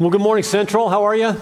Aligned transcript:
Well, 0.00 0.10
good 0.10 0.20
morning, 0.20 0.44
Central. 0.44 0.88
How 0.88 1.02
are 1.02 1.16
you? 1.16 1.34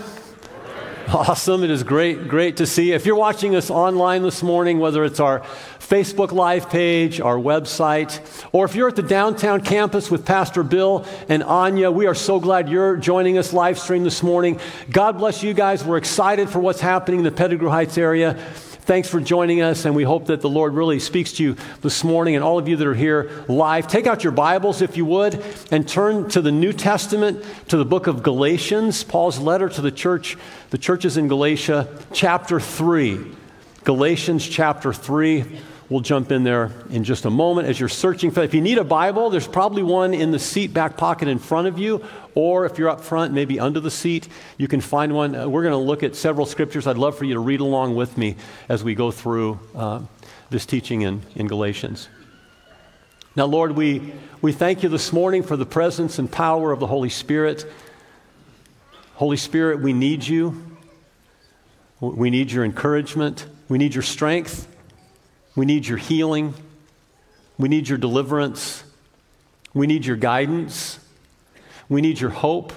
Awesome. 1.08 1.62
It 1.62 1.68
is 1.68 1.82
great, 1.82 2.26
great 2.26 2.56
to 2.56 2.66
see. 2.66 2.92
If 2.92 3.04
you're 3.04 3.14
watching 3.14 3.54
us 3.54 3.68
online 3.68 4.22
this 4.22 4.42
morning, 4.42 4.78
whether 4.78 5.04
it's 5.04 5.20
our 5.20 5.40
Facebook 5.78 6.32
Live 6.32 6.70
page, 6.70 7.20
our 7.20 7.36
website, 7.36 8.18
or 8.52 8.64
if 8.64 8.74
you're 8.74 8.88
at 8.88 8.96
the 8.96 9.02
downtown 9.02 9.60
campus 9.60 10.10
with 10.10 10.24
Pastor 10.24 10.62
Bill 10.62 11.04
and 11.28 11.42
Anya, 11.42 11.90
we 11.90 12.06
are 12.06 12.14
so 12.14 12.40
glad 12.40 12.70
you're 12.70 12.96
joining 12.96 13.36
us 13.36 13.52
live 13.52 13.78
stream 13.78 14.04
this 14.04 14.22
morning. 14.22 14.58
God 14.90 15.18
bless 15.18 15.42
you 15.42 15.52
guys. 15.52 15.84
We're 15.84 15.98
excited 15.98 16.48
for 16.48 16.58
what's 16.58 16.80
happening 16.80 17.20
in 17.20 17.24
the 17.24 17.32
Pettigrew 17.32 17.68
Heights 17.68 17.98
area. 17.98 18.42
Thanks 18.86 19.08
for 19.08 19.18
joining 19.18 19.62
us, 19.62 19.84
and 19.84 19.96
we 19.96 20.04
hope 20.04 20.26
that 20.26 20.42
the 20.42 20.48
Lord 20.48 20.74
really 20.74 21.00
speaks 21.00 21.32
to 21.32 21.42
you 21.42 21.56
this 21.80 22.04
morning. 22.04 22.36
And 22.36 22.44
all 22.44 22.56
of 22.56 22.68
you 22.68 22.76
that 22.76 22.86
are 22.86 22.94
here 22.94 23.44
live, 23.48 23.88
take 23.88 24.06
out 24.06 24.22
your 24.22 24.32
Bibles, 24.32 24.80
if 24.80 24.96
you 24.96 25.04
would, 25.06 25.44
and 25.72 25.88
turn 25.88 26.28
to 26.30 26.40
the 26.40 26.52
New 26.52 26.72
Testament, 26.72 27.44
to 27.66 27.78
the 27.78 27.84
book 27.84 28.06
of 28.06 28.22
Galatians, 28.22 29.02
Paul's 29.02 29.40
letter 29.40 29.68
to 29.68 29.80
the 29.80 29.90
church, 29.90 30.36
the 30.70 30.78
churches 30.78 31.16
in 31.16 31.26
Galatia, 31.26 31.88
chapter 32.12 32.60
3. 32.60 33.26
Galatians 33.82 34.48
chapter 34.48 34.92
3. 34.92 35.44
We'll 35.88 36.00
jump 36.00 36.32
in 36.32 36.42
there 36.42 36.72
in 36.90 37.04
just 37.04 37.26
a 37.26 37.30
moment 37.30 37.68
as 37.68 37.78
you're 37.78 37.88
searching 37.88 38.32
for. 38.32 38.42
If 38.42 38.54
you 38.54 38.60
need 38.60 38.78
a 38.78 38.84
Bible, 38.84 39.30
there's 39.30 39.46
probably 39.46 39.84
one 39.84 40.14
in 40.14 40.32
the 40.32 40.38
seat 40.38 40.72
back 40.72 40.96
pocket 40.96 41.28
in 41.28 41.38
front 41.38 41.68
of 41.68 41.78
you, 41.78 42.04
or 42.34 42.66
if 42.66 42.76
you're 42.76 42.88
up 42.88 43.02
front, 43.02 43.32
maybe 43.32 43.60
under 43.60 43.78
the 43.78 43.90
seat, 43.90 44.26
you 44.58 44.66
can 44.66 44.80
find 44.80 45.14
one. 45.14 45.36
Uh, 45.36 45.48
we're 45.48 45.62
going 45.62 45.72
to 45.72 45.78
look 45.78 46.02
at 46.02 46.16
several 46.16 46.44
scriptures. 46.44 46.88
I'd 46.88 46.98
love 46.98 47.16
for 47.16 47.24
you 47.24 47.34
to 47.34 47.40
read 47.40 47.60
along 47.60 47.94
with 47.94 48.18
me 48.18 48.34
as 48.68 48.82
we 48.82 48.96
go 48.96 49.12
through 49.12 49.60
uh, 49.76 50.00
this 50.50 50.66
teaching 50.66 51.02
in, 51.02 51.22
in 51.36 51.46
Galatians. 51.46 52.08
Now, 53.36 53.44
Lord, 53.44 53.72
we, 53.72 54.12
we 54.42 54.50
thank 54.50 54.82
you 54.82 54.88
this 54.88 55.12
morning 55.12 55.44
for 55.44 55.56
the 55.56 55.66
presence 55.66 56.18
and 56.18 56.28
power 56.30 56.72
of 56.72 56.80
the 56.80 56.86
Holy 56.88 57.10
Spirit. 57.10 57.64
Holy 59.14 59.36
Spirit, 59.36 59.80
we 59.80 59.92
need 59.92 60.26
you. 60.26 60.64
We 62.00 62.30
need 62.30 62.50
your 62.50 62.64
encouragement. 62.64 63.46
We 63.68 63.78
need 63.78 63.94
your 63.94 64.02
strength. 64.02 64.66
We 65.56 65.64
need 65.64 65.86
your 65.86 65.98
healing. 65.98 66.54
We 67.58 67.68
need 67.68 67.88
your 67.88 67.98
deliverance. 67.98 68.84
We 69.72 69.86
need 69.86 70.04
your 70.04 70.16
guidance. 70.16 71.00
We 71.88 72.02
need 72.02 72.20
your 72.20 72.30
hope. 72.30 72.74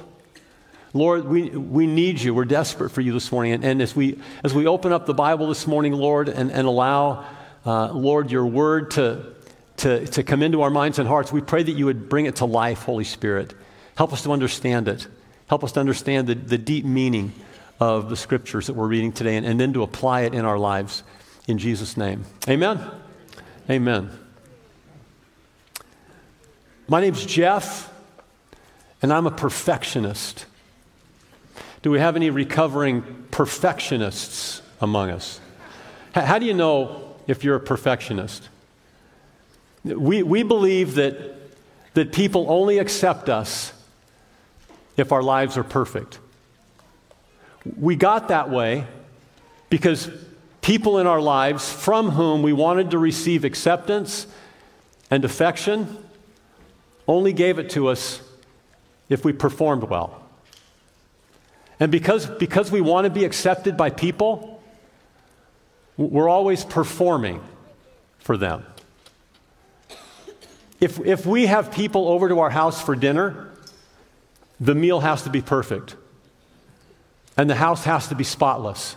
Lord, 0.93 1.25
we, 1.25 1.49
we 1.49 1.85
need 1.85 2.19
you. 2.19 2.33
We're 2.33 2.45
desperate 2.45 2.89
for 2.89 3.01
you 3.01 3.11
this 3.13 3.31
morning. 3.31 3.53
And, 3.53 3.63
and 3.63 3.81
as, 3.81 3.95
we, 3.95 4.19
as 4.43 4.53
we 4.53 4.65
open 4.65 4.91
up 4.91 5.05
the 5.05 5.13
Bible 5.13 5.47
this 5.47 5.67
morning, 5.67 5.93
Lord, 5.93 6.29
and, 6.29 6.51
and 6.51 6.65
allow, 6.65 7.25
uh, 7.65 7.91
Lord, 7.91 8.31
your 8.31 8.45
word 8.45 8.91
to, 8.91 9.35
to, 9.77 10.07
to 10.07 10.23
come 10.23 10.41
into 10.41 10.61
our 10.61 10.71
minds 10.71 10.97
and 10.97 11.07
hearts, 11.07 11.31
we 11.31 11.41
pray 11.41 11.61
that 11.61 11.73
you 11.73 11.85
would 11.85 12.09
bring 12.09 12.25
it 12.25 12.37
to 12.37 12.45
life, 12.45 12.83
Holy 12.83 13.03
Spirit. 13.03 13.53
Help 13.97 14.13
us 14.13 14.23
to 14.23 14.31
understand 14.31 14.87
it. 14.87 15.05
Help 15.47 15.63
us 15.63 15.73
to 15.73 15.79
understand 15.79 16.27
the, 16.27 16.35
the 16.35 16.57
deep 16.57 16.85
meaning 16.85 17.33
of 17.79 18.09
the 18.09 18.17
scriptures 18.17 18.67
that 18.67 18.73
we're 18.73 18.87
reading 18.87 19.11
today 19.11 19.35
and, 19.37 19.45
and 19.45 19.59
then 19.59 19.73
to 19.73 19.83
apply 19.83 20.21
it 20.21 20.33
in 20.33 20.45
our 20.45 20.57
lives 20.57 21.03
in 21.49 21.57
Jesus' 21.57 21.97
name. 21.97 22.25
Amen. 22.47 22.79
Amen. 23.69 24.11
My 26.87 27.01
name's 27.01 27.25
Jeff, 27.25 27.91
and 29.01 29.11
I'm 29.11 29.25
a 29.27 29.31
perfectionist. 29.31 30.45
Do 31.81 31.91
we 31.91 31.99
have 31.99 32.15
any 32.15 32.29
recovering 32.29 33.25
perfectionists 33.31 34.61
among 34.79 35.09
us? 35.09 35.39
How 36.13 36.39
do 36.39 36.45
you 36.45 36.53
know 36.53 37.15
if 37.27 37.43
you're 37.43 37.55
a 37.55 37.59
perfectionist? 37.59 38.49
We, 39.83 40.23
we 40.23 40.43
believe 40.43 40.95
that, 40.95 41.15
that 41.93 42.11
people 42.11 42.45
only 42.49 42.77
accept 42.79 43.29
us 43.29 43.73
if 44.97 45.11
our 45.11 45.23
lives 45.23 45.57
are 45.57 45.63
perfect. 45.63 46.19
We 47.77 47.95
got 47.95 48.27
that 48.27 48.49
way 48.49 48.85
because 49.69 50.09
people 50.69 50.99
in 50.99 51.07
our 51.07 51.19
lives 51.19 51.73
from 51.73 52.11
whom 52.11 52.43
we 52.43 52.53
wanted 52.53 52.91
to 52.91 52.99
receive 52.99 53.43
acceptance 53.43 54.27
and 55.09 55.25
affection 55.25 55.97
only 57.07 57.33
gave 57.33 57.57
it 57.57 57.71
to 57.71 57.87
us 57.87 58.21
if 59.09 59.25
we 59.25 59.33
performed 59.33 59.81
well. 59.81 60.21
And 61.79 61.91
because, 61.91 62.27
because 62.27 62.69
we 62.69 62.81
want 62.81 63.05
to 63.05 63.09
be 63.09 63.25
accepted 63.25 63.77
by 63.77 63.89
people, 63.89 64.61
we're 65.97 66.29
always 66.29 66.63
performing 66.63 67.41
for 68.19 68.37
them. 68.37 68.63
If, 70.79 70.99
if 70.99 71.25
we 71.25 71.47
have 71.47 71.71
people 71.71 72.07
over 72.07 72.29
to 72.29 72.41
our 72.41 72.51
house 72.51 72.79
for 72.79 72.95
dinner, 72.95 73.51
the 74.59 74.75
meal 74.75 74.99
has 74.99 75.23
to 75.23 75.31
be 75.31 75.41
perfect, 75.41 75.95
and 77.35 77.49
the 77.49 77.55
house 77.55 77.85
has 77.85 78.09
to 78.09 78.13
be 78.13 78.23
spotless. 78.23 78.95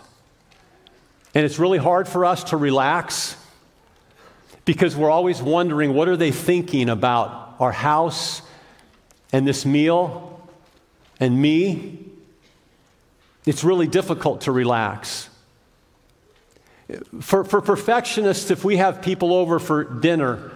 And 1.33 1.45
it's 1.45 1.57
really 1.57 1.77
hard 1.77 2.07
for 2.07 2.25
us 2.25 2.43
to 2.45 2.57
relax 2.57 3.35
because 4.65 4.95
we're 4.95 5.09
always 5.09 5.41
wondering 5.41 5.93
what 5.93 6.07
are 6.07 6.17
they 6.17 6.31
thinking 6.31 6.89
about 6.89 7.55
our 7.59 7.71
house 7.71 8.41
and 9.31 9.47
this 9.47 9.65
meal 9.65 10.47
and 11.19 11.39
me? 11.39 11.99
It's 13.45 13.63
really 13.63 13.87
difficult 13.87 14.41
to 14.41 14.51
relax. 14.51 15.29
For, 17.21 17.43
for 17.43 17.61
perfectionists, 17.61 18.51
if 18.51 18.63
we 18.63 18.77
have 18.77 19.01
people 19.01 19.33
over 19.33 19.59
for 19.59 19.83
dinner, 19.83 20.51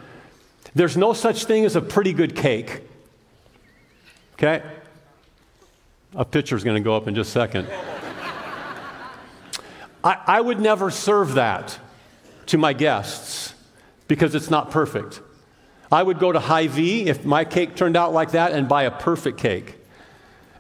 there's 0.76 0.96
no 0.96 1.14
such 1.14 1.46
thing 1.46 1.66
as 1.66 1.76
a 1.76 1.82
pretty 1.82 2.14
good 2.14 2.36
cake. 2.36 2.82
Okay? 4.34 4.62
A 6.14 6.24
picture's 6.24 6.64
going 6.64 6.76
to 6.76 6.84
go 6.84 6.96
up 6.96 7.08
in 7.08 7.16
just 7.16 7.30
a 7.30 7.34
second. 7.34 7.68
I, 10.04 10.18
I 10.26 10.42
would 10.42 10.60
never 10.60 10.92
serve 10.92 11.36
that 11.36 11.80
to 12.48 12.58
my 12.58 12.74
guests 12.74 13.54
because 14.08 14.36
it's 14.36 14.50
not 14.50 14.72
perfect. 14.72 15.22
I 15.92 16.04
would 16.04 16.20
go 16.20 16.32
to 16.32 16.40
Hy-Vee 16.40 17.08
if 17.08 17.26
my 17.26 17.46
cake 17.46 17.76
turned 17.76 17.96
out 17.96 18.14
like 18.14 18.32
that 18.32 18.52
and 18.52 18.68
buy 18.68 18.84
a 18.84 18.92
perfect 18.92 19.38
cake. 19.38 19.76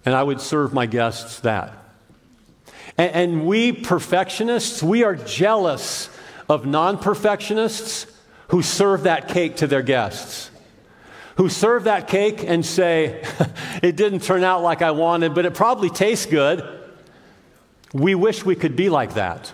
And 0.05 0.15
I 0.15 0.23
would 0.23 0.39
serve 0.39 0.73
my 0.73 0.85
guests 0.85 1.41
that. 1.41 1.73
And, 2.97 3.11
and 3.11 3.47
we 3.47 3.73
perfectionists, 3.73 4.81
we 4.81 5.03
are 5.03 5.15
jealous 5.15 6.09
of 6.47 6.65
non 6.65 6.97
perfectionists 6.97 8.07
who 8.49 8.61
serve 8.61 9.03
that 9.03 9.27
cake 9.27 9.57
to 9.57 9.67
their 9.67 9.81
guests. 9.81 10.49
Who 11.35 11.49
serve 11.49 11.83
that 11.83 12.07
cake 12.07 12.43
and 12.43 12.65
say, 12.65 13.23
it 13.83 13.95
didn't 13.95 14.23
turn 14.23 14.43
out 14.43 14.63
like 14.63 14.81
I 14.81 14.91
wanted, 14.91 15.35
but 15.35 15.45
it 15.45 15.53
probably 15.53 15.89
tastes 15.89 16.25
good. 16.25 16.76
We 17.97 18.13
wish 18.13 18.45
we 18.45 18.55
could 18.55 18.75
be 18.75 18.89
like 18.89 19.15
that. 19.15 19.51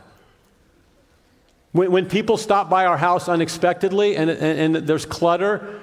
When, 1.71 1.91
when 1.91 2.09
people 2.09 2.35
stop 2.37 2.69
by 2.69 2.85
our 2.85 2.97
house 2.97 3.29
unexpectedly 3.29 4.17
and, 4.17 4.29
and, 4.29 4.75
and 4.75 4.87
there's 4.87 5.05
clutter 5.05 5.79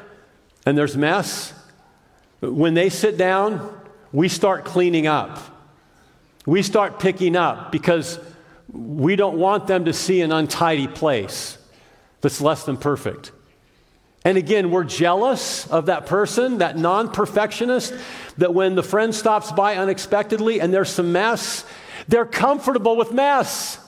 and 0.66 0.76
there's 0.76 0.96
mess, 0.96 1.54
when 2.40 2.74
they 2.74 2.90
sit 2.90 3.16
down, 3.16 3.80
we 4.12 4.28
start 4.28 4.64
cleaning 4.66 5.06
up. 5.06 5.38
We 6.44 6.62
start 6.62 7.00
picking 7.00 7.34
up 7.34 7.72
because 7.72 8.18
we 8.70 9.16
don't 9.16 9.38
want 9.38 9.66
them 9.66 9.86
to 9.86 9.92
see 9.92 10.20
an 10.20 10.30
untidy 10.30 10.86
place 10.86 11.56
that's 12.20 12.42
less 12.42 12.64
than 12.64 12.76
perfect. 12.76 13.32
And 14.22 14.36
again, 14.36 14.70
we're 14.70 14.84
jealous 14.84 15.66
of 15.68 15.86
that 15.86 16.04
person, 16.04 16.58
that 16.58 16.76
non 16.76 17.10
perfectionist, 17.10 17.94
that 18.36 18.52
when 18.52 18.74
the 18.74 18.82
friend 18.82 19.14
stops 19.14 19.50
by 19.50 19.76
unexpectedly 19.76 20.60
and 20.60 20.74
there's 20.74 20.90
some 20.90 21.12
mess, 21.12 21.64
they're 22.10 22.26
comfortable 22.26 22.96
with 22.96 23.12
mess. 23.12 23.78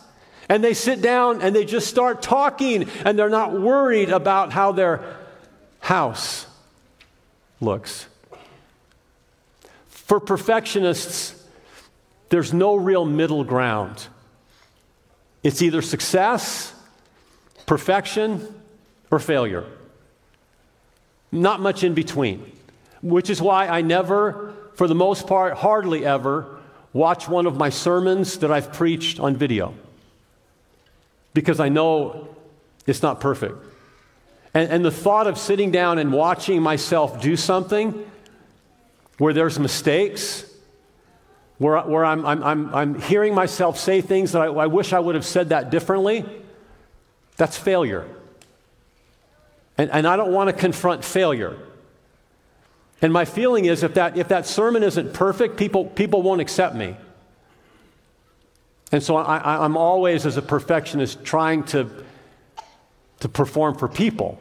And 0.48 0.62
they 0.62 0.74
sit 0.74 1.02
down 1.02 1.42
and 1.42 1.54
they 1.54 1.64
just 1.64 1.88
start 1.88 2.22
talking 2.22 2.88
and 3.04 3.18
they're 3.18 3.30
not 3.30 3.52
worried 3.52 4.10
about 4.10 4.52
how 4.52 4.72
their 4.72 5.02
house 5.80 6.46
looks. 7.60 8.06
For 9.88 10.20
perfectionists, 10.20 11.34
there's 12.28 12.52
no 12.52 12.76
real 12.76 13.04
middle 13.04 13.44
ground. 13.44 14.06
It's 15.42 15.62
either 15.62 15.80
success, 15.80 16.74
perfection, 17.66 18.46
or 19.10 19.18
failure. 19.18 19.64
Not 21.30 21.60
much 21.60 21.82
in 21.82 21.94
between. 21.94 22.52
Which 23.00 23.30
is 23.30 23.40
why 23.40 23.68
I 23.68 23.80
never, 23.80 24.54
for 24.74 24.86
the 24.86 24.94
most 24.94 25.26
part, 25.26 25.54
hardly 25.54 26.04
ever, 26.04 26.51
watch 26.92 27.28
one 27.28 27.46
of 27.46 27.56
my 27.56 27.70
sermons 27.70 28.38
that 28.38 28.50
I've 28.50 28.72
preached 28.72 29.18
on 29.18 29.36
video 29.36 29.74
because 31.34 31.60
I 31.60 31.68
know 31.68 32.28
it's 32.86 33.02
not 33.02 33.20
perfect. 33.20 33.56
And, 34.54 34.70
and 34.70 34.84
the 34.84 34.90
thought 34.90 35.26
of 35.26 35.38
sitting 35.38 35.70
down 35.70 35.98
and 35.98 36.12
watching 36.12 36.60
myself 36.62 37.20
do 37.20 37.36
something 37.36 38.10
where 39.18 39.32
there's 39.32 39.58
mistakes, 39.58 40.44
where, 41.58 41.80
where 41.82 42.04
I'm, 42.04 42.26
I'm, 42.26 42.42
I'm, 42.42 42.74
I'm 42.74 43.00
hearing 43.00 43.34
myself 43.34 43.78
say 43.78 44.00
things 44.00 44.32
that 44.32 44.42
I, 44.42 44.46
I 44.46 44.66
wish 44.66 44.92
I 44.92 44.98
would 44.98 45.14
have 45.14 45.24
said 45.24 45.50
that 45.50 45.70
differently, 45.70 46.24
that's 47.36 47.56
failure. 47.56 48.06
And, 49.78 49.90
and 49.90 50.06
I 50.06 50.16
don't 50.16 50.32
want 50.32 50.50
to 50.50 50.52
confront 50.52 51.04
failure. 51.04 51.56
And 53.02 53.12
my 53.12 53.24
feeling 53.24 53.64
is 53.64 53.82
if 53.82 53.94
that, 53.94 54.16
if 54.16 54.28
that 54.28 54.46
sermon 54.46 54.84
isn't 54.84 55.12
perfect, 55.12 55.56
people, 55.56 55.86
people 55.86 56.22
won't 56.22 56.40
accept 56.40 56.76
me. 56.76 56.96
And 58.92 59.02
so 59.02 59.16
I, 59.16 59.64
am 59.64 59.76
always, 59.76 60.24
as 60.24 60.36
a 60.36 60.42
perfectionist, 60.42 61.24
trying 61.24 61.64
to, 61.64 61.90
to 63.20 63.28
perform 63.28 63.74
for 63.74 63.88
people. 63.88 64.38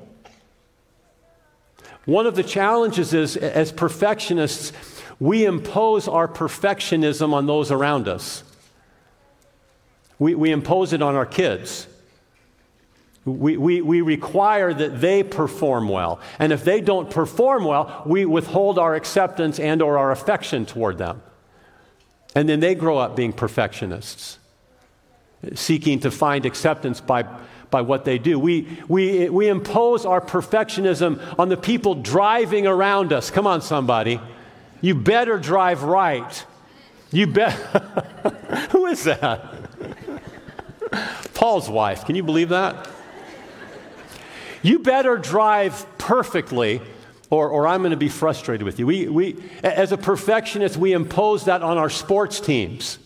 One 2.06 2.28
of 2.28 2.36
the 2.36 2.44
challenges 2.44 3.14
is, 3.14 3.36
as 3.38 3.72
perfectionists, 3.72 4.74
we 5.20 5.46
impose 5.46 6.08
our 6.08 6.28
perfectionism 6.28 7.34
on 7.34 7.48
those 7.48 7.72
around 7.72 8.08
us. 8.08 8.44
We, 10.20 10.36
we 10.36 10.52
impose 10.52 10.94
it 10.94 11.02
on 11.02 11.16
our 11.16 11.26
kids. 11.26 11.88
We, 13.24 13.56
we, 13.56 13.82
we 13.82 14.02
require 14.02 14.74
that 14.74 15.00
they 15.00 15.22
perform 15.22 15.90
well. 15.90 16.20
And 16.40 16.52
if 16.52 16.64
they 16.64 16.82
don't 16.82 17.10
perform 17.10 17.66
well, 17.66 18.02
we 18.06 18.26
withhold 18.26 18.80
our 18.80 18.96
acceptance 18.96 19.60
and 19.60 19.82
or 19.82 20.00
our 20.00 20.12
affection 20.12 20.66
toward 20.66 20.98
them. 20.98 21.22
And 22.34 22.50
then 22.50 22.62
they 22.62 22.74
grow 22.74 22.98
up 22.98 23.16
being 23.16 23.34
perfectionists, 23.34 24.40
seeking 25.54 26.00
to 26.00 26.10
find 26.10 26.46
acceptance 26.46 27.00
by, 27.00 27.24
by 27.70 27.82
what 27.82 28.06
they 28.06 28.18
do. 28.18 28.40
We, 28.40 28.68
we, 28.88 29.30
we 29.30 29.50
impose 29.50 30.04
our 30.06 30.22
perfectionism 30.22 31.38
on 31.38 31.50
the 31.50 31.58
people 31.58 31.96
driving 31.96 32.66
around 32.66 33.14
us. 33.14 33.30
Come 33.30 33.46
on, 33.46 33.62
somebody. 33.62 34.20
You 34.82 34.96
better 34.96 35.38
drive 35.38 35.84
right. 35.84 36.46
You 37.12 37.28
bet. 37.28 37.54
Who 38.72 38.88
is 38.88 39.04
that? 39.04 39.54
Paul's 41.36 41.70
wife. 41.70 42.06
Can 42.06 42.16
you 42.16 42.24
believe 42.24 42.50
that? 42.50 42.88
You 44.62 44.80
better 44.80 45.18
drive 45.18 45.86
perfectly, 45.98 46.82
or, 47.30 47.50
or 47.50 47.68
I'm 47.68 47.82
going 47.82 47.92
to 47.92 47.98
be 47.98 48.10
frustrated 48.10 48.64
with 48.64 48.78
you. 48.80 48.86
We, 48.86 49.08
we, 49.08 49.44
as 49.64 49.92
a 49.92 49.98
perfectionist, 49.98 50.78
we 50.78 50.94
impose 50.94 51.46
that 51.46 51.62
on 51.64 51.78
our 51.78 51.90
sports 51.90 52.40
teams. 52.40 53.00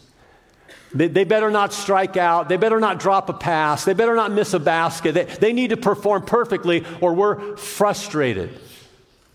They, 0.94 1.08
they, 1.08 1.24
better 1.24 1.52
not 1.52 1.74
strike 1.74 2.18
out. 2.18 2.48
They 2.48 2.58
better 2.58 2.80
not 2.80 3.00
drop 3.00 3.30
a 3.30 3.34
pass. 3.34 3.84
They 3.86 3.94
better 3.94 4.16
not 4.16 4.32
miss 4.32 4.54
a 4.54 4.60
basket. 4.60 5.14
They, 5.14 5.26
they 5.26 5.54
need 5.54 5.70
to 5.72 5.78
perform 5.78 6.26
perfectly, 6.26 6.86
or 7.02 7.14
we're 7.14 7.58
frustrated 7.58 8.58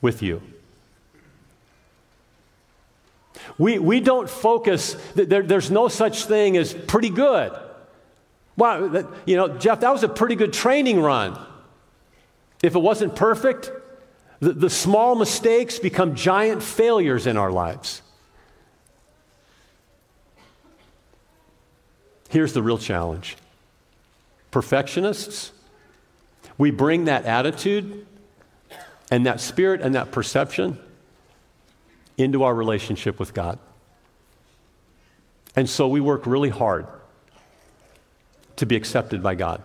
with 0.00 0.22
you. 0.22 0.42
We, 3.58 3.78
we 3.78 4.00
don't 4.00 4.28
focus, 4.28 4.94
there, 5.14 5.42
there's 5.42 5.70
no 5.70 5.88
such 5.88 6.24
thing 6.24 6.56
as 6.56 6.72
pretty 6.72 7.10
good. 7.10 7.52
Wow, 8.56 9.06
you 9.26 9.36
know, 9.36 9.58
Jeff, 9.58 9.80
that 9.80 9.92
was 9.92 10.02
a 10.02 10.08
pretty 10.08 10.34
good 10.34 10.52
training 10.52 11.00
run. 11.00 11.38
If 12.62 12.74
it 12.74 12.78
wasn't 12.78 13.16
perfect, 13.16 13.70
the, 14.40 14.52
the 14.52 14.70
small 14.70 15.14
mistakes 15.14 15.78
become 15.78 16.14
giant 16.14 16.62
failures 16.62 17.26
in 17.26 17.36
our 17.36 17.50
lives. 17.50 18.02
Here's 22.28 22.52
the 22.52 22.62
real 22.62 22.78
challenge 22.78 23.36
perfectionists, 24.50 25.52
we 26.58 26.70
bring 26.70 27.04
that 27.04 27.24
attitude 27.24 28.06
and 29.10 29.26
that 29.26 29.40
spirit 29.40 29.80
and 29.80 29.94
that 29.94 30.10
perception 30.10 30.78
into 32.18 32.42
our 32.42 32.54
relationship 32.54 33.18
with 33.18 33.32
God. 33.32 33.58
And 35.56 35.68
so 35.68 35.88
we 35.88 36.00
work 36.00 36.26
really 36.26 36.48
hard 36.48 36.86
to 38.56 38.66
be 38.66 38.76
accepted 38.76 39.22
by 39.22 39.34
God. 39.34 39.62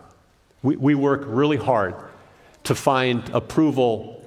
We, 0.62 0.76
we 0.76 0.94
work 0.94 1.22
really 1.26 1.58
hard 1.58 1.94
to 2.66 2.74
find 2.74 3.28
approval 3.30 4.24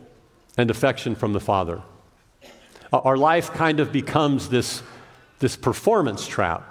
and 0.57 0.71
affection 0.71 1.13
from 1.13 1.33
the 1.33 1.41
Father. 1.41 1.81
Our 2.91 3.17
life 3.17 3.51
kind 3.51 3.81
of 3.81 3.91
becomes 3.91 4.47
this, 4.47 4.81
this 5.39 5.57
performance 5.57 6.25
trap. 6.25 6.65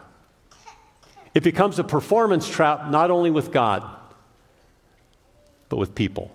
It 1.34 1.42
becomes 1.42 1.78
a 1.78 1.84
performance 1.84 2.48
trap 2.48 2.90
not 2.90 3.10
only 3.10 3.30
with 3.30 3.52
God, 3.52 3.84
but 5.68 5.76
with 5.76 5.94
people. 5.94 6.34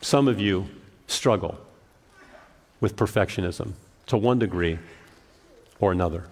Some 0.00 0.26
of 0.26 0.40
you 0.40 0.66
struggle 1.06 1.56
with 2.80 2.96
perfectionism 2.96 3.72
to 4.06 4.16
one 4.16 4.40
degree 4.40 4.80
or 5.78 5.92
another. 5.92 6.24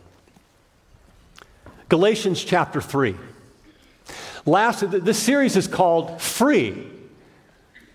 Galatians 1.89 2.43
chapter 2.43 2.81
3. 2.81 3.15
Last, 4.45 4.91
this 4.91 5.23
series 5.23 5.57
is 5.57 5.69
called 5.69 6.21
Free. 6.21 6.91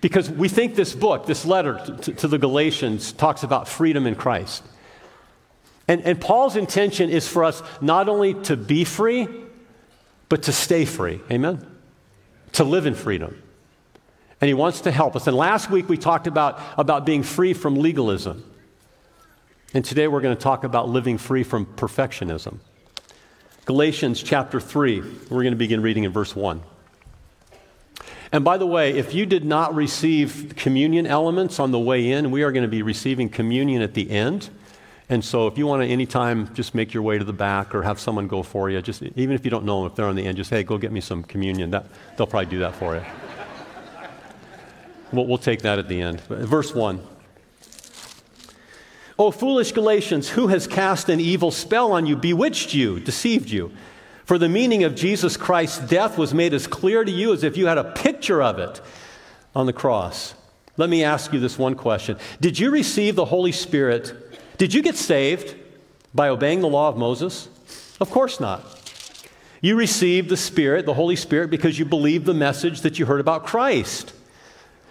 Because 0.01 0.29
we 0.29 0.47
think 0.47 0.75
this 0.75 0.93
book, 0.95 1.25
this 1.25 1.45
letter 1.45 1.81
to, 2.01 2.13
to, 2.13 2.27
the 2.27 2.37
Galatians, 2.37 3.11
talks 3.11 3.43
about 3.43 3.67
freedom 3.67 4.07
in 4.07 4.15
Christ. 4.15 4.63
And, 5.87 6.01
and 6.01 6.21
Paul's 6.21 6.55
intention 6.55 7.09
is 7.09 7.27
for 7.27 7.43
us 7.43 7.61
not 7.81 8.07
only 8.07 8.35
to 8.43 8.55
be 8.55 8.85
free, 8.85 9.27
but 10.29 10.43
to 10.43 10.53
stay 10.53 10.85
free. 10.85 11.19
Amen? 11.29 11.65
To 12.53 12.63
live 12.63 12.85
in 12.85 12.95
freedom. 12.95 13.41
And 14.39 14.47
he 14.47 14.53
wants 14.53 14.81
to 14.81 14.91
help 14.91 15.15
us. 15.15 15.27
And 15.27 15.35
last 15.35 15.69
week 15.69 15.89
we 15.89 15.97
talked 15.97 16.27
about, 16.27 16.61
about 16.77 17.05
being 17.05 17.23
free 17.23 17.53
from 17.53 17.75
legalism. 17.75 18.45
And 19.73 19.83
today 19.83 20.07
we're 20.07 20.21
going 20.21 20.35
to 20.35 20.41
talk 20.41 20.63
about 20.63 20.87
living 20.87 21.17
free 21.17 21.43
from 21.43 21.65
perfectionism. 21.65 22.59
Galatians 23.65 24.23
chapter 24.23 24.59
3, 24.59 25.01
we're 25.29 25.43
going 25.43 25.51
to 25.51 25.57
begin 25.57 25.81
reading 25.81 26.05
in 26.05 26.11
verse 26.11 26.35
1. 26.35 26.61
And 28.31 28.43
by 28.43 28.57
the 28.57 28.67
way, 28.67 28.91
if 28.91 29.13
you 29.13 29.25
did 29.25 29.43
not 29.43 29.73
receive 29.73 30.53
communion 30.55 31.07
elements 31.07 31.59
on 31.59 31.71
the 31.71 31.79
way 31.79 32.11
in, 32.11 32.29
we 32.29 32.43
are 32.43 32.51
going 32.51 32.63
to 32.63 32.69
be 32.69 32.83
receiving 32.83 33.27
communion 33.27 33.81
at 33.81 33.95
the 33.95 34.09
end. 34.11 34.49
And 35.11 35.25
so 35.25 35.47
if 35.47 35.57
you 35.57 35.65
want 35.65 35.81
to 35.81 35.87
anytime 35.87 36.53
just 36.53 36.75
make 36.75 36.93
your 36.93 37.01
way 37.01 37.17
to 37.17 37.23
the 37.23 37.33
back 37.33 37.73
or 37.73 37.81
have 37.81 37.99
someone 37.99 38.27
go 38.27 38.43
for 38.43 38.69
you, 38.69 38.79
just 38.83 39.01
even 39.01 39.31
if 39.31 39.43
you 39.43 39.49
don't 39.49 39.65
know 39.65 39.81
them, 39.81 39.91
if 39.91 39.95
they're 39.95 40.05
on 40.05 40.15
the 40.15 40.25
end, 40.25 40.37
just 40.37 40.51
hey, 40.51 40.61
go 40.61 40.77
get 40.77 40.91
me 40.91 41.01
some 41.01 41.23
communion. 41.23 41.71
That, 41.71 41.87
they'll 42.15 42.27
probably 42.27 42.51
do 42.51 42.59
that 42.59 42.75
for 42.75 42.95
you. 42.95 43.03
we'll, 45.11 45.25
we'll 45.25 45.39
take 45.39 45.63
that 45.63 45.79
at 45.79 45.87
the 45.87 45.99
end. 45.99 46.21
Verse 46.21 46.75
1. 46.75 47.01
O 49.17 49.31
foolish 49.31 49.71
Galatians, 49.71 50.29
who 50.29 50.47
has 50.47 50.67
cast 50.67 51.09
an 51.09 51.19
evil 51.19 51.49
spell 51.49 51.91
on 51.91 52.05
you, 52.05 52.15
bewitched 52.15 52.75
you, 52.75 52.99
deceived 52.99 53.49
you? 53.49 53.71
For 54.29 54.37
the 54.37 54.47
meaning 54.47 54.83
of 54.83 54.93
Jesus 54.93 55.37
Christ's 55.37 55.79
death 55.87 56.15
was 56.15 56.35
made 56.35 56.53
as 56.53 56.67
clear 56.67 57.03
to 57.03 57.11
you 57.11 57.33
as 57.33 57.43
if 57.43 57.57
you 57.57 57.65
had 57.65 57.79
a 57.79 57.83
picture 57.83 58.43
of 58.43 58.59
it 58.59 58.79
on 59.55 59.65
the 59.65 59.73
cross. 59.73 60.35
Let 60.77 60.87
me 60.87 61.03
ask 61.03 61.33
you 61.33 61.39
this 61.39 61.57
one 61.57 61.73
question 61.73 62.15
Did 62.39 62.59
you 62.59 62.69
receive 62.69 63.15
the 63.15 63.25
Holy 63.25 63.51
Spirit? 63.51 64.13
Did 64.59 64.71
you 64.71 64.83
get 64.83 64.97
saved 64.97 65.55
by 66.13 66.29
obeying 66.29 66.61
the 66.61 66.67
law 66.67 66.89
of 66.89 66.95
Moses? 66.95 67.49
Of 67.99 68.11
course 68.11 68.39
not. 68.39 68.61
You 69.61 69.75
received 69.75 70.29
the 70.29 70.37
Spirit, 70.37 70.85
the 70.85 70.93
Holy 70.93 71.15
Spirit, 71.15 71.49
because 71.49 71.79
you 71.79 71.85
believed 71.85 72.27
the 72.27 72.35
message 72.35 72.81
that 72.81 72.99
you 72.99 73.07
heard 73.07 73.21
about 73.21 73.47
Christ. 73.47 74.13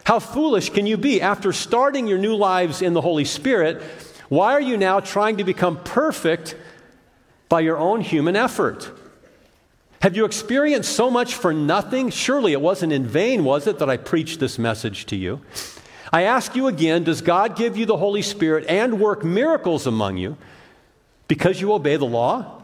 How 0.02 0.18
foolish 0.18 0.70
can 0.70 0.84
you 0.84 0.96
be? 0.96 1.22
After 1.22 1.52
starting 1.52 2.08
your 2.08 2.18
new 2.18 2.34
lives 2.34 2.82
in 2.82 2.92
the 2.92 3.02
Holy 3.02 3.24
Spirit, 3.24 3.82
why 4.28 4.54
are 4.54 4.60
you 4.60 4.76
now 4.76 4.98
trying 4.98 5.36
to 5.36 5.44
become 5.44 5.80
perfect 5.84 6.56
by 7.48 7.60
your 7.60 7.78
own 7.78 8.00
human 8.00 8.34
effort? 8.34 8.97
Have 10.00 10.16
you 10.16 10.24
experienced 10.24 10.94
so 10.94 11.10
much 11.10 11.34
for 11.34 11.52
nothing? 11.52 12.10
Surely 12.10 12.52
it 12.52 12.60
wasn't 12.60 12.92
in 12.92 13.06
vain, 13.06 13.44
was 13.44 13.66
it, 13.66 13.78
that 13.80 13.90
I 13.90 13.96
preached 13.96 14.38
this 14.38 14.58
message 14.58 15.06
to 15.06 15.16
you? 15.16 15.40
I 16.12 16.22
ask 16.22 16.54
you 16.54 16.68
again 16.68 17.04
Does 17.04 17.20
God 17.20 17.56
give 17.56 17.76
you 17.76 17.84
the 17.86 17.96
Holy 17.96 18.22
Spirit 18.22 18.64
and 18.68 19.00
work 19.00 19.24
miracles 19.24 19.86
among 19.86 20.16
you 20.16 20.36
because 21.26 21.60
you 21.60 21.72
obey 21.72 21.96
the 21.96 22.06
law? 22.06 22.62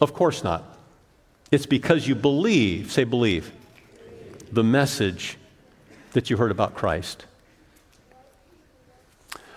Of 0.00 0.12
course 0.12 0.44
not. 0.44 0.76
It's 1.50 1.66
because 1.66 2.06
you 2.06 2.14
believe, 2.14 2.92
say, 2.92 3.04
believe, 3.04 3.52
the 4.52 4.62
message 4.62 5.38
that 6.12 6.30
you 6.30 6.36
heard 6.36 6.50
about 6.50 6.74
Christ. 6.74 7.24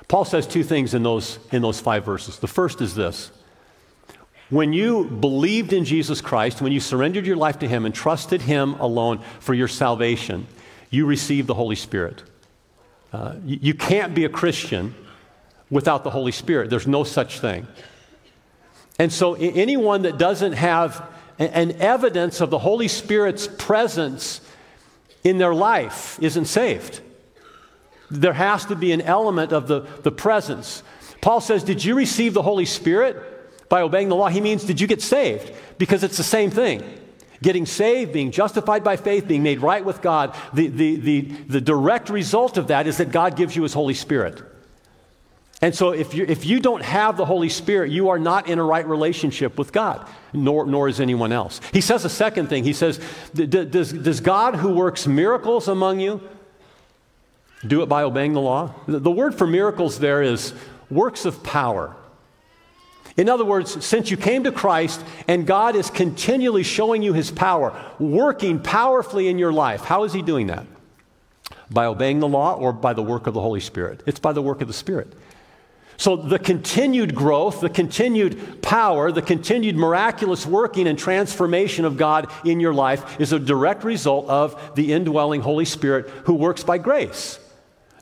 Paul 0.08 0.26
says 0.26 0.48
two 0.48 0.64
things 0.64 0.94
in 0.94 1.04
those, 1.04 1.40
in 1.52 1.62
those 1.62 1.80
five 1.80 2.06
verses. 2.06 2.40
The 2.40 2.48
first 2.48 2.82
is 2.82 2.96
this 2.96 3.32
when 4.52 4.74
you 4.74 5.06
believed 5.06 5.72
in 5.72 5.86
Jesus 5.86 6.20
Christ, 6.20 6.62
when 6.62 6.74
you 6.74 6.82
surrendered 6.82 7.26
your 7.26 7.38
life 7.38 7.60
to 7.60 7.68
Him 7.68 7.86
and 7.86 7.96
trusted 7.96 8.42
Him 8.42 8.74
alone 8.76 9.22
for 9.40 9.54
your 9.54 9.70
salvation, 9.70 10.46
you 10.90 11.06
received 11.06 11.48
the 11.48 11.54
Holy 11.54 11.78
Spirit. 11.78 12.22
Uh, 13.14 13.36
you, 13.46 13.60
you 13.62 13.74
can't 13.74 14.14
be 14.14 14.26
a 14.26 14.30
Christian 14.30 14.94
without 15.70 16.04
the 16.04 16.10
Holy 16.10 16.34
Spirit. 16.34 16.70
There's 16.70 16.86
no 16.86 17.06
such 17.06 17.40
thing. 17.40 17.66
And 19.00 19.12
so, 19.12 19.36
anyone 19.36 20.02
that 20.02 20.18
doesn't 20.18 20.54
have 20.54 21.10
an 21.40 21.72
evidence 21.80 22.42
of 22.42 22.50
the 22.50 22.60
Holy 22.60 22.90
Spirit's 22.90 23.48
presence 23.48 24.42
in 25.24 25.38
their 25.38 25.56
life 25.56 26.20
isn't 26.22 26.46
saved. 26.46 27.00
There 28.12 28.34
has 28.34 28.66
to 28.66 28.76
be 28.76 28.92
an 28.92 29.02
element 29.02 29.54
of 29.54 29.68
the, 29.68 29.88
the 30.04 30.12
presence. 30.12 30.84
Paul 31.22 31.40
says, 31.40 31.64
Did 31.64 31.86
you 31.86 31.96
receive 31.96 32.34
the 32.34 32.42
Holy 32.42 32.66
Spirit? 32.66 33.41
By 33.72 33.84
obeying 33.84 34.10
the 34.10 34.18
law, 34.18 34.28
he 34.28 34.42
means, 34.42 34.66
did 34.66 34.82
you 34.82 34.86
get 34.86 35.02
saved? 35.02 35.50
Because 35.78 36.04
it's 36.04 36.18
the 36.18 36.24
same 36.24 36.52
thing. 36.52 36.84
Getting 37.42 37.66
saved, 37.66 38.12
being 38.12 38.32
justified 38.32 38.84
by 38.84 38.98
faith, 38.98 39.30
being 39.30 39.44
made 39.44 39.62
right 39.62 39.84
with 39.84 40.02
God, 40.02 40.36
the, 40.54 40.68
the, 40.68 40.96
the, 40.98 41.22
the 41.22 41.62
direct 41.62 42.10
result 42.10 42.58
of 42.58 42.68
that 42.68 42.86
is 42.86 42.98
that 42.98 43.14
God 43.14 43.38
gives 43.38 43.56
you 43.56 43.64
his 43.64 43.74
Holy 43.74 43.94
Spirit. 43.94 44.44
And 45.62 45.74
so, 45.74 45.92
if 45.92 46.14
you, 46.14 46.26
if 46.28 46.46
you 46.46 46.60
don't 46.60 46.84
have 46.84 47.16
the 47.16 47.24
Holy 47.24 47.48
Spirit, 47.48 47.92
you 47.92 48.10
are 48.10 48.20
not 48.20 48.50
in 48.50 48.60
a 48.60 48.64
right 48.64 48.86
relationship 48.86 49.58
with 49.58 49.72
God, 49.72 50.06
nor, 50.34 50.66
nor 50.66 50.90
is 50.90 51.00
anyone 51.00 51.32
else. 51.32 51.62
He 51.72 51.80
says 51.80 52.04
a 52.04 52.10
second 52.10 52.48
thing. 52.50 52.66
He 52.66 52.74
says, 52.74 53.00
does, 53.34 53.94
does 53.94 54.20
God 54.20 54.56
who 54.56 54.74
works 54.74 55.08
miracles 55.08 55.70
among 55.70 56.02
you 56.02 56.20
do 57.66 57.84
it 57.84 57.86
by 57.86 58.04
obeying 58.04 58.34
the 58.34 58.42
law? 58.42 58.76
The 58.86 59.12
word 59.12 59.34
for 59.34 59.48
miracles 59.48 59.98
there 59.98 60.22
is 60.22 60.54
works 60.90 61.24
of 61.24 61.42
power. 61.42 61.96
In 63.18 63.30
other 63.30 63.46
words, 63.46 63.84
since 63.86 64.10
you 64.10 64.18
came 64.18 64.44
to 64.46 64.52
Christ 64.52 65.04
and 65.28 65.46
God 65.46 65.76
is 65.76 65.90
continually 65.90 66.64
showing 66.64 67.02
you 67.02 67.14
his 67.14 67.30
power, 67.30 67.74
working 68.00 68.60
powerfully 68.60 69.28
in 69.28 69.38
your 69.38 69.52
life, 69.52 69.82
how 69.82 70.04
is 70.04 70.14
he 70.14 70.22
doing 70.22 70.48
that? 70.48 70.66
By 71.70 71.86
obeying 71.86 72.20
the 72.20 72.28
law 72.28 72.56
or 72.56 72.72
by 72.74 72.94
the 72.94 73.04
work 73.04 73.28
of 73.28 73.34
the 73.34 73.42
Holy 73.42 73.60
Spirit? 73.60 74.04
It's 74.06 74.20
by 74.20 74.34
the 74.34 74.42
work 74.42 74.62
of 74.62 74.68
the 74.68 74.74
Spirit. 74.74 75.14
So, 75.98 76.16
the 76.16 76.40
continued 76.40 77.14
growth, 77.14 77.62
the 77.62 77.70
continued 77.70 78.64
power, 78.64 79.12
the 79.12 79.22
continued 79.22 79.76
miraculous 79.76 80.48
working 80.48 80.88
and 80.88 80.98
transformation 80.98 81.86
of 81.86 81.96
God 81.96 82.32
in 82.44 82.60
your 82.60 82.74
life 82.74 83.20
is 83.20 83.34
a 83.34 83.40
direct 83.40 83.84
result 83.84 84.28
of 84.28 84.74
the 84.74 84.94
indwelling 84.94 85.42
Holy 85.42 85.66
Spirit 85.66 86.10
who 86.26 86.34
works 86.34 86.64
by 86.64 86.80
grace. 86.80 87.38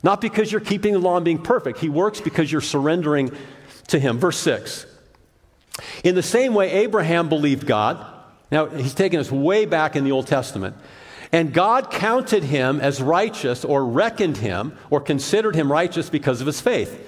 Not 0.02 0.22
because 0.22 0.50
you're 0.50 0.62
keeping 0.62 0.94
the 0.94 0.98
law 0.98 1.16
and 1.16 1.24
being 1.26 1.42
perfect, 1.42 1.78
He 1.78 1.90
works 1.90 2.22
because 2.22 2.50
you're 2.50 2.62
surrendering 2.62 3.36
to 3.88 3.98
Him. 3.98 4.18
Verse 4.18 4.38
6. 4.38 4.86
In 6.04 6.14
the 6.14 6.22
same 6.22 6.54
way, 6.54 6.70
Abraham 6.70 7.28
believed 7.28 7.66
God. 7.66 8.04
Now, 8.50 8.66
he's 8.66 8.94
taking 8.94 9.20
us 9.20 9.30
way 9.30 9.64
back 9.64 9.96
in 9.96 10.04
the 10.04 10.12
Old 10.12 10.26
Testament. 10.26 10.76
And 11.32 11.52
God 11.52 11.90
counted 11.90 12.42
him 12.42 12.80
as 12.80 13.00
righteous, 13.00 13.64
or 13.64 13.84
reckoned 13.86 14.38
him, 14.38 14.76
or 14.90 15.00
considered 15.00 15.54
him 15.54 15.70
righteous 15.70 16.10
because 16.10 16.40
of 16.40 16.46
his 16.46 16.60
faith. 16.60 17.06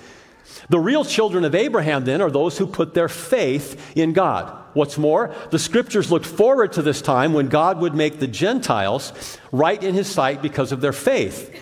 The 0.69 0.79
real 0.79 1.05
children 1.05 1.45
of 1.45 1.55
Abraham, 1.55 2.05
then, 2.05 2.21
are 2.21 2.31
those 2.31 2.59
who 2.59 2.67
put 2.67 2.95
their 2.95 3.09
faith 3.09 3.97
in 3.97 4.13
God. 4.13 4.59
What's 4.75 4.97
more, 4.97 5.35
the 5.51 5.59
scriptures 5.59 6.11
looked 6.11 6.27
forward 6.27 6.73
to 6.75 6.83
this 6.83 7.03
time 7.03 7.33
when 7.33 7.49
God 7.49 7.81
would 7.81 7.95
make 7.95 8.21
the 8.21 8.27
Gentiles 8.27 9.13
right 9.51 9.83
in 9.83 9.95
his 9.95 10.07
sight 10.07 10.41
because 10.41 10.73
of 10.73 10.81
their 10.81 10.93
faith. 10.93 11.55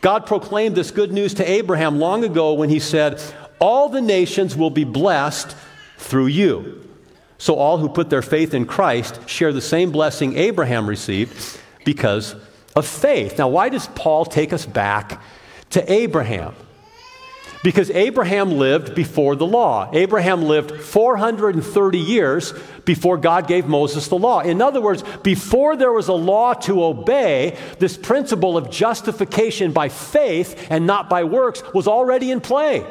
God 0.00 0.26
proclaimed 0.26 0.76
this 0.76 0.90
good 0.90 1.12
news 1.12 1.34
to 1.34 1.50
Abraham 1.50 1.98
long 1.98 2.24
ago 2.24 2.52
when 2.54 2.68
he 2.68 2.80
said, 2.80 3.22
All 3.58 3.88
the 3.88 4.00
nations 4.00 4.56
will 4.56 4.70
be 4.70 4.84
blessed 4.84 5.56
through 5.98 6.26
you. 6.26 6.80
So 7.38 7.56
all 7.56 7.78
who 7.78 7.88
put 7.88 8.10
their 8.10 8.22
faith 8.22 8.54
in 8.54 8.64
Christ 8.66 9.28
share 9.28 9.52
the 9.52 9.60
same 9.60 9.90
blessing 9.90 10.36
Abraham 10.36 10.88
received 10.88 11.60
because 11.84 12.34
of 12.74 12.86
faith. 12.86 13.38
Now, 13.38 13.48
why 13.48 13.68
does 13.68 13.86
Paul 13.88 14.24
take 14.24 14.52
us 14.52 14.66
back 14.66 15.22
to 15.70 15.92
Abraham? 15.92 16.54
Because 17.62 17.90
Abraham 17.90 18.52
lived 18.52 18.94
before 18.94 19.36
the 19.36 19.46
law. 19.46 19.88
Abraham 19.92 20.42
lived 20.42 20.82
430 20.82 21.98
years 21.98 22.52
before 22.84 23.16
God 23.16 23.48
gave 23.48 23.66
Moses 23.66 24.08
the 24.08 24.18
law. 24.18 24.40
In 24.40 24.60
other 24.60 24.82
words, 24.82 25.02
before 25.22 25.74
there 25.74 25.92
was 25.92 26.08
a 26.08 26.12
law 26.12 26.52
to 26.52 26.84
obey, 26.84 27.56
this 27.78 27.96
principle 27.96 28.58
of 28.58 28.70
justification 28.70 29.72
by 29.72 29.88
faith 29.88 30.66
and 30.68 30.86
not 30.86 31.08
by 31.08 31.24
works 31.24 31.62
was 31.72 31.88
already 31.88 32.30
in 32.30 32.42
play. 32.42 32.86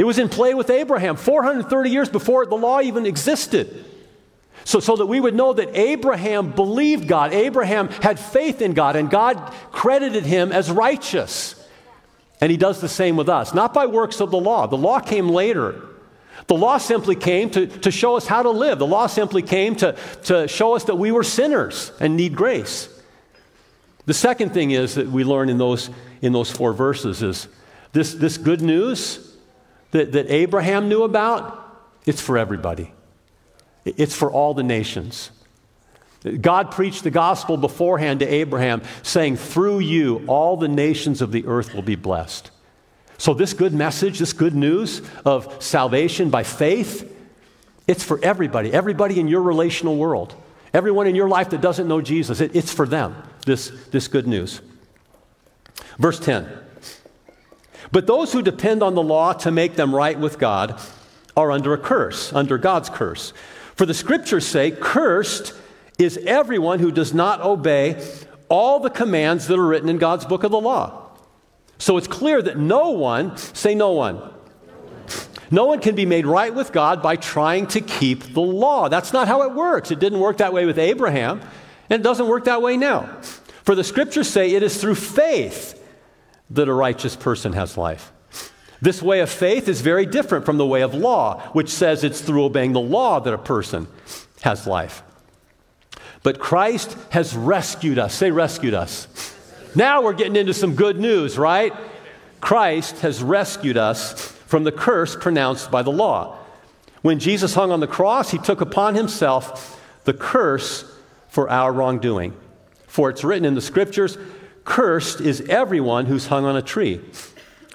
It 0.00 0.04
was 0.04 0.18
in 0.18 0.30
play 0.30 0.54
with 0.54 0.70
Abraham 0.70 1.16
430 1.16 1.90
years 1.90 2.08
before 2.08 2.46
the 2.46 2.54
law 2.54 2.80
even 2.80 3.04
existed. 3.04 3.84
So, 4.64 4.80
so 4.80 4.96
that 4.96 5.04
we 5.04 5.20
would 5.20 5.34
know 5.34 5.52
that 5.52 5.76
Abraham 5.76 6.52
believed 6.52 7.06
God, 7.06 7.34
Abraham 7.34 7.88
had 7.88 8.18
faith 8.18 8.62
in 8.62 8.72
God, 8.72 8.96
and 8.96 9.10
God 9.10 9.52
credited 9.72 10.24
him 10.24 10.52
as 10.52 10.70
righteous. 10.70 11.54
And 12.40 12.50
he 12.50 12.56
does 12.56 12.80
the 12.80 12.88
same 12.88 13.18
with 13.18 13.28
us, 13.28 13.52
not 13.52 13.74
by 13.74 13.84
works 13.84 14.22
of 14.22 14.30
the 14.30 14.38
law. 14.38 14.66
The 14.66 14.78
law 14.78 15.00
came 15.00 15.28
later. 15.28 15.82
The 16.46 16.56
law 16.56 16.78
simply 16.78 17.14
came 17.14 17.50
to, 17.50 17.66
to 17.66 17.90
show 17.90 18.16
us 18.16 18.26
how 18.26 18.42
to 18.42 18.50
live. 18.50 18.78
The 18.78 18.86
law 18.86 19.06
simply 19.06 19.42
came 19.42 19.76
to, 19.76 19.92
to 20.24 20.48
show 20.48 20.76
us 20.76 20.84
that 20.84 20.96
we 20.96 21.12
were 21.12 21.24
sinners 21.24 21.92
and 22.00 22.16
need 22.16 22.34
grace. 22.34 22.88
The 24.06 24.14
second 24.14 24.54
thing 24.54 24.70
is 24.70 24.94
that 24.94 25.08
we 25.08 25.24
learn 25.24 25.50
in 25.50 25.58
those, 25.58 25.90
in 26.22 26.32
those 26.32 26.50
four 26.50 26.72
verses 26.72 27.22
is 27.22 27.48
this, 27.92 28.14
this 28.14 28.38
good 28.38 28.62
news 28.62 29.26
that, 29.90 30.12
that 30.12 30.30
Abraham 30.30 30.88
knew 30.88 31.02
about, 31.02 31.56
it's 32.06 32.20
for 32.20 32.38
everybody. 32.38 32.92
It's 33.84 34.14
for 34.14 34.30
all 34.30 34.54
the 34.54 34.62
nations. 34.62 35.30
God 36.40 36.70
preached 36.70 37.02
the 37.02 37.10
gospel 37.10 37.56
beforehand 37.56 38.20
to 38.20 38.26
Abraham, 38.26 38.82
saying, 39.02 39.36
Through 39.36 39.80
you, 39.80 40.22
all 40.26 40.56
the 40.56 40.68
nations 40.68 41.22
of 41.22 41.32
the 41.32 41.46
earth 41.46 41.74
will 41.74 41.82
be 41.82 41.96
blessed. 41.96 42.50
So, 43.16 43.32
this 43.32 43.54
good 43.54 43.72
message, 43.72 44.18
this 44.18 44.32
good 44.32 44.54
news 44.54 45.02
of 45.24 45.62
salvation 45.62 46.30
by 46.30 46.42
faith, 46.42 47.10
it's 47.86 48.04
for 48.04 48.22
everybody, 48.22 48.72
everybody 48.72 49.18
in 49.18 49.28
your 49.28 49.42
relational 49.42 49.96
world, 49.96 50.34
everyone 50.74 51.06
in 51.06 51.14
your 51.14 51.28
life 51.28 51.50
that 51.50 51.60
doesn't 51.60 51.88
know 51.88 52.00
Jesus, 52.02 52.40
it, 52.40 52.54
it's 52.54 52.72
for 52.72 52.86
them, 52.86 53.16
this, 53.46 53.72
this 53.90 54.06
good 54.06 54.26
news. 54.26 54.60
Verse 55.98 56.20
10 56.20 56.48
But 57.92 58.06
those 58.06 58.32
who 58.32 58.42
depend 58.42 58.82
on 58.82 58.94
the 58.94 59.02
law 59.02 59.32
to 59.32 59.50
make 59.50 59.76
them 59.76 59.94
right 59.94 60.18
with 60.18 60.38
God 60.38 60.80
are 61.36 61.50
under 61.50 61.72
a 61.74 61.78
curse, 61.78 62.32
under 62.32 62.58
God's 62.58 62.88
curse. 62.88 63.32
For 63.74 63.86
the 63.86 63.94
scriptures 63.94 64.46
say, 64.46 64.70
Cursed 64.70 65.54
is 65.98 66.18
everyone 66.18 66.78
who 66.78 66.92
does 66.92 67.12
not 67.12 67.40
obey 67.40 68.04
all 68.48 68.80
the 68.80 68.90
commands 68.90 69.46
that 69.46 69.58
are 69.58 69.66
written 69.66 69.88
in 69.88 69.98
God's 69.98 70.24
book 70.24 70.44
of 70.44 70.50
the 70.50 70.60
law. 70.60 71.08
So 71.78 71.96
it's 71.96 72.08
clear 72.08 72.42
that 72.42 72.58
no 72.58 72.90
one, 72.90 73.36
say 73.36 73.74
no 73.74 73.92
one, 73.92 74.20
no 75.50 75.66
one 75.66 75.80
can 75.80 75.94
be 75.96 76.06
made 76.06 76.26
right 76.26 76.54
with 76.54 76.72
God 76.72 77.02
by 77.02 77.16
trying 77.16 77.66
to 77.68 77.80
keep 77.80 78.34
the 78.34 78.40
law. 78.40 78.88
That's 78.88 79.12
not 79.12 79.26
how 79.26 79.42
it 79.42 79.54
works. 79.54 79.90
It 79.90 79.98
didn't 79.98 80.20
work 80.20 80.36
that 80.38 80.52
way 80.52 80.64
with 80.64 80.78
Abraham, 80.78 81.40
and 81.88 82.00
it 82.00 82.04
doesn't 82.04 82.28
work 82.28 82.44
that 82.44 82.62
way 82.62 82.76
now. 82.76 83.18
For 83.64 83.74
the 83.74 83.82
scriptures 83.82 84.28
say 84.28 84.52
it 84.52 84.62
is 84.62 84.80
through 84.80 84.94
faith 84.94 85.79
that 86.50 86.68
a 86.68 86.74
righteous 86.74 87.16
person 87.16 87.52
has 87.52 87.76
life. 87.76 88.12
This 88.82 89.02
way 89.02 89.20
of 89.20 89.30
faith 89.30 89.68
is 89.68 89.82
very 89.82 90.06
different 90.06 90.46
from 90.46 90.56
the 90.56 90.66
way 90.66 90.80
of 90.80 90.94
law, 90.94 91.40
which 91.52 91.68
says 91.68 92.02
it's 92.02 92.20
through 92.20 92.44
obeying 92.44 92.72
the 92.72 92.80
law 92.80 93.20
that 93.20 93.34
a 93.34 93.38
person 93.38 93.86
has 94.40 94.66
life. 94.66 95.02
But 96.22 96.38
Christ 96.38 96.96
has 97.10 97.36
rescued 97.36 97.98
us. 97.98 98.14
Say, 98.14 98.30
rescued 98.30 98.74
us. 98.74 99.06
Now 99.74 100.02
we're 100.02 100.14
getting 100.14 100.36
into 100.36 100.54
some 100.54 100.74
good 100.74 100.98
news, 100.98 101.38
right? 101.38 101.72
Christ 102.40 103.00
has 103.00 103.22
rescued 103.22 103.76
us 103.76 104.28
from 104.46 104.64
the 104.64 104.72
curse 104.72 105.14
pronounced 105.14 105.70
by 105.70 105.82
the 105.82 105.92
law. 105.92 106.38
When 107.02 107.18
Jesus 107.18 107.54
hung 107.54 107.70
on 107.70 107.80
the 107.80 107.86
cross, 107.86 108.30
he 108.30 108.38
took 108.38 108.60
upon 108.60 108.94
himself 108.94 109.80
the 110.04 110.12
curse 110.14 110.84
for 111.28 111.48
our 111.48 111.72
wrongdoing. 111.72 112.34
For 112.86 113.10
it's 113.10 113.24
written 113.24 113.44
in 113.44 113.54
the 113.54 113.60
scriptures, 113.60 114.18
Cursed 114.64 115.20
is 115.20 115.40
everyone 115.42 116.06
who's 116.06 116.26
hung 116.26 116.44
on 116.44 116.56
a 116.56 116.62
tree. 116.62 117.00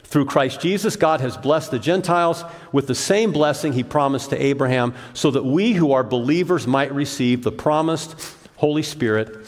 Through 0.04 0.26
Christ 0.26 0.62
Jesus, 0.62 0.96
God 0.96 1.20
has 1.20 1.36
blessed 1.36 1.72
the 1.72 1.80
Gentiles 1.80 2.44
with 2.72 2.88
the 2.88 2.96
same 2.96 3.32
blessing 3.32 3.74
he 3.74 3.84
promised 3.84 4.30
to 4.30 4.42
Abraham, 4.42 4.94
so 5.14 5.32
that 5.32 5.44
we 5.44 5.74
who 5.74 5.92
are 5.92 6.04
believers 6.04 6.66
might 6.66 6.94
receive 6.94 7.44
the 7.44 7.52
promised 7.52 8.16
Holy 8.56 8.84
Spirit 8.84 9.46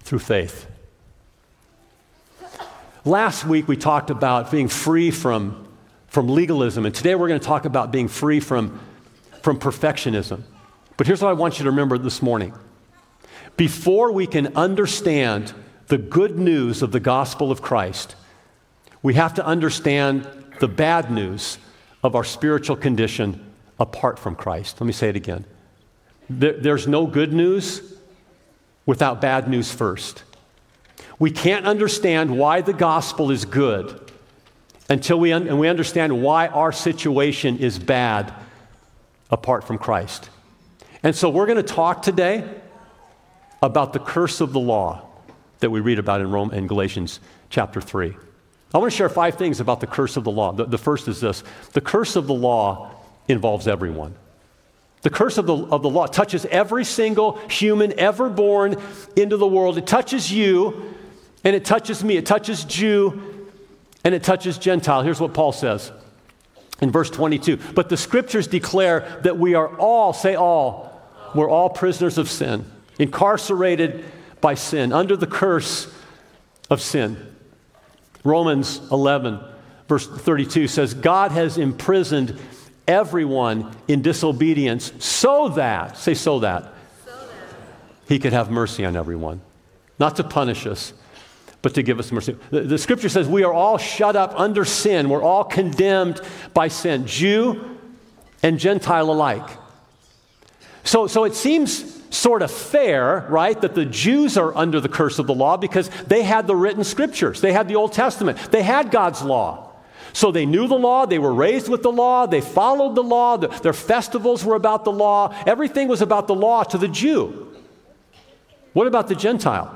through 0.00 0.18
faith. 0.18 0.66
Last 3.04 3.44
week 3.44 3.68
we 3.68 3.76
talked 3.76 4.10
about 4.10 4.50
being 4.50 4.66
free 4.66 5.10
from, 5.10 5.68
from 6.08 6.28
legalism, 6.28 6.84
and 6.84 6.94
today 6.94 7.14
we're 7.14 7.28
going 7.28 7.40
to 7.40 7.46
talk 7.46 7.64
about 7.64 7.92
being 7.92 8.08
free 8.08 8.40
from, 8.40 8.80
from 9.42 9.58
perfectionism. 9.60 10.42
But 10.96 11.06
here's 11.06 11.22
what 11.22 11.28
I 11.28 11.34
want 11.34 11.58
you 11.58 11.64
to 11.64 11.70
remember 11.70 11.96
this 11.96 12.20
morning. 12.20 12.52
Before 13.56 14.10
we 14.10 14.26
can 14.26 14.56
understand 14.56 15.54
the 15.88 15.98
good 15.98 16.38
news 16.38 16.82
of 16.82 16.92
the 16.92 17.00
gospel 17.00 17.50
of 17.50 17.62
Christ, 17.62 18.14
we 19.02 19.14
have 19.14 19.34
to 19.34 19.44
understand 19.44 20.26
the 20.60 20.68
bad 20.68 21.10
news 21.10 21.58
of 22.02 22.14
our 22.14 22.24
spiritual 22.24 22.76
condition 22.76 23.44
apart 23.80 24.18
from 24.18 24.36
Christ. 24.36 24.80
Let 24.80 24.86
me 24.86 24.92
say 24.92 25.08
it 25.08 25.16
again. 25.16 25.44
There's 26.28 26.86
no 26.86 27.06
good 27.06 27.32
news 27.32 27.94
without 28.84 29.20
bad 29.20 29.48
news 29.48 29.72
first. 29.72 30.24
We 31.18 31.30
can't 31.30 31.66
understand 31.66 32.36
why 32.36 32.60
the 32.60 32.74
gospel 32.74 33.30
is 33.30 33.44
good 33.44 34.12
until 34.90 35.18
we, 35.18 35.32
un- 35.32 35.48
and 35.48 35.58
we 35.58 35.68
understand 35.68 36.22
why 36.22 36.48
our 36.48 36.70
situation 36.70 37.58
is 37.58 37.78
bad 37.78 38.32
apart 39.30 39.64
from 39.64 39.78
Christ. 39.78 40.28
And 41.02 41.16
so 41.16 41.30
we're 41.30 41.46
going 41.46 41.56
to 41.56 41.62
talk 41.62 42.02
today 42.02 42.44
about 43.62 43.92
the 43.92 43.98
curse 43.98 44.40
of 44.40 44.52
the 44.52 44.60
law 44.60 45.07
that 45.60 45.70
we 45.70 45.80
read 45.80 45.98
about 45.98 46.20
in 46.20 46.30
Rome 46.30 46.52
in 46.52 46.66
Galatians 46.66 47.20
chapter 47.50 47.80
3. 47.80 48.16
I 48.74 48.78
want 48.78 48.92
to 48.92 48.96
share 48.96 49.08
five 49.08 49.36
things 49.36 49.60
about 49.60 49.80
the 49.80 49.86
curse 49.86 50.16
of 50.16 50.24
the 50.24 50.30
law. 50.30 50.52
The, 50.52 50.66
the 50.66 50.78
first 50.78 51.08
is 51.08 51.20
this 51.20 51.42
the 51.72 51.80
curse 51.80 52.16
of 52.16 52.26
the 52.26 52.34
law 52.34 52.94
involves 53.28 53.66
everyone. 53.66 54.14
The 55.02 55.10
curse 55.10 55.38
of 55.38 55.46
the, 55.46 55.56
of 55.56 55.82
the 55.82 55.88
law 55.88 56.06
touches 56.06 56.44
every 56.46 56.84
single 56.84 57.36
human 57.48 57.98
ever 57.98 58.28
born 58.28 58.76
into 59.16 59.36
the 59.36 59.46
world. 59.46 59.78
It 59.78 59.86
touches 59.86 60.32
you 60.32 60.94
and 61.44 61.54
it 61.54 61.64
touches 61.64 62.02
me. 62.02 62.16
It 62.16 62.26
touches 62.26 62.64
Jew 62.64 63.48
and 64.04 64.14
it 64.14 64.22
touches 64.22 64.58
Gentile. 64.58 65.02
Here's 65.02 65.20
what 65.20 65.34
Paul 65.34 65.52
says 65.52 65.92
in 66.80 66.90
verse 66.90 67.10
22 67.10 67.58
But 67.74 67.88
the 67.88 67.96
scriptures 67.96 68.48
declare 68.48 69.20
that 69.22 69.38
we 69.38 69.54
are 69.54 69.68
all, 69.78 70.12
say 70.12 70.34
all, 70.34 71.00
we're 71.34 71.48
all 71.48 71.70
prisoners 71.70 72.18
of 72.18 72.28
sin, 72.28 72.64
incarcerated 72.98 74.04
by 74.40 74.54
sin, 74.54 74.92
under 74.92 75.16
the 75.16 75.26
curse 75.26 75.92
of 76.70 76.80
sin. 76.80 77.16
Romans 78.24 78.80
11, 78.90 79.40
verse 79.88 80.06
32 80.06 80.68
says, 80.68 80.94
God 80.94 81.32
has 81.32 81.58
imprisoned 81.58 82.38
everyone 82.86 83.74
in 83.86 84.02
disobedience 84.02 84.92
so 84.98 85.50
that, 85.50 85.96
say, 85.96 86.14
so 86.14 86.40
that, 86.40 86.74
he 88.06 88.18
could 88.18 88.32
have 88.32 88.50
mercy 88.50 88.84
on 88.84 88.96
everyone. 88.96 89.40
Not 89.98 90.16
to 90.16 90.24
punish 90.24 90.66
us, 90.66 90.94
but 91.60 91.74
to 91.74 91.82
give 91.82 91.98
us 91.98 92.10
mercy. 92.10 92.36
The, 92.50 92.62
the, 92.62 92.78
scripture 92.78 93.08
says 93.08 93.28
we 93.28 93.44
are 93.44 93.52
all 93.52 93.76
shut 93.78 94.16
up 94.16 94.38
under 94.38 94.64
sin. 94.64 95.10
We're 95.10 95.22
all 95.22 95.44
condemned 95.44 96.20
by 96.54 96.68
sin, 96.68 97.06
Jew 97.06 97.76
and 98.42 98.58
Gentile 98.58 99.10
alike. 99.10 99.48
So, 100.84 101.06
so 101.06 101.24
it 101.24 101.34
seems 101.34 101.97
sort 102.10 102.42
of 102.42 102.50
fair, 102.50 103.26
right, 103.28 103.60
that 103.60 103.74
the 103.74 103.84
Jews 103.84 104.36
are 104.36 104.56
under 104.56 104.80
the 104.80 104.88
curse 104.88 105.18
of 105.18 105.26
the 105.26 105.34
law 105.34 105.56
because 105.56 105.88
they 106.06 106.22
had 106.22 106.46
the 106.46 106.56
written 106.56 106.84
scriptures, 106.84 107.40
they 107.40 107.52
had 107.52 107.68
the 107.68 107.76
Old 107.76 107.92
Testament, 107.92 108.38
they 108.50 108.62
had 108.62 108.90
God's 108.90 109.22
law. 109.22 109.72
So 110.12 110.32
they 110.32 110.46
knew 110.46 110.66
the 110.66 110.74
law, 110.74 111.06
they 111.06 111.18
were 111.18 111.34
raised 111.34 111.68
with 111.68 111.82
the 111.82 111.92
law, 111.92 112.26
they 112.26 112.40
followed 112.40 112.94
the 112.94 113.02
law, 113.02 113.36
the, 113.36 113.48
their 113.48 113.72
festivals 113.72 114.44
were 114.44 114.54
about 114.56 114.84
the 114.84 114.92
law, 114.92 115.34
everything 115.46 115.88
was 115.88 116.02
about 116.02 116.26
the 116.26 116.34
law 116.34 116.64
to 116.64 116.78
the 116.78 116.88
Jew. 116.88 117.54
What 118.72 118.86
about 118.86 119.08
the 119.08 119.14
Gentile? 119.14 119.74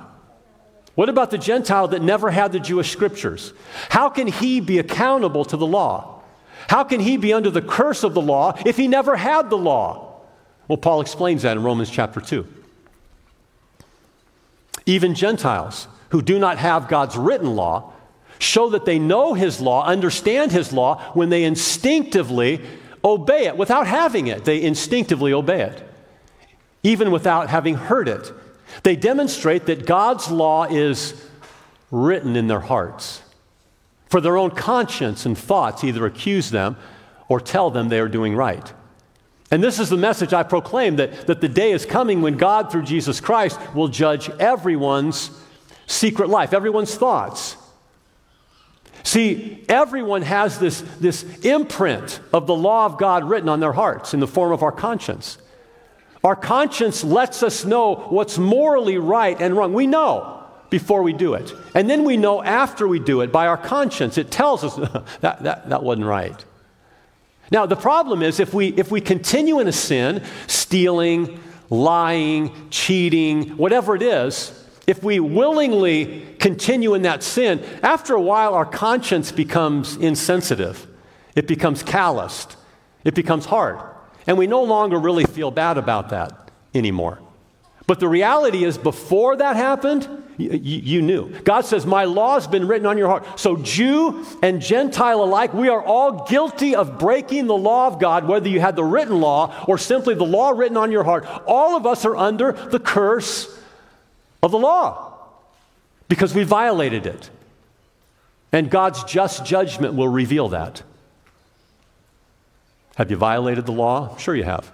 What 0.94 1.08
about 1.08 1.30
the 1.30 1.38
Gentile 1.38 1.88
that 1.88 2.02
never 2.02 2.30
had 2.30 2.52
the 2.52 2.60
Jewish 2.60 2.90
scriptures? 2.90 3.52
How 3.88 4.08
can 4.08 4.26
he 4.26 4.60
be 4.60 4.78
accountable 4.78 5.44
to 5.46 5.56
the 5.56 5.66
law? 5.66 6.20
How 6.68 6.84
can 6.84 7.00
he 7.00 7.16
be 7.16 7.32
under 7.32 7.50
the 7.50 7.62
curse 7.62 8.04
of 8.04 8.14
the 8.14 8.20
law 8.20 8.56
if 8.64 8.76
he 8.76 8.88
never 8.88 9.16
had 9.16 9.50
the 9.50 9.58
law? 9.58 10.11
Well, 10.72 10.78
Paul 10.78 11.02
explains 11.02 11.42
that 11.42 11.58
in 11.58 11.62
Romans 11.62 11.90
chapter 11.90 12.18
2. 12.18 12.46
Even 14.86 15.14
Gentiles 15.14 15.86
who 16.08 16.22
do 16.22 16.38
not 16.38 16.56
have 16.56 16.88
God's 16.88 17.14
written 17.14 17.56
law 17.56 17.92
show 18.38 18.70
that 18.70 18.86
they 18.86 18.98
know 18.98 19.34
his 19.34 19.60
law, 19.60 19.84
understand 19.84 20.50
his 20.50 20.72
law, 20.72 20.98
when 21.12 21.28
they 21.28 21.44
instinctively 21.44 22.62
obey 23.04 23.48
it. 23.48 23.58
Without 23.58 23.86
having 23.86 24.28
it, 24.28 24.46
they 24.46 24.62
instinctively 24.62 25.34
obey 25.34 25.60
it, 25.60 25.86
even 26.82 27.10
without 27.10 27.50
having 27.50 27.74
heard 27.74 28.08
it. 28.08 28.32
They 28.82 28.96
demonstrate 28.96 29.66
that 29.66 29.84
God's 29.84 30.30
law 30.30 30.64
is 30.64 31.28
written 31.90 32.34
in 32.34 32.46
their 32.46 32.60
hearts. 32.60 33.20
For 34.08 34.22
their 34.22 34.38
own 34.38 34.52
conscience 34.52 35.26
and 35.26 35.36
thoughts 35.36 35.84
either 35.84 36.06
accuse 36.06 36.48
them 36.50 36.78
or 37.28 37.40
tell 37.40 37.70
them 37.70 37.90
they 37.90 38.00
are 38.00 38.08
doing 38.08 38.34
right. 38.34 38.72
And 39.52 39.62
this 39.62 39.78
is 39.78 39.90
the 39.90 39.98
message 39.98 40.32
I 40.32 40.44
proclaim 40.44 40.96
that, 40.96 41.26
that 41.26 41.42
the 41.42 41.48
day 41.48 41.72
is 41.72 41.84
coming 41.84 42.22
when 42.22 42.38
God, 42.38 42.72
through 42.72 42.84
Jesus 42.84 43.20
Christ, 43.20 43.60
will 43.74 43.88
judge 43.88 44.30
everyone's 44.40 45.30
secret 45.86 46.30
life, 46.30 46.54
everyone's 46.54 46.94
thoughts. 46.94 47.58
See, 49.02 49.62
everyone 49.68 50.22
has 50.22 50.58
this, 50.58 50.80
this 51.00 51.22
imprint 51.40 52.20
of 52.32 52.46
the 52.46 52.54
law 52.54 52.86
of 52.86 52.96
God 52.96 53.24
written 53.24 53.50
on 53.50 53.60
their 53.60 53.74
hearts 53.74 54.14
in 54.14 54.20
the 54.20 54.26
form 54.26 54.52
of 54.52 54.62
our 54.62 54.72
conscience. 54.72 55.36
Our 56.24 56.36
conscience 56.36 57.04
lets 57.04 57.42
us 57.42 57.66
know 57.66 57.96
what's 58.08 58.38
morally 58.38 58.96
right 58.96 59.38
and 59.38 59.54
wrong. 59.54 59.74
We 59.74 59.86
know 59.86 60.44
before 60.70 61.02
we 61.02 61.12
do 61.12 61.34
it. 61.34 61.52
And 61.74 61.90
then 61.90 62.04
we 62.04 62.16
know 62.16 62.42
after 62.42 62.88
we 62.88 63.00
do 63.00 63.20
it 63.20 63.30
by 63.30 63.48
our 63.48 63.58
conscience. 63.58 64.16
It 64.16 64.30
tells 64.30 64.64
us 64.64 64.76
that, 65.20 65.42
that, 65.42 65.68
that 65.68 65.82
wasn't 65.82 66.06
right. 66.06 66.42
Now, 67.52 67.66
the 67.66 67.76
problem 67.76 68.22
is 68.22 68.40
if 68.40 68.54
we, 68.54 68.68
if 68.68 68.90
we 68.90 69.02
continue 69.02 69.60
in 69.60 69.68
a 69.68 69.72
sin, 69.72 70.24
stealing, 70.46 71.38
lying, 71.68 72.70
cheating, 72.70 73.50
whatever 73.58 73.94
it 73.94 74.00
is, 74.00 74.58
if 74.86 75.02
we 75.02 75.20
willingly 75.20 76.34
continue 76.38 76.94
in 76.94 77.02
that 77.02 77.22
sin, 77.22 77.62
after 77.82 78.14
a 78.14 78.20
while 78.20 78.54
our 78.54 78.64
conscience 78.64 79.30
becomes 79.30 79.96
insensitive. 79.96 80.86
It 81.36 81.46
becomes 81.46 81.82
calloused. 81.82 82.56
It 83.04 83.14
becomes 83.14 83.44
hard. 83.44 83.78
And 84.26 84.38
we 84.38 84.46
no 84.46 84.62
longer 84.62 84.98
really 84.98 85.24
feel 85.24 85.50
bad 85.50 85.76
about 85.76 86.08
that 86.08 86.50
anymore. 86.74 87.20
But 87.86 88.00
the 88.00 88.08
reality 88.08 88.64
is, 88.64 88.78
before 88.78 89.36
that 89.36 89.56
happened, 89.56 90.08
you, 90.36 90.50
you, 90.50 91.02
knew. 91.02 91.28
God 91.40 91.66
says, 91.66 91.84
My 91.84 92.04
law 92.04 92.34
has 92.34 92.46
been 92.46 92.66
written 92.66 92.86
on 92.86 92.98
your 92.98 93.08
heart. 93.08 93.38
So, 93.38 93.56
Jew 93.56 94.24
and 94.42 94.60
Gentile 94.60 95.22
alike, 95.22 95.52
we 95.52 95.68
are 95.68 95.82
all 95.82 96.26
guilty 96.26 96.74
of 96.74 96.98
breaking 96.98 97.46
the 97.46 97.56
law 97.56 97.86
of 97.86 98.00
God, 98.00 98.26
whether 98.26 98.48
you 98.48 98.60
had 98.60 98.76
the 98.76 98.84
written 98.84 99.20
law 99.20 99.64
or 99.68 99.78
simply 99.78 100.14
the 100.14 100.24
law 100.24 100.50
written 100.50 100.76
on 100.76 100.90
your 100.90 101.04
heart. 101.04 101.26
All 101.46 101.76
of 101.76 101.86
us 101.86 102.04
are 102.04 102.16
under 102.16 102.52
the 102.52 102.80
curse 102.80 103.58
of 104.42 104.50
the 104.50 104.58
law 104.58 105.12
because 106.08 106.34
we 106.34 106.44
violated 106.44 107.06
it. 107.06 107.30
And 108.52 108.70
God's 108.70 109.02
just 109.04 109.46
judgment 109.46 109.94
will 109.94 110.08
reveal 110.08 110.50
that. 110.50 110.82
Have 112.96 113.10
you 113.10 113.16
violated 113.16 113.66
the 113.66 113.72
law? 113.72 114.16
Sure, 114.18 114.34
you 114.34 114.44
have. 114.44 114.70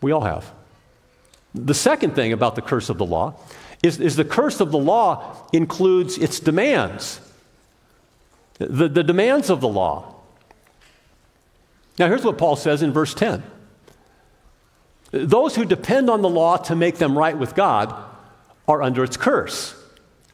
We 0.00 0.12
all 0.12 0.20
have. 0.20 0.52
The 1.54 1.74
second 1.74 2.14
thing 2.14 2.32
about 2.32 2.54
the 2.54 2.62
curse 2.62 2.88
of 2.88 2.98
the 2.98 3.06
law 3.06 3.34
is, 3.82 4.00
is 4.00 4.16
the 4.16 4.24
curse 4.24 4.60
of 4.60 4.70
the 4.70 4.78
law 4.78 5.36
includes 5.52 6.18
its 6.18 6.40
demands, 6.40 7.20
the, 8.58 8.88
the 8.88 9.02
demands 9.02 9.50
of 9.50 9.60
the 9.60 9.68
law. 9.68 10.14
Now, 11.98 12.06
here's 12.06 12.24
what 12.24 12.38
Paul 12.38 12.56
says 12.56 12.82
in 12.82 12.92
verse 12.92 13.14
10 13.14 13.42
Those 15.10 15.56
who 15.56 15.64
depend 15.64 16.10
on 16.10 16.22
the 16.22 16.28
law 16.28 16.56
to 16.56 16.76
make 16.76 16.96
them 16.96 17.16
right 17.16 17.36
with 17.36 17.54
God 17.54 17.94
are 18.66 18.82
under 18.82 19.04
its 19.04 19.16
curse. 19.16 19.74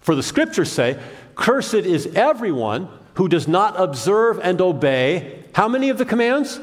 For 0.01 0.15
the 0.15 0.23
scriptures 0.23 0.71
say, 0.71 1.01
Cursed 1.35 1.75
is 1.75 2.07
everyone 2.15 2.89
who 3.15 3.29
does 3.29 3.49
not 3.49 3.81
observe 3.81 4.39
and 4.43 4.61
obey 4.61 5.45
how 5.55 5.69
many 5.69 5.89
of 5.89 5.99
the 5.99 6.05
commands? 6.05 6.61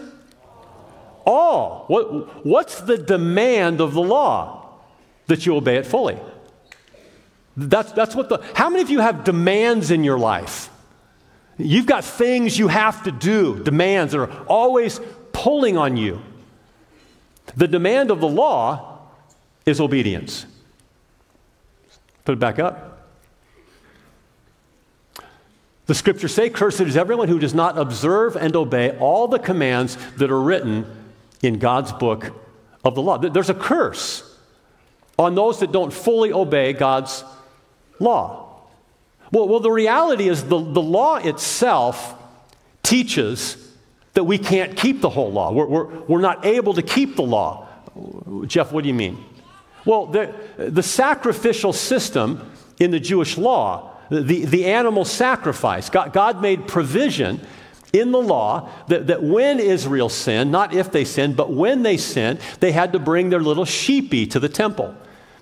all. 1.26 1.86
What, 1.88 2.46
what's 2.46 2.82
the 2.82 2.98
demand 2.98 3.82
of 3.82 3.94
the 3.94 4.02
law? 4.02 4.60
That 5.28 5.46
you 5.46 5.56
obey 5.56 5.78
it 5.78 5.86
fully. 5.86 6.17
That's, 7.58 7.92
that's 7.92 8.16
what 8.16 8.30
the, 8.30 8.40
how 8.56 8.70
many 8.70 8.82
of 8.82 8.90
you 8.90 9.00
have 9.00 9.24
demands 9.24 9.92
in 9.92 10.04
your 10.04 10.18
life? 10.18 10.70
You've 11.58 11.86
got 11.86 12.04
things 12.04 12.58
you 12.58 12.68
have 12.68 13.04
to 13.04 13.12
do, 13.12 13.62
demands 13.64 14.14
that 14.14 14.20
are 14.20 14.44
always 14.48 15.00
pulling 15.34 15.78
on 15.78 15.98
you. 15.98 16.22
The 17.56 17.68
demand 17.68 18.12
of 18.12 18.20
the 18.20 18.28
law 18.28 19.00
is 19.66 19.80
obedience. 19.80 20.46
Put 22.26 22.34
it 22.34 22.40
back 22.40 22.60
up. 22.60 23.10
The 25.88 25.96
scriptures 25.96 26.34
say, 26.34 26.50
Cursed 26.50 26.82
is 26.82 26.96
everyone 26.96 27.28
who 27.28 27.40
does 27.40 27.54
not 27.54 27.78
observe 27.78 28.38
and 28.38 28.56
obey 28.56 28.98
all 28.98 29.28
the 29.28 29.40
commands 29.40 29.98
that 30.18 30.32
are 30.32 30.42
written 30.42 30.86
in 31.42 31.60
God's 31.60 31.92
book 31.92 32.32
of 32.84 32.96
the 32.96 33.02
law. 33.02 33.18
There's 33.18 33.50
a 33.50 33.56
curse 33.56 34.24
on 35.20 35.36
those 35.36 35.60
that 35.60 35.72
don't 35.72 35.92
fully 35.92 36.32
obey 36.32 36.74
God's 36.74 37.24
law. 38.02 38.62
Well, 39.32 39.48
well 39.48 39.60
the 39.60 39.72
reality 39.72 40.28
is 40.28 40.44
the, 40.44 40.60
the 40.60 40.82
law 40.82 41.18
itself 41.18 42.16
teaches 42.84 43.58
that 44.14 44.24
we 44.26 44.38
can't 44.38 44.76
keep 44.76 45.02
the 45.02 45.10
whole 45.10 45.32
law. 45.32 45.52
We're, 45.52 45.66
we're, 45.66 46.00
we're 46.02 46.22
not 46.22 46.46
able 46.46 46.74
to 46.74 46.82
keep 46.82 47.16
the 47.16 47.24
law. 47.24 47.68
Jeff, 48.46 48.72
what 48.72 48.84
do 48.84 48.88
you 48.88 48.94
mean? 48.94 49.24
Well, 49.86 50.08
the, 50.08 50.34
the 50.58 50.84
sacrificial 50.84 51.74
system 51.74 52.52
in 52.80 52.92
the 52.92 53.00
Jewish 53.00 53.38
law, 53.38 53.92
the, 54.10 54.46
the 54.46 54.66
animal 54.66 55.06
sacrifice, 55.06 55.90
God, 55.90 56.14
God 56.14 56.42
made 56.42 56.68
provision 56.68 57.40
in 57.94 58.12
the 58.12 58.22
law 58.22 58.70
that, 58.88 59.08
that 59.08 59.24
when 59.24 59.60
Israel 59.60 60.10
sinned, 60.10 60.52
not 60.52 60.74
if 60.74 60.92
they 60.92 61.04
sinned, 61.04 61.36
but 61.36 61.52
when 61.52 61.84
they 61.84 61.98
sinned, 61.98 62.40
they 62.60 62.72
had 62.72 62.94
to 62.94 63.00
bring 63.00 63.30
their 63.30 63.42
little 63.42 63.66
sheepy 63.66 64.26
to 64.28 64.40
the 64.40 64.50
temple. 64.50 64.96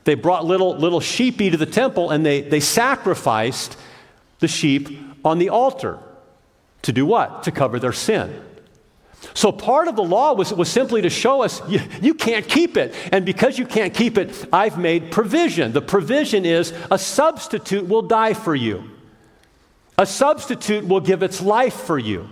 They 0.10 0.16
brought 0.16 0.44
little, 0.44 0.76
little 0.76 1.02
sheepy 1.02 1.52
to 1.52 1.58
the 1.58 1.68
temple 1.68 2.10
and 2.10 2.26
they, 2.26 2.42
they 2.42 2.62
sacrificed 2.62 3.78
the 4.40 4.48
sheep 4.48 4.90
on 5.24 5.38
the 5.38 5.50
altar. 5.50 6.00
To 6.82 6.92
do 6.92 7.06
what? 7.06 7.44
To 7.44 7.52
cover 7.52 7.78
their 7.78 7.94
sin. 7.94 8.44
So 9.36 9.52
part 9.52 9.88
of 9.88 9.96
the 9.96 10.04
law 10.04 10.34
was, 10.34 10.52
was 10.52 10.68
simply 10.68 11.04
to 11.04 11.12
show 11.12 11.44
us 11.44 11.62
you, 11.70 11.82
you 12.02 12.16
can't 12.16 12.48
keep 12.48 12.76
it. 12.76 12.96
And 13.12 13.24
because 13.24 13.60
you 13.60 13.68
can't 13.68 13.94
keep 13.94 14.18
it, 14.18 14.50
I've 14.52 14.80
made 14.80 15.12
provision. 15.12 15.74
The 15.74 15.82
provision 15.84 16.44
is 16.44 16.74
a 16.90 16.98
substitute 16.98 17.88
will 17.88 18.02
die 18.02 18.34
for 18.34 18.56
you. 18.56 18.90
A 20.00 20.08
substitute 20.08 20.88
will 20.88 21.02
give 21.02 21.22
its 21.22 21.40
life 21.40 21.76
for 21.76 22.00
you. 22.00 22.28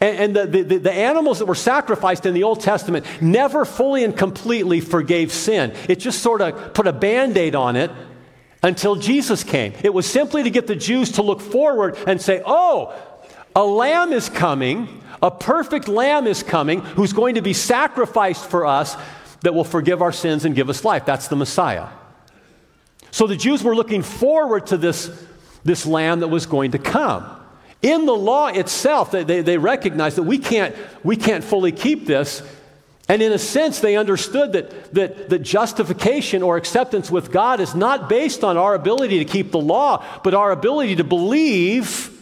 And, 0.00 0.36
and 0.36 0.52
the, 0.54 0.62
the, 0.62 0.78
the, 0.78 0.92
animals 0.92 1.38
that 1.38 1.46
were 1.46 1.54
sacrificed 1.54 2.26
in 2.26 2.34
the 2.34 2.42
Old 2.42 2.60
Testament 2.60 3.06
never 3.20 3.64
fully 3.64 4.04
and 4.04 4.16
completely 4.16 4.80
forgave 4.80 5.32
sin. 5.32 5.74
It 5.88 5.96
just 5.96 6.22
sort 6.22 6.40
of 6.40 6.74
put 6.74 6.86
a 6.86 6.92
band 6.92 7.36
aid 7.36 7.54
on 7.54 7.76
it 7.76 7.90
until 8.62 8.96
Jesus 8.96 9.44
came. 9.44 9.72
It 9.82 9.92
was 9.92 10.06
simply 10.06 10.42
to 10.42 10.50
get 10.50 10.66
the 10.66 10.76
Jews 10.76 11.12
to 11.12 11.22
look 11.22 11.40
forward 11.40 11.96
and 12.06 12.20
say, 12.20 12.42
oh, 12.44 12.94
a 13.56 13.64
lamb 13.64 14.12
is 14.12 14.28
coming, 14.28 15.02
a 15.22 15.30
perfect 15.30 15.88
lamb 15.88 16.26
is 16.26 16.42
coming 16.42 16.80
who's 16.80 17.12
going 17.12 17.34
to 17.34 17.42
be 17.42 17.52
sacrificed 17.52 18.44
for 18.44 18.66
us 18.66 18.96
that 19.42 19.54
will 19.54 19.64
forgive 19.64 20.02
our 20.02 20.12
sins 20.12 20.44
and 20.44 20.54
give 20.54 20.68
us 20.68 20.84
life. 20.84 21.04
That's 21.06 21.28
the 21.28 21.36
Messiah. 21.36 21.88
So 23.10 23.26
the 23.26 23.36
Jews 23.36 23.62
were 23.62 23.74
looking 23.74 24.02
forward 24.02 24.68
to 24.68 24.76
this, 24.76 25.10
this 25.64 25.86
lamb 25.86 26.20
that 26.20 26.28
was 26.28 26.46
going 26.46 26.72
to 26.72 26.78
come. 26.78 27.39
In 27.82 28.04
the 28.04 28.12
law 28.12 28.48
itself, 28.48 29.10
they, 29.10 29.24
they, 29.24 29.40
they 29.40 29.58
recognized 29.58 30.16
that 30.16 30.24
we 30.24 30.38
can't, 30.38 30.76
we 31.02 31.16
can't 31.16 31.42
fully 31.42 31.72
keep 31.72 32.06
this. 32.06 32.42
And 33.08 33.22
in 33.22 33.32
a 33.32 33.38
sense, 33.38 33.80
they 33.80 33.96
understood 33.96 34.52
that, 34.52 34.94
that, 34.94 35.30
that 35.30 35.40
justification 35.40 36.42
or 36.42 36.56
acceptance 36.56 37.10
with 37.10 37.32
God 37.32 37.58
is 37.58 37.74
not 37.74 38.08
based 38.08 38.44
on 38.44 38.56
our 38.56 38.74
ability 38.74 39.18
to 39.18 39.24
keep 39.24 39.50
the 39.50 39.58
law, 39.58 40.04
but 40.22 40.34
our 40.34 40.52
ability 40.52 40.96
to 40.96 41.04
believe 41.04 42.16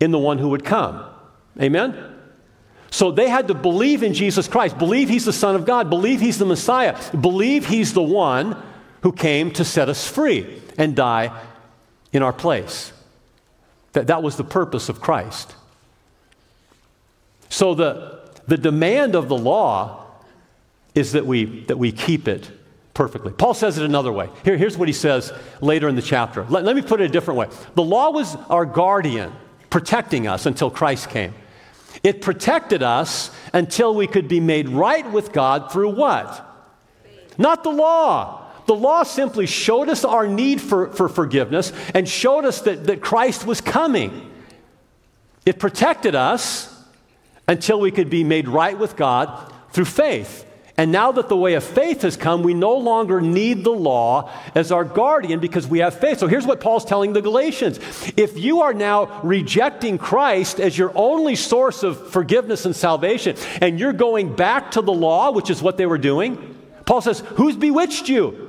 in 0.00 0.10
the 0.10 0.18
one 0.18 0.38
who 0.38 0.50
would 0.50 0.64
come. 0.64 1.04
Amen? 1.60 1.96
So 2.90 3.10
they 3.10 3.28
had 3.28 3.48
to 3.48 3.54
believe 3.54 4.02
in 4.02 4.12
Jesus 4.12 4.48
Christ, 4.48 4.78
believe 4.78 5.08
he's 5.08 5.24
the 5.24 5.32
Son 5.32 5.54
of 5.54 5.64
God, 5.64 5.88
believe 5.88 6.20
he's 6.20 6.38
the 6.38 6.46
Messiah, 6.46 6.98
believe 7.14 7.66
he's 7.66 7.92
the 7.92 8.02
one 8.02 8.62
who 9.02 9.12
came 9.12 9.50
to 9.52 9.64
set 9.64 9.88
us 9.88 10.06
free 10.06 10.62
and 10.76 10.96
die 10.96 11.38
in 12.12 12.22
our 12.22 12.32
place. 12.32 12.92
That, 13.96 14.08
that 14.08 14.22
was 14.22 14.36
the 14.36 14.44
purpose 14.44 14.90
of 14.90 15.00
Christ. 15.00 15.54
So 17.48 17.74
the, 17.74 18.28
the 18.46 18.58
demand 18.58 19.14
of 19.14 19.30
the 19.30 19.38
law 19.38 20.04
is 20.94 21.12
that 21.12 21.24
we, 21.24 21.62
that 21.64 21.78
we 21.78 21.92
keep 21.92 22.28
it 22.28 22.50
perfectly. 22.92 23.32
Paul 23.32 23.54
says 23.54 23.78
it 23.78 23.86
another 23.86 24.12
way. 24.12 24.28
Here, 24.44 24.58
here's 24.58 24.76
what 24.76 24.86
he 24.86 24.92
says 24.92 25.32
later 25.62 25.88
in 25.88 25.96
the 25.96 26.02
chapter. 26.02 26.44
Let, 26.44 26.62
let 26.62 26.76
me 26.76 26.82
put 26.82 27.00
it 27.00 27.04
a 27.04 27.08
different 27.08 27.38
way. 27.38 27.48
The 27.74 27.82
law 27.82 28.10
was 28.10 28.36
our 28.50 28.66
guardian, 28.66 29.32
protecting 29.70 30.26
us 30.26 30.44
until 30.44 30.70
Christ 30.70 31.08
came. 31.08 31.32
It 32.02 32.20
protected 32.20 32.82
us 32.82 33.30
until 33.54 33.94
we 33.94 34.06
could 34.06 34.28
be 34.28 34.40
made 34.40 34.68
right 34.68 35.10
with 35.10 35.32
God 35.32 35.72
through 35.72 35.94
what? 35.94 36.44
Not 37.38 37.64
the 37.64 37.70
law. 37.70 38.45
The 38.66 38.74
law 38.74 39.04
simply 39.04 39.46
showed 39.46 39.88
us 39.88 40.04
our 40.04 40.26
need 40.26 40.60
for, 40.60 40.88
for 40.88 41.08
forgiveness 41.08 41.72
and 41.94 42.08
showed 42.08 42.44
us 42.44 42.62
that, 42.62 42.84
that 42.88 43.00
Christ 43.00 43.46
was 43.46 43.60
coming. 43.60 44.32
It 45.44 45.58
protected 45.58 46.14
us 46.14 46.72
until 47.48 47.80
we 47.80 47.92
could 47.92 48.10
be 48.10 48.24
made 48.24 48.48
right 48.48 48.76
with 48.76 48.96
God 48.96 49.52
through 49.70 49.84
faith. 49.84 50.44
And 50.78 50.92
now 50.92 51.12
that 51.12 51.30
the 51.30 51.36
way 51.36 51.54
of 51.54 51.64
faith 51.64 52.02
has 52.02 52.18
come, 52.18 52.42
we 52.42 52.52
no 52.52 52.74
longer 52.76 53.20
need 53.22 53.64
the 53.64 53.70
law 53.70 54.30
as 54.54 54.70
our 54.70 54.84
guardian 54.84 55.40
because 55.40 55.66
we 55.66 55.78
have 55.78 55.98
faith. 55.98 56.18
So 56.18 56.26
here's 56.26 56.44
what 56.44 56.60
Paul's 56.60 56.84
telling 56.84 57.14
the 57.14 57.22
Galatians. 57.22 57.78
If 58.16 58.36
you 58.36 58.60
are 58.60 58.74
now 58.74 59.22
rejecting 59.22 59.96
Christ 59.96 60.60
as 60.60 60.76
your 60.76 60.92
only 60.94 61.34
source 61.34 61.82
of 61.82 62.10
forgiveness 62.10 62.66
and 62.66 62.76
salvation, 62.76 63.36
and 63.62 63.80
you're 63.80 63.94
going 63.94 64.36
back 64.36 64.72
to 64.72 64.82
the 64.82 64.92
law, 64.92 65.30
which 65.30 65.48
is 65.48 65.62
what 65.62 65.78
they 65.78 65.86
were 65.86 65.98
doing, 65.98 66.56
Paul 66.84 67.00
says, 67.00 67.20
Who's 67.36 67.56
bewitched 67.56 68.10
you? 68.10 68.45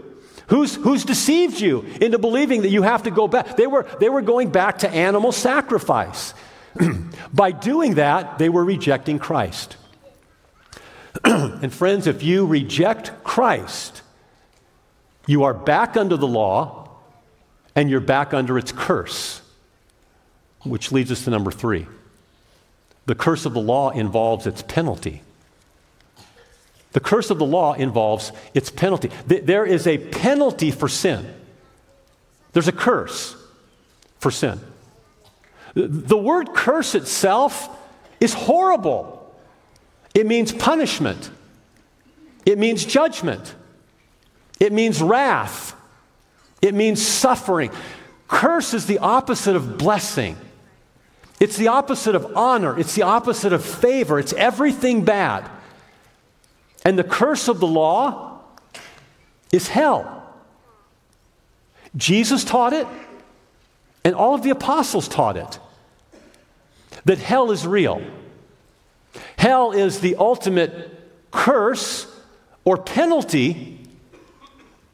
Who's, 0.47 0.75
who's 0.75 1.03
deceived 1.03 1.59
you 1.59 1.81
into 1.99 2.17
believing 2.17 2.61
that 2.61 2.69
you 2.69 2.81
have 2.81 3.03
to 3.03 3.11
go 3.11 3.27
back? 3.27 3.57
They 3.57 3.67
were, 3.67 3.85
they 3.99 4.09
were 4.09 4.21
going 4.21 4.49
back 4.49 4.79
to 4.79 4.89
animal 4.89 5.31
sacrifice. 5.31 6.33
By 7.33 7.51
doing 7.51 7.95
that, 7.95 8.37
they 8.37 8.47
were 8.47 8.63
rejecting 8.63 9.19
Christ. 9.19 9.75
and 11.23 11.73
friends, 11.73 12.07
if 12.07 12.23
you 12.23 12.45
reject 12.45 13.11
Christ, 13.23 14.01
you 15.25 15.43
are 15.43 15.53
back 15.53 15.97
under 15.97 16.15
the 16.15 16.27
law 16.27 16.89
and 17.75 17.89
you're 17.89 17.99
back 17.99 18.33
under 18.33 18.57
its 18.57 18.71
curse, 18.71 19.41
which 20.63 20.93
leads 20.93 21.11
us 21.11 21.25
to 21.25 21.29
number 21.29 21.51
three. 21.51 21.87
The 23.05 23.15
curse 23.15 23.45
of 23.45 23.53
the 23.53 23.59
law 23.59 23.89
involves 23.89 24.47
its 24.47 24.61
penalty. 24.61 25.23
The 26.97 27.01
curse 27.01 27.29
of 27.29 27.37
the 27.37 27.45
law 27.45 27.73
involves 27.73 28.31
its 28.55 28.71
penalty. 28.71 29.11
There 29.27 29.67
is 29.67 29.85
a 29.85 29.99
penalty 29.99 30.71
for 30.71 30.87
sin, 30.87 31.31
there's 32.53 32.67
a 32.67 32.71
curse 32.71 33.35
for 34.17 34.31
sin. 34.31 34.59
The 35.75 36.17
word 36.17 36.55
curse 36.55 36.95
itself 36.95 37.69
is 38.19 38.33
horrible. 38.33 39.31
It 40.15 40.25
means 40.25 40.51
punishment, 40.51 41.29
it 42.47 42.57
means 42.57 42.83
judgment, 42.83 43.53
it 44.59 44.73
means 44.73 44.99
wrath, 44.99 45.75
it 46.63 46.73
means 46.73 46.99
suffering. 47.07 47.69
Curse 48.27 48.73
is 48.73 48.87
the 48.87 48.97
opposite 48.97 49.55
of 49.55 49.77
blessing. 49.77 50.35
It's 51.39 51.57
the 51.57 51.67
opposite 51.67 52.15
of 52.15 52.35
honor. 52.35 52.75
It's 52.79 52.95
the 52.95 53.03
opposite 53.03 53.53
of 53.53 53.63
favor. 53.63 54.17
It's 54.17 54.33
everything 54.33 55.05
bad. 55.05 55.47
And 56.87 56.97
the 56.97 57.03
curse 57.03 57.49
of 57.49 57.59
the 57.59 57.67
law 57.67 58.39
is 59.51 59.67
hell. 59.67 60.23
Jesus 61.97 62.45
taught 62.45 62.71
it, 62.71 62.87
and 64.05 64.15
all 64.15 64.33
of 64.33 64.41
the 64.41 64.51
apostles 64.51 65.09
taught 65.09 65.35
it 65.35 65.59
that 67.03 67.17
hell 67.17 67.51
is 67.51 67.67
real. 67.67 68.01
Hell 69.37 69.73
is 69.73 69.99
the 69.99 70.15
ultimate 70.15 71.29
curse 71.29 72.07
or 72.63 72.77
penalty 72.77 73.79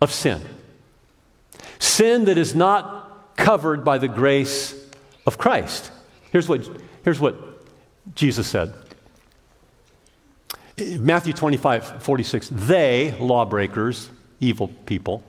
of 0.01 0.11
sin. 0.11 0.41
Sin 1.77 2.25
that 2.25 2.39
is 2.39 2.55
not 2.55 3.35
covered 3.37 3.85
by 3.85 3.99
the 3.99 4.07
grace 4.07 4.73
of 5.27 5.37
Christ. 5.37 5.91
Here's 6.31 6.49
what, 6.49 6.67
here's 7.03 7.19
what 7.19 7.35
Jesus 8.15 8.47
said 8.47 8.73
Matthew 10.77 11.33
25, 11.33 12.01
46, 12.01 12.49
they, 12.51 13.15
lawbreakers, 13.19 14.09
evil 14.39 14.69
people, 14.85 15.23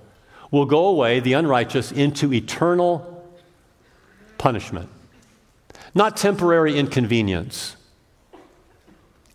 will 0.50 0.64
go 0.64 0.86
away, 0.86 1.20
the 1.20 1.34
unrighteous, 1.34 1.92
into 1.92 2.32
eternal 2.32 3.10
punishment. 4.38 4.88
Not 5.94 6.16
temporary 6.16 6.78
inconvenience. 6.78 7.76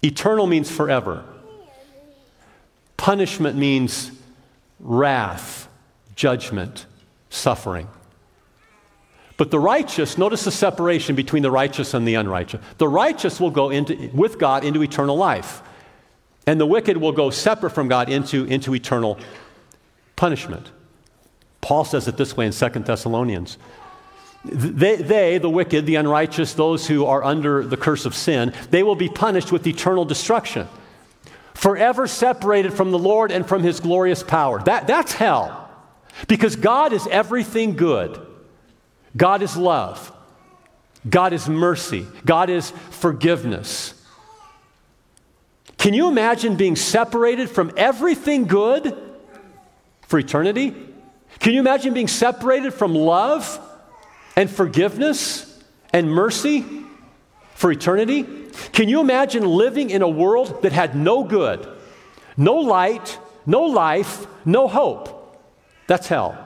Eternal 0.01 0.47
means 0.47 0.71
forever. 0.71 1.23
Punishment 2.97 3.57
means 3.57 4.11
wrath, 4.79 5.67
judgment, 6.15 6.85
suffering. 7.29 7.87
But 9.37 9.51
the 9.51 9.59
righteous, 9.59 10.17
notice 10.17 10.43
the 10.43 10.51
separation 10.51 11.15
between 11.15 11.43
the 11.43 11.51
righteous 11.51 11.93
and 11.93 12.07
the 12.07 12.15
unrighteous. 12.15 12.61
The 12.77 12.87
righteous 12.87 13.39
will 13.39 13.51
go 13.51 13.69
into, 13.69 14.09
with 14.13 14.39
God 14.39 14.65
into 14.65 14.81
eternal 14.83 15.15
life 15.15 15.61
and 16.47 16.59
the 16.59 16.65
wicked 16.65 16.97
will 16.97 17.11
go 17.11 17.29
separate 17.29 17.71
from 17.71 17.87
God 17.87 18.09
into, 18.09 18.45
into 18.45 18.73
eternal 18.73 19.19
punishment. 20.15 20.71
Paul 21.61 21.85
says 21.85 22.07
it 22.07 22.17
this 22.17 22.35
way 22.35 22.45
in 22.45 22.51
2 22.51 22.69
Thessalonians. 22.79 23.57
They, 24.45 24.95
they, 24.95 25.37
the 25.37 25.49
wicked, 25.49 25.85
the 25.85 25.95
unrighteous, 25.95 26.53
those 26.53 26.87
who 26.87 27.05
are 27.05 27.23
under 27.23 27.63
the 27.63 27.75
curse 27.75 28.05
of 28.05 28.15
sin, 28.15 28.53
they 28.69 28.83
will 28.83 28.95
be 28.95 29.09
punished 29.09 29.51
with 29.51 29.67
eternal 29.67 30.05
destruction, 30.05 30.67
forever 31.53 32.07
separated 32.07 32.73
from 32.73 32.91
the 32.91 32.99
Lord 32.99 33.31
and 33.31 33.45
from 33.45 33.63
his 33.63 33.81
glorious 33.81 34.23
power. 34.23 34.63
That, 34.63 34.87
that's 34.87 35.11
hell. 35.11 35.69
Because 36.27 36.55
God 36.55 36.93
is 36.93 37.05
everything 37.07 37.75
good. 37.75 38.25
God 39.15 39.41
is 39.41 39.57
love. 39.57 40.11
God 41.07 41.33
is 41.33 41.47
mercy. 41.49 42.05
God 42.25 42.49
is 42.49 42.71
forgiveness. 42.91 43.93
Can 45.79 45.93
you 45.93 46.09
imagine 46.09 46.55
being 46.55 46.75
separated 46.75 47.49
from 47.49 47.71
everything 47.77 48.45
good 48.45 48.95
for 50.01 50.19
eternity? 50.19 50.75
Can 51.39 51.53
you 51.53 51.61
imagine 51.61 51.93
being 51.93 52.09
separated 52.09 52.73
from 52.73 52.93
love 52.93 53.59
and 54.35 54.49
forgiveness 54.49 55.57
and 55.93 56.11
mercy 56.11 56.65
for 57.55 57.71
eternity? 57.71 58.23
Can 58.73 58.89
you 58.89 58.99
imagine 58.99 59.45
living 59.45 59.89
in 59.89 60.01
a 60.01 60.07
world 60.07 60.63
that 60.63 60.73
had 60.73 60.95
no 60.95 61.23
good, 61.23 61.65
no 62.35 62.55
light, 62.55 63.17
no 63.45 63.63
life, 63.63 64.27
no 64.43 64.67
hope? 64.67 65.41
That's 65.87 66.09
hell. 66.09 66.45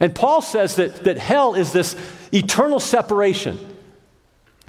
And 0.00 0.16
Paul 0.16 0.42
says 0.42 0.74
that, 0.76 1.04
that 1.04 1.16
hell 1.16 1.54
is 1.54 1.72
this 1.72 1.94
eternal 2.32 2.80
separation 2.80 3.56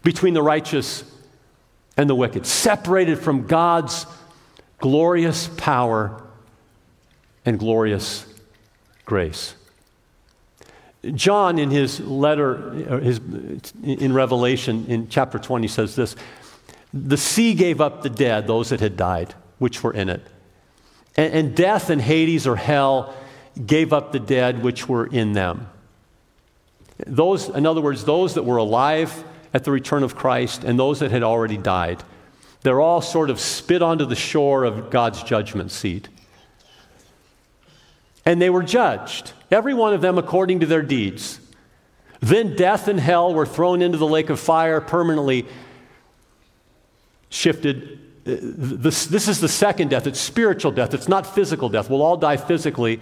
between 0.04 0.36
the 0.36 0.44
righteous 0.44 1.04
and 1.98 2.10
the 2.10 2.16
wicked, 2.16 2.46
separated 2.46 3.20
from 3.20 3.48
God's 3.48 4.06
glorious 4.80 5.48
power 5.58 6.22
and 7.46 7.60
glorious 7.60 8.26
grace. 9.06 9.56
John, 11.16 11.60
in 11.60 11.70
his 11.70 12.00
letter, 12.00 13.00
his, 13.00 13.20
in 13.84 14.14
Revelation, 14.14 14.86
in 14.88 15.10
chapter 15.10 15.38
20, 15.38 15.68
says 15.68 15.96
this 15.96 16.16
The 16.94 17.18
sea 17.18 17.54
gave 17.54 17.82
up 17.82 18.02
the 18.04 18.10
dead, 18.10 18.48
those 18.48 18.70
that 18.70 18.80
had 18.80 18.96
died, 18.96 19.34
which 19.60 19.84
were 19.84 19.94
in 19.94 20.10
it. 20.10 20.22
And, 21.16 21.34
and 21.34 21.56
death 21.56 21.90
and 21.90 22.02
Hades 22.02 22.48
or 22.48 22.56
hell 22.56 23.14
gave 23.66 23.92
up 23.94 24.14
the 24.14 24.20
dead 24.20 24.64
which 24.64 24.88
were 24.88 25.06
in 25.06 25.34
them. 25.34 25.70
Those, 27.06 27.50
in 27.50 27.66
other 27.66 27.82
words, 27.82 28.06
those 28.06 28.36
that 28.36 28.44
were 28.44 28.58
alive 28.58 29.24
at 29.54 29.64
the 29.64 29.72
return 29.72 30.04
of 30.04 30.16
Christ 30.16 30.64
and 30.64 30.80
those 30.80 31.00
that 31.00 31.12
had 31.12 31.24
already 31.24 31.58
died, 31.58 32.04
they're 32.62 32.82
all 32.82 33.02
sort 33.02 33.30
of 33.30 33.40
spit 33.40 33.82
onto 33.82 34.06
the 34.06 34.16
shore 34.16 34.64
of 34.64 34.90
God's 34.90 35.22
judgment 35.22 35.72
seat. 35.72 36.10
And 38.26 38.42
they 38.42 38.50
were 38.50 38.64
judged, 38.64 39.34
every 39.52 39.74
one 39.74 39.94
of 39.94 40.02
them 40.02 40.18
according 40.18 40.62
to 40.62 40.66
their 40.66 40.82
deeds. 40.82 41.40
Then 42.22 42.56
death 42.56 42.88
and 42.88 43.00
hell 43.00 43.34
were 43.34 43.46
thrown 43.46 43.82
into 43.82 43.98
the 43.98 44.08
lake 44.08 44.30
of 44.30 44.40
fire, 44.40 44.80
permanently 44.80 45.46
shifted. 47.28 48.00
This, 48.24 49.08
this 49.08 49.28
is 49.28 49.42
the 49.42 49.50
second 49.50 49.90
death. 49.90 50.08
It's 50.08 50.22
spiritual 50.22 50.72
death. 50.72 50.94
It's 50.94 51.10
not 51.10 51.28
physical 51.28 51.68
death. 51.68 51.90
We'll 51.90 52.02
all 52.02 52.16
die 52.16 52.38
physically. 52.38 53.02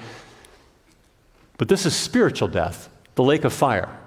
But 1.60 1.68
this 1.68 1.86
is 1.86 1.96
spiritual 1.96 2.48
death, 2.48 2.90
the 3.14 3.24
lake 3.24 3.44
of 3.44 3.54
fire. 3.54 4.01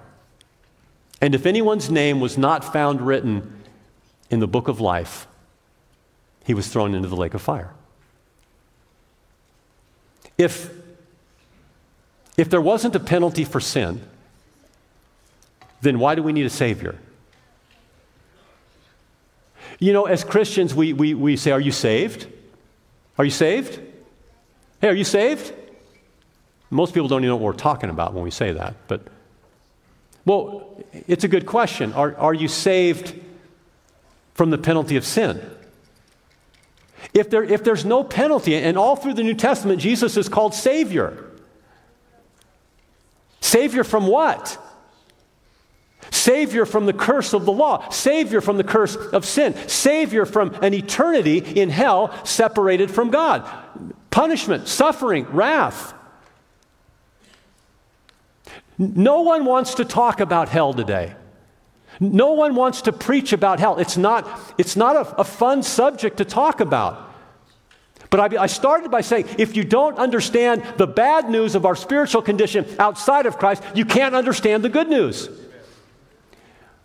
And 1.21 1.33
if 1.33 1.45
anyone's 1.45 1.89
name 1.89 2.19
was 2.19 2.37
not 2.37 2.63
found 2.63 3.01
written 3.01 3.63
in 4.29 4.39
the 4.39 4.47
book 4.47 4.67
of 4.67 4.79
life, 4.79 5.27
he 6.45 6.53
was 6.53 6.67
thrown 6.67 6.93
into 6.93 7.07
the 7.07 7.15
lake 7.15 7.33
of 7.33 7.41
fire. 7.41 7.73
If, 10.37 10.69
if 12.37 12.49
there 12.49 12.61
wasn't 12.61 12.95
a 12.95 12.99
penalty 12.99 13.45
for 13.45 13.59
sin, 13.59 14.01
then 15.81 15.99
why 15.99 16.15
do 16.15 16.23
we 16.23 16.33
need 16.33 16.45
a 16.45 16.49
Savior? 16.49 16.97
You 19.79 19.93
know, 19.93 20.05
as 20.05 20.23
Christians, 20.23 20.73
we, 20.73 20.93
we, 20.93 21.13
we 21.13 21.37
say, 21.37 21.51
Are 21.51 21.59
you 21.59 21.71
saved? 21.71 22.27
Are 23.17 23.25
you 23.25 23.31
saved? 23.31 23.79
Hey, 24.81 24.89
are 24.89 24.93
you 24.95 25.03
saved? 25.03 25.53
Most 26.69 26.93
people 26.93 27.07
don't 27.07 27.21
even 27.21 27.29
know 27.29 27.35
what 27.37 27.45
we're 27.45 27.53
talking 27.53 27.89
about 27.89 28.13
when 28.13 28.23
we 28.23 28.31
say 28.31 28.51
that. 28.51 28.75
But, 28.87 29.07
well, 30.25 30.83
it's 31.07 31.23
a 31.23 31.27
good 31.27 31.45
question. 31.45 31.93
Are, 31.93 32.15
are 32.15 32.33
you 32.33 32.47
saved 32.47 33.13
from 34.33 34.49
the 34.49 34.57
penalty 34.57 34.97
of 34.97 35.05
sin? 35.05 35.41
If, 37.13 37.29
there, 37.29 37.43
if 37.43 37.63
there's 37.63 37.85
no 37.85 38.03
penalty, 38.03 38.55
and 38.55 38.77
all 38.77 38.95
through 38.95 39.13
the 39.13 39.23
New 39.23 39.35
Testament, 39.35 39.79
Jesus 39.79 40.17
is 40.17 40.27
called 40.27 40.53
Savior. 40.53 41.31
Savior 43.39 43.83
from 43.83 44.07
what? 44.07 44.57
Savior 46.11 46.65
from 46.65 46.85
the 46.85 46.93
curse 46.93 47.33
of 47.33 47.45
the 47.45 47.51
law, 47.51 47.89
Savior 47.89 48.41
from 48.41 48.57
the 48.57 48.63
curse 48.63 48.95
of 48.95 49.25
sin, 49.25 49.55
Savior 49.67 50.25
from 50.25 50.55
an 50.61 50.73
eternity 50.73 51.37
in 51.37 51.69
hell 51.69 52.13
separated 52.25 52.89
from 52.91 53.11
God. 53.11 53.47
Punishment, 54.09 54.67
suffering, 54.67 55.25
wrath. 55.31 55.93
No 58.77 59.21
one 59.21 59.45
wants 59.45 59.75
to 59.75 59.85
talk 59.85 60.19
about 60.19 60.49
hell 60.49 60.73
today. 60.73 61.15
No 61.99 62.33
one 62.33 62.55
wants 62.55 62.81
to 62.83 62.91
preach 62.91 63.31
about 63.31 63.59
hell. 63.59 63.77
It's 63.77 63.95
not, 63.95 64.27
it's 64.57 64.75
not 64.75 64.95
a, 64.95 65.21
a 65.21 65.23
fun 65.23 65.63
subject 65.63 66.17
to 66.17 66.25
talk 66.25 66.59
about. 66.59 67.13
But 68.09 68.33
I, 68.33 68.43
I, 68.43 68.47
started 68.47 68.91
by 68.91 69.01
saying 69.01 69.27
if 69.37 69.55
you 69.55 69.63
don't 69.63 69.97
understand 69.97 70.63
the 70.77 70.87
bad 70.87 71.29
news 71.29 71.55
of 71.55 71.65
our 71.65 71.75
spiritual 71.75 72.21
condition 72.21 72.65
outside 72.79 73.25
of 73.25 73.37
Christ, 73.37 73.63
you 73.73 73.85
can't 73.85 74.13
understand 74.13 74.63
the 74.63 74.69
good 74.69 74.89
news. 74.89 75.29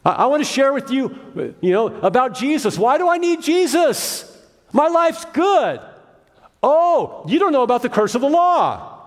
I, 0.05 0.11
I 0.11 0.26
want 0.26 0.44
to 0.44 0.48
share 0.50 0.72
with 0.72 0.90
you, 0.90 1.55
you 1.61 1.72
know, 1.72 1.87
about 1.87 2.35
Jesus. 2.35 2.79
Why 2.79 2.96
do 2.98 3.09
I 3.09 3.18
need 3.18 3.42
Jesus? 3.42 4.26
My 4.72 4.88
life's 4.88 5.24
good. 5.26 5.81
Oh, 6.62 7.24
you 7.26 7.38
don't 7.38 7.53
know 7.53 7.62
about 7.62 7.83
the 7.83 7.88
curse 7.88 8.14
of 8.14 8.20
the 8.20 8.29
law. 8.29 8.98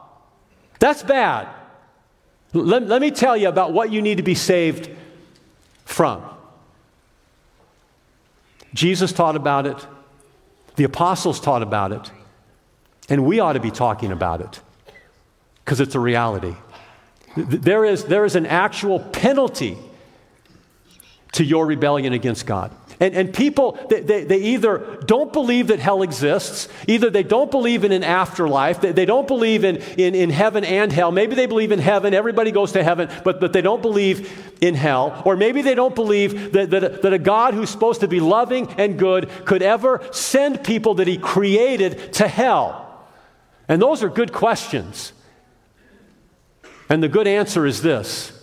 That's 0.79 1.01
bad. 1.01 1.47
Let, 2.53 2.87
let 2.87 3.01
me 3.01 3.11
tell 3.11 3.35
you 3.35 3.49
about 3.49 3.73
what 3.73 3.91
you 3.91 4.01
need 4.01 4.17
to 4.17 4.23
be 4.23 4.35
saved 4.35 4.89
from. 5.85 6.23
Jesus 8.73 9.11
taught 9.11 9.35
about 9.35 9.67
it, 9.67 9.85
the 10.75 10.83
apostles 10.83 11.39
taught 11.39 11.61
about 11.61 11.91
it, 11.91 12.11
and 13.09 13.25
we 13.25 13.39
ought 13.39 13.53
to 13.53 13.59
be 13.59 13.71
talking 13.71 14.11
about 14.11 14.41
it 14.41 14.59
because 15.63 15.79
it's 15.79 15.95
a 15.95 15.99
reality. 15.99 16.55
There 17.35 17.85
is, 17.85 18.05
there 18.05 18.25
is 18.25 18.35
an 18.35 18.45
actual 18.45 18.99
penalty 18.99 19.77
to 21.33 21.43
your 21.43 21.65
rebellion 21.65 22.13
against 22.13 22.45
God. 22.45 22.71
And, 22.99 23.15
and 23.15 23.33
people, 23.33 23.77
they, 23.89 24.01
they, 24.01 24.23
they, 24.23 24.37
either 24.37 24.99
don't 25.05 25.33
believe 25.33 25.67
that 25.67 25.79
hell 25.79 26.01
exists, 26.01 26.67
either 26.87 27.09
they 27.09 27.23
don't 27.23 27.49
believe 27.49 27.83
in 27.83 27.91
an 27.91 28.03
afterlife, 28.03 28.81
they, 28.81 28.91
they 28.91 29.05
don't 29.05 29.27
believe 29.27 29.63
in, 29.63 29.77
in, 29.97 30.15
in 30.15 30.29
heaven 30.29 30.63
and 30.63 30.91
hell. 30.91 31.11
Maybe 31.11 31.35
they 31.35 31.45
believe 31.45 31.71
in 31.71 31.79
heaven, 31.79 32.13
everybody 32.13 32.51
goes 32.51 32.73
to 32.73 32.83
heaven, 32.83 33.09
but, 33.23 33.39
but 33.39 33.53
they 33.53 33.61
don't 33.61 33.81
believe 33.81 34.53
in 34.61 34.75
hell. 34.75 35.21
Or 35.25 35.35
maybe 35.35 35.61
they 35.61 35.75
don't 35.75 35.95
believe 35.95 36.53
that, 36.53 36.69
that, 36.69 37.01
that 37.01 37.13
a 37.13 37.19
God 37.19 37.53
who's 37.53 37.69
supposed 37.69 38.01
to 38.01 38.07
be 38.07 38.19
loving 38.19 38.67
and 38.77 38.99
good 38.99 39.29
could 39.45 39.61
ever 39.61 40.07
send 40.11 40.63
people 40.63 40.95
that 40.95 41.07
he 41.07 41.17
created 41.17 42.13
to 42.13 42.27
hell. 42.27 43.05
And 43.67 43.81
those 43.81 44.03
are 44.03 44.09
good 44.09 44.33
questions. 44.33 45.13
And 46.89 47.01
the 47.01 47.09
good 47.09 47.27
answer 47.27 47.65
is 47.65 47.81
this 47.81 48.42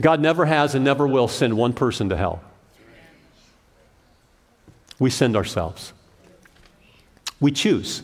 God 0.00 0.20
never 0.20 0.46
has 0.46 0.74
and 0.74 0.84
never 0.84 1.06
will 1.06 1.28
send 1.28 1.56
one 1.56 1.72
person 1.72 2.08
to 2.08 2.16
hell. 2.16 2.42
We 4.98 5.10
send 5.10 5.36
ourselves. 5.36 5.92
We 7.40 7.52
choose. 7.52 8.02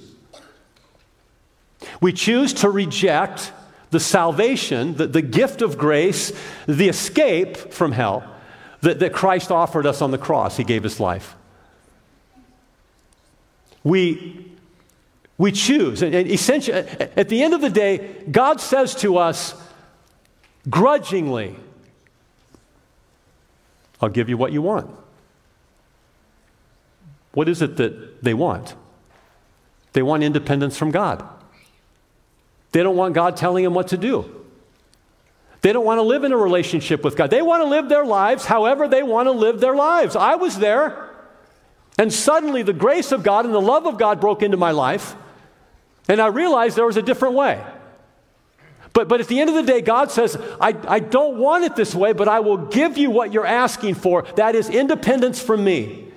We 2.01 2.13
choose 2.13 2.55
to 2.55 2.71
reject 2.71 3.53
the 3.91 4.01
salvation, 4.01 4.97
the, 4.97 5.07
the 5.07 5.23
gift 5.23 5.63
of 5.63 5.79
grace, 5.79 6.33
the 6.67 6.89
escape 6.89 7.57
from 7.57 7.93
hell 7.93 8.25
that, 8.81 8.99
that 9.01 9.13
Christ 9.13 9.51
offered 9.51 9.87
us 9.87 10.03
on 10.03 10.11
the 10.11 10.19
cross. 10.19 10.57
He 10.57 10.65
gave 10.65 10.83
his 10.83 10.99
life. 10.99 11.35
We, 13.85 14.53
we 15.39 15.53
choose. 15.53 16.03
And, 16.03 16.15
and 16.15 16.29
essentially, 16.29 16.77
at 16.77 17.29
the 17.29 17.43
end 17.43 17.55
of 17.55 17.61
the 17.61 17.71
day, 17.71 18.25
God 18.31 18.61
says 18.61 18.95
to 18.97 19.19
us 19.19 19.55
grudgingly, 20.69 21.57
I'll 24.01 24.09
give 24.09 24.29
you 24.29 24.37
what 24.37 24.53
you 24.53 24.63
want. 24.63 24.91
What 27.33 27.49
is 27.49 27.63
it 27.63 27.77
that 27.77 28.23
they 28.23 28.35
want? 28.35 28.75
They 29.93 30.03
want 30.03 30.23
independence 30.23 30.77
from 30.77 30.91
God. 30.91 31.27
They 32.73 32.83
don't 32.83 32.97
want 32.97 33.15
God 33.15 33.37
telling 33.37 33.65
them 33.65 33.75
what 33.75 33.89
to 33.89 33.97
do. 33.97 34.45
They 35.63 35.73
don't 35.73 35.85
want 35.85 35.99
to 35.99 36.03
live 36.03 36.25
in 36.25 36.33
a 36.33 36.37
relationship 36.37 37.03
with 37.03 37.17
God. 37.17 37.31
They 37.31 37.43
want 37.43 37.63
to 37.63 37.69
live 37.69 37.89
their 37.89 38.05
lives 38.05 38.45
however 38.45 38.87
they 38.87 39.03
want 39.03 39.27
to 39.27 39.33
live 39.33 39.61
their 39.61 39.75
lives. 39.75 40.15
I 40.15 40.37
was 40.37 40.59
there, 40.59 41.11
and 41.99 42.13
suddenly 42.13 42.63
the 42.63 42.73
grace 42.73 43.11
of 43.13 43.23
God 43.23 43.47
and 43.47 43.55
the 43.55 43.61
love 43.61 43.87
of 43.87 43.99
God 43.99 44.21
broke 44.21 44.43
into 44.43 44.57
my 44.57 44.71
life, 44.71 45.17
and 46.09 46.21
I 46.21 46.27
realized 46.29 46.77
there 46.77 46.87
was 46.87 46.99
a 46.99 47.03
different 47.03 47.35
way. 47.35 47.65
But, 48.97 49.09
but 49.09 49.21
at 49.21 49.29
the 49.29 49.39
end 49.41 49.51
of 49.51 49.57
the 49.57 49.63
day, 49.63 49.83
God 49.83 50.11
says, 50.11 50.39
I, 50.59 50.75
I 50.89 51.01
don't 51.01 51.37
want 51.37 51.65
it 51.65 51.77
this 51.77 51.95
way, 51.95 52.15
but 52.15 52.29
I 52.29 52.41
will 52.41 52.57
give 52.57 52.97
you 52.97 53.11
what 53.11 53.31
you're 53.31 53.45
asking 53.45 53.97
for. 53.97 54.23
That 54.37 54.55
is 54.55 54.71
independence 54.71 55.39
from 55.39 55.63
me, 55.65 56.11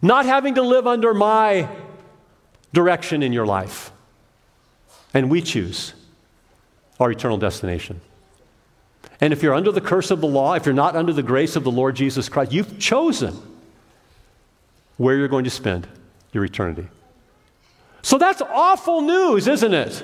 not 0.00 0.24
having 0.24 0.54
to 0.54 0.62
live 0.62 0.86
under 0.86 1.12
my 1.12 1.68
direction 2.72 3.22
in 3.22 3.34
your 3.34 3.44
life. 3.44 3.92
And 5.12 5.28
we 5.28 5.42
choose 5.42 5.92
our 6.98 7.10
eternal 7.10 7.36
destination. 7.36 8.00
And 9.20 9.34
if 9.34 9.42
you're 9.42 9.52
under 9.52 9.70
the 9.70 9.82
curse 9.82 10.10
of 10.10 10.22
the 10.22 10.26
law, 10.26 10.54
if 10.54 10.64
you're 10.64 10.74
not 10.74 10.96
under 10.96 11.12
the 11.12 11.22
grace 11.22 11.54
of 11.54 11.64
the 11.64 11.70
Lord 11.70 11.96
Jesus 11.96 12.30
Christ, 12.30 12.50
you've 12.50 12.78
chosen 12.78 13.36
where 14.96 15.18
you're 15.18 15.28
going 15.28 15.44
to 15.44 15.50
spend 15.50 15.86
your 16.32 16.46
eternity. 16.46 16.88
So 18.00 18.16
that's 18.16 18.40
awful 18.40 19.02
news, 19.02 19.46
isn't 19.46 19.74
it? 19.74 20.02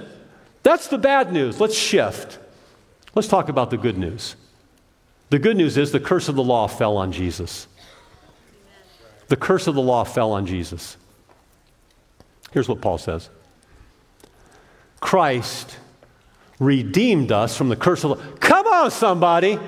That's 0.67 0.89
the 0.89 0.99
bad 0.99 1.33
news. 1.33 1.61
Let's 1.61 1.77
shift. 1.79 2.41
Let's 3.15 3.29
talk 3.29 3.49
about 3.49 3.71
the 3.71 3.77
good 3.77 3.97
news. 3.97 4.35
The 5.31 5.39
good 5.39 5.57
news 5.57 5.77
is 5.77 5.93
the 5.93 6.01
curse 6.01 6.29
of 6.29 6.35
the 6.35 6.43
law 6.43 6.67
fell 6.67 6.97
on 6.97 7.13
Jesus. 7.13 7.69
The 9.29 9.37
curse 9.37 9.69
of 9.69 9.77
the 9.77 9.81
law 9.81 10.03
fell 10.03 10.33
on 10.33 10.45
Jesus. 10.45 10.97
Here's 12.51 12.69
what 12.69 12.81
Paul 12.81 12.99
says 12.99 13.31
Christ 14.99 15.79
redeemed 16.59 17.31
us 17.31 17.57
from 17.57 17.69
the 17.69 17.77
curse 17.77 18.03
of 18.03 18.11
the 18.11 18.17
law. 18.17 18.37
Come 18.41 18.67
on, 18.67 18.91
somebody. 18.91 19.61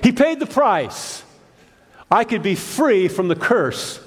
He 0.00 0.12
paid 0.12 0.38
the 0.38 0.46
price. 0.46 1.24
I 2.08 2.22
could 2.22 2.44
be 2.44 2.54
free 2.54 3.08
from 3.08 3.26
the 3.26 3.34
curse 3.34 3.98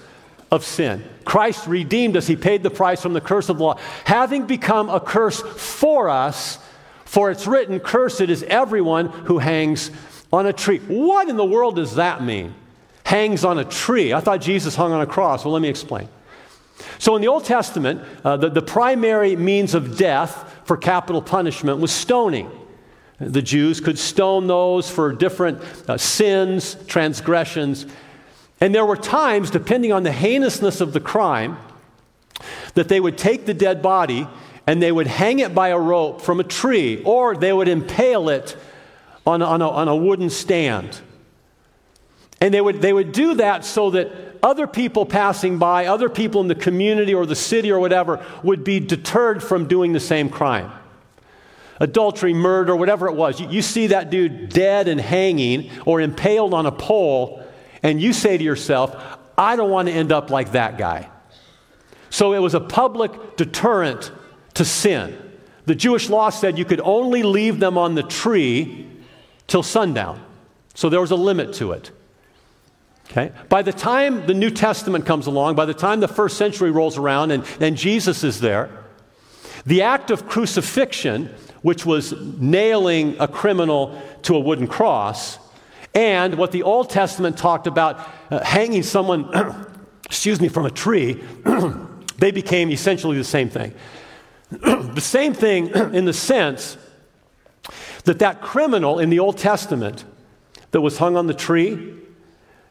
of 0.49 0.63
sin. 0.63 1.03
Christ 1.25 1.67
redeemed 1.67 2.17
us. 2.17 2.27
He 2.27 2.35
paid 2.35 2.63
the 2.63 2.69
price 2.69 3.01
from 3.01 3.13
the 3.13 3.21
curse 3.21 3.49
of 3.49 3.57
the 3.57 3.63
law, 3.63 3.79
having 4.05 4.45
become 4.45 4.89
a 4.89 4.99
curse 4.99 5.41
for 5.41 6.09
us. 6.09 6.59
For 7.05 7.29
it's 7.31 7.45
written, 7.45 7.79
Cursed 7.79 8.21
is 8.21 8.43
everyone 8.43 9.07
who 9.07 9.37
hangs 9.37 9.91
on 10.31 10.47
a 10.47 10.53
tree. 10.53 10.79
What 10.79 11.29
in 11.29 11.37
the 11.37 11.45
world 11.45 11.75
does 11.75 11.95
that 11.95 12.23
mean? 12.23 12.55
Hangs 13.05 13.45
on 13.45 13.59
a 13.59 13.65
tree. 13.65 14.13
I 14.13 14.19
thought 14.19 14.41
Jesus 14.41 14.75
hung 14.75 14.91
on 14.91 15.01
a 15.01 15.05
cross. 15.05 15.45
Well, 15.45 15.53
let 15.53 15.61
me 15.61 15.69
explain. 15.69 16.09
So 16.97 17.15
in 17.15 17.21
the 17.21 17.27
Old 17.27 17.45
Testament, 17.45 18.01
uh, 18.23 18.37
the, 18.37 18.49
the 18.49 18.61
primary 18.61 19.35
means 19.35 19.75
of 19.75 19.97
death 19.97 20.61
for 20.65 20.77
capital 20.77 21.21
punishment 21.21 21.79
was 21.79 21.91
stoning. 21.91 22.49
The 23.19 23.41
Jews 23.41 23.79
could 23.79 23.99
stone 23.99 24.47
those 24.47 24.89
for 24.89 25.13
different 25.13 25.61
uh, 25.87 25.97
sins, 25.97 26.75
transgressions. 26.87 27.85
And 28.63 28.73
there 28.73 28.85
were 28.85 28.95
times, 28.95 29.51
depending 29.51 29.91
on 29.91 30.03
the 30.03 30.11
heinousness 30.13 30.79
of 30.79 30.93
the 30.93 31.01
crime, 31.01 31.57
that 32.75 32.87
they 32.87 33.01
would 33.01 33.17
take 33.17 33.45
the 33.45 33.53
dead 33.53 33.81
body 33.81 34.25
and 34.65 34.81
they 34.81 34.89
would 34.89 35.05
hang 35.05 35.39
it 35.39 35.53
by 35.53 35.67
a 35.67 35.77
rope 35.77 36.21
from 36.21 36.39
a 36.39 36.45
tree, 36.45 37.03
or 37.03 37.35
they 37.35 37.51
would 37.51 37.67
impale 37.67 38.29
it 38.29 38.55
on, 39.27 39.41
on, 39.41 39.61
a, 39.61 39.69
on 39.69 39.89
a 39.89 39.95
wooden 39.97 40.29
stand. 40.29 40.97
And 42.39 42.53
they 42.53 42.61
would, 42.61 42.81
they 42.81 42.93
would 42.93 43.11
do 43.11 43.33
that 43.33 43.65
so 43.65 43.89
that 43.89 44.09
other 44.41 44.65
people 44.65 45.05
passing 45.05 45.57
by, 45.57 45.87
other 45.87 46.07
people 46.07 46.39
in 46.39 46.47
the 46.47 46.55
community 46.55 47.13
or 47.13 47.25
the 47.25 47.35
city 47.35 47.69
or 47.69 47.81
whatever, 47.81 48.25
would 48.43 48.63
be 48.63 48.79
deterred 48.79 49.43
from 49.43 49.67
doing 49.67 49.91
the 49.91 49.99
same 49.99 50.29
crime. 50.29 50.71
Adultery, 51.81 52.33
murder, 52.33 52.77
whatever 52.77 53.07
it 53.09 53.15
was. 53.15 53.41
You, 53.41 53.49
you 53.49 53.61
see 53.61 53.87
that 53.87 54.09
dude 54.09 54.47
dead 54.47 54.87
and 54.87 55.01
hanging 55.01 55.69
or 55.85 55.99
impaled 55.99 56.53
on 56.53 56.65
a 56.65 56.71
pole, 56.71 57.42
and 57.83 58.01
you 58.01 58.13
say 58.13 58.37
to 58.37 58.43
yourself, 58.43 58.95
I 59.37 59.55
don't 59.55 59.69
want 59.69 59.89
to 59.89 59.93
end 59.93 60.11
up 60.11 60.29
like 60.29 60.53
that 60.53 60.77
guy. 60.77 61.09
So 62.09 62.33
it 62.33 62.39
was 62.39 62.53
a 62.53 62.59
public 62.59 63.37
deterrent 63.37 64.11
to 64.55 64.65
sin. 64.65 65.17
The 65.65 65.75
Jewish 65.75 66.09
law 66.09 66.29
said 66.29 66.57
you 66.57 66.65
could 66.65 66.81
only 66.81 67.23
leave 67.23 67.59
them 67.59 67.77
on 67.77 67.95
the 67.95 68.03
tree 68.03 68.87
till 69.47 69.63
sundown. 69.63 70.23
So 70.75 70.89
there 70.89 71.01
was 71.01 71.11
a 71.11 71.15
limit 71.15 71.53
to 71.55 71.71
it. 71.73 71.91
Okay? 73.09 73.31
By 73.49 73.61
the 73.61 73.73
time 73.73 74.25
the 74.25 74.33
New 74.33 74.49
Testament 74.49 75.05
comes 75.05 75.27
along, 75.27 75.55
by 75.55 75.65
the 75.65 75.73
time 75.73 75.99
the 75.99 76.07
first 76.07 76.37
century 76.37 76.71
rolls 76.71 76.97
around 76.97 77.31
and, 77.31 77.43
and 77.59 77.77
Jesus 77.77 78.23
is 78.23 78.39
there, 78.39 78.69
the 79.65 79.83
act 79.83 80.11
of 80.11 80.27
crucifixion, 80.27 81.33
which 81.61 81.85
was 81.85 82.13
nailing 82.39 83.15
a 83.19 83.27
criminal 83.27 84.01
to 84.23 84.35
a 84.35 84.39
wooden 84.39 84.67
cross, 84.67 85.37
and 85.93 86.35
what 86.35 86.51
the 86.51 86.63
Old 86.63 86.89
Testament 86.89 87.37
talked 87.37 87.67
about 87.67 87.99
uh, 88.31 88.43
hanging 88.43 88.83
someone, 88.83 89.29
excuse 90.05 90.41
me, 90.41 90.47
from 90.47 90.65
a 90.65 90.71
tree, 90.71 91.23
they 92.17 92.31
became 92.31 92.71
essentially 92.71 93.17
the 93.17 93.23
same 93.23 93.49
thing. 93.49 93.73
the 94.49 95.01
same 95.01 95.33
thing 95.33 95.69
in 95.69 96.05
the 96.05 96.13
sense 96.13 96.77
that 98.05 98.19
that 98.19 98.41
criminal 98.41 98.99
in 98.99 99.09
the 99.09 99.19
Old 99.19 99.37
Testament 99.37 100.03
that 100.71 100.81
was 100.81 100.97
hung 100.97 101.15
on 101.15 101.27
the 101.27 101.33
tree, 101.33 101.93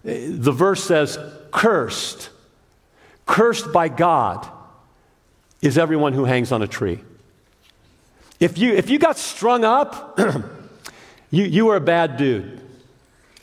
the 0.04 0.52
verse 0.52 0.82
says, 0.82 1.18
cursed, 1.52 2.30
cursed 3.26 3.72
by 3.72 3.88
God 3.88 4.48
is 5.60 5.78
everyone 5.78 6.12
who 6.12 6.24
hangs 6.24 6.50
on 6.50 6.62
a 6.62 6.66
tree. 6.66 7.00
If 8.40 8.58
you, 8.58 8.72
if 8.72 8.90
you 8.90 8.98
got 8.98 9.16
strung 9.16 9.64
up, 9.64 10.18
you, 11.30 11.44
you 11.44 11.66
were 11.66 11.76
a 11.76 11.80
bad 11.80 12.16
dude. 12.16 12.61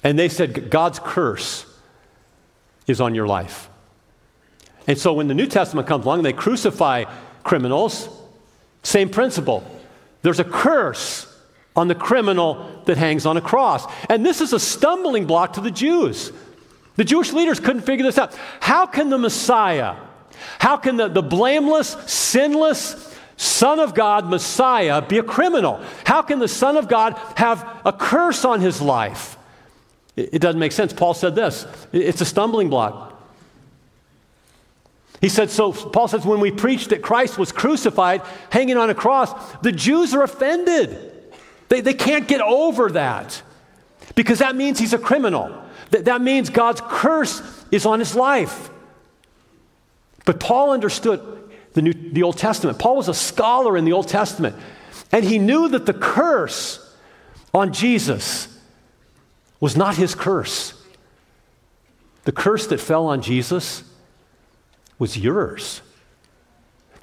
And 0.04 0.18
they 0.18 0.30
said, 0.30 0.70
God's 0.70 1.00
curse 1.00 1.66
is 2.88 3.02
on 3.02 3.16
your 3.16 3.28
life. 3.28 3.70
And 4.88 4.98
so 4.98 5.14
when 5.14 5.28
the 5.28 5.34
New 5.34 5.48
Testament 5.48 5.88
comes 5.88 6.06
along, 6.06 6.24
they 6.24 6.34
crucify 6.34 7.06
criminals. 7.44 8.10
Same 8.84 9.10
principle. 9.10 9.64
There's 10.22 10.40
a 10.40 10.44
curse 10.44 11.26
on 11.76 11.88
the 11.88 11.96
criminal 11.96 12.82
that 12.86 12.98
hangs 12.98 13.26
on 13.26 13.38
a 13.38 13.42
cross. 13.42 13.86
And 14.10 14.26
this 14.26 14.42
is 14.42 14.54
a 14.54 14.60
stumbling 14.60 15.26
block 15.26 15.54
to 15.54 15.62
the 15.62 15.72
Jews. 15.72 16.32
The 16.96 17.04
Jewish 17.04 17.32
leaders 17.32 17.60
couldn't 17.60 17.84
figure 17.84 18.06
this 18.06 18.18
out. 18.18 18.36
How 18.60 18.86
can 18.86 19.10
the 19.10 19.18
Messiah, 19.18 19.96
how 20.58 20.78
can 20.78 20.98
the, 20.98 21.08
the 21.08 21.22
blameless, 21.22 21.96
sinless, 22.08 23.16
Son 23.38 23.80
of 23.80 23.96
God, 23.96 24.30
Messiah, 24.30 25.02
be 25.02 25.18
a 25.18 25.24
criminal? 25.24 25.82
How 26.04 26.22
can 26.22 26.40
the 26.40 26.48
Son 26.50 26.76
of 26.76 26.90
God 26.90 27.14
have 27.38 27.82
a 27.86 27.94
curse 27.94 28.44
on 28.44 28.60
his 28.60 28.82
life? 28.82 29.38
It, 30.16 30.42
doesn't 30.42 30.60
make 30.60 30.72
sense. 30.72 30.92
Paul 30.92 31.14
said 31.14 31.36
this 31.36 31.66
it's 31.92 32.22
a 32.22 32.26
stumbling 32.26 32.70
block. 32.70 33.16
He 35.22 35.30
said, 35.30 35.50
so 35.50 35.74
Paul 35.74 36.08
says, 36.08 36.26
when 36.26 36.40
we 36.40 36.50
preach 36.50 36.88
that 36.88 37.02
Christ 37.02 37.38
was 37.38 37.52
crucified, 37.52 38.22
hanging 38.50 38.78
on 38.78 38.90
a 38.90 38.96
cross, 38.96 39.34
the 39.58 39.72
Jews 39.72 40.14
are 40.14 40.24
offended. 40.24 40.98
They, 41.68 41.82
they 41.82 41.94
can't 41.94 42.28
get 42.28 42.40
over 42.40 42.90
that 42.92 43.42
because 44.16 44.40
that 44.40 44.56
means 44.56 44.80
he's 44.80 44.94
a 44.94 44.98
criminal. 44.98 45.62
That, 45.92 46.06
that 46.06 46.22
means 46.22 46.50
God's 46.50 46.82
curse 46.88 47.42
is 47.70 47.86
on 47.86 48.00
his 48.00 48.16
life. 48.16 48.70
But 50.26 50.40
Paul 50.40 50.72
understood 50.72 51.52
the, 51.74 51.82
New, 51.82 51.94
the 51.94 52.24
Old 52.24 52.38
Testament. 52.38 52.80
Paul 52.80 52.96
was 52.96 53.10
a 53.10 53.14
scholar 53.14 53.78
in 53.78 53.86
the 53.86 53.94
Old 53.94 54.08
Testament, 54.08 54.56
and 55.12 55.26
he 55.26 55.38
knew 55.38 55.70
that 55.70 55.86
the 55.86 55.94
curse 55.94 56.96
on 57.54 57.74
Jesus 57.74 58.48
was 59.60 59.76
not 59.76 59.96
his 59.96 60.16
curse. 60.16 60.74
The 62.24 62.32
curse 62.32 62.68
that 62.68 62.80
fell 62.80 63.08
on 63.08 63.22
Jesus 63.22 63.84
was 64.98 65.18
yours. 65.18 65.82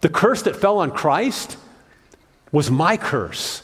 The 0.00 0.08
curse 0.08 0.42
that 0.42 0.56
fell 0.56 0.78
on 0.78 0.90
Christ 0.90 1.56
was 2.52 2.70
my 2.70 2.96
curse. 2.96 3.62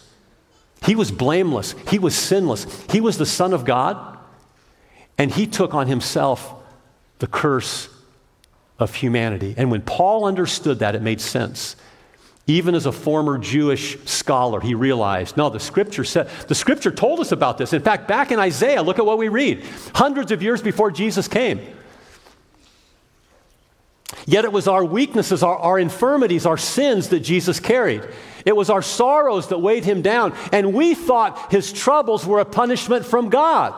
He 0.85 0.96
was 0.96 1.12
blameless, 1.12 1.74
he 1.88 1.98
was 1.98 2.16
sinless, 2.16 2.66
he 2.90 3.00
was 3.00 3.16
the 3.16 3.26
Son 3.26 3.52
of 3.52 3.64
God, 3.64 4.18
and 5.16 5.31
he 5.31 5.46
took 5.46 5.74
on 5.74 5.87
himself 5.87 6.52
the 7.20 7.28
curse 7.28 7.88
of 8.78 8.96
humanity. 8.96 9.55
And 9.57 9.70
when 9.70 9.83
Paul 9.83 10.24
understood 10.24 10.81
that, 10.81 10.96
it 10.96 11.02
made 11.02 11.20
sense. 11.20 11.76
Even 12.48 12.74
as 12.74 12.87
a 12.87 12.92
former 12.92 13.38
Jewish 13.38 14.02
scholar, 14.05 14.61
he 14.61 14.74
realized, 14.74 15.37
no, 15.37 15.48
the 15.48 15.61
scripture 15.61 16.02
said, 16.02 16.28
the 16.48 16.57
scripture 16.57 16.90
told 16.90 17.20
us 17.20 17.31
about 17.31 17.57
this. 17.57 17.72
In 17.72 17.83
fact, 17.83 18.09
back 18.09 18.33
in 18.33 18.40
Isaiah, 18.40 18.83
look 18.83 18.98
at 18.98 19.07
what 19.07 19.18
we 19.18 19.28
read. 19.28 19.64
Hundreds 19.94 20.33
of 20.33 20.42
years 20.42 20.61
before 20.61 20.90
Jesus 20.90 21.28
came. 21.28 21.61
Yet 24.26 24.44
it 24.44 24.52
was 24.52 24.68
our 24.68 24.85
weaknesses, 24.85 25.42
our, 25.42 25.57
our 25.57 25.78
infirmities, 25.78 26.44
our 26.44 26.59
sins 26.59 27.09
that 27.09 27.20
Jesus 27.20 27.61
carried. 27.61 28.02
It 28.44 28.57
was 28.57 28.70
our 28.70 28.83
sorrows 28.83 29.48
that 29.48 29.59
weighed 29.59 29.85
him 29.85 30.02
down. 30.02 30.37
And 30.52 30.74
we 30.74 30.94
thought 30.94 31.52
his 31.52 31.72
troubles 31.72 32.26
were 32.26 32.40
a 32.40 32.44
punishment 32.44 33.05
from 33.05 33.31
God. 33.31 33.74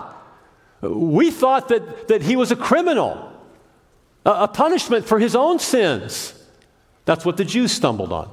We 0.81 1.31
thought 1.31 1.69
that, 1.69 2.09
that 2.09 2.23
he 2.23 2.37
was 2.37 2.51
a 2.51 2.57
criminal, 2.57 3.33
a, 4.25 4.31
a 4.31 4.49
punishment 4.49 5.07
for 5.07 5.19
his 5.19 5.35
own 5.37 5.59
sins. 5.59 6.35
That's 7.05 7.25
what 7.25 7.37
the 7.37 7.45
Jews 7.45 7.73
stumbled 7.73 8.13
on. 8.13 8.31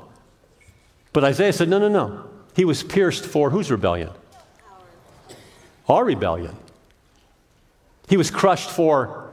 But 1.14 1.24
Isaiah 1.24 1.54
said, 1.54 1.70
no, 1.70 1.80
no, 1.80 1.90
no. 1.90 2.26
He 2.56 2.66
was 2.66 2.84
pierced 2.84 3.26
for 3.26 3.50
whose 3.50 3.72
rebellion? 3.72 4.10
Our 5.88 6.06
rebellion. 6.06 6.56
He 8.08 8.18
was 8.18 8.32
crushed 8.32 8.70
for 8.70 9.32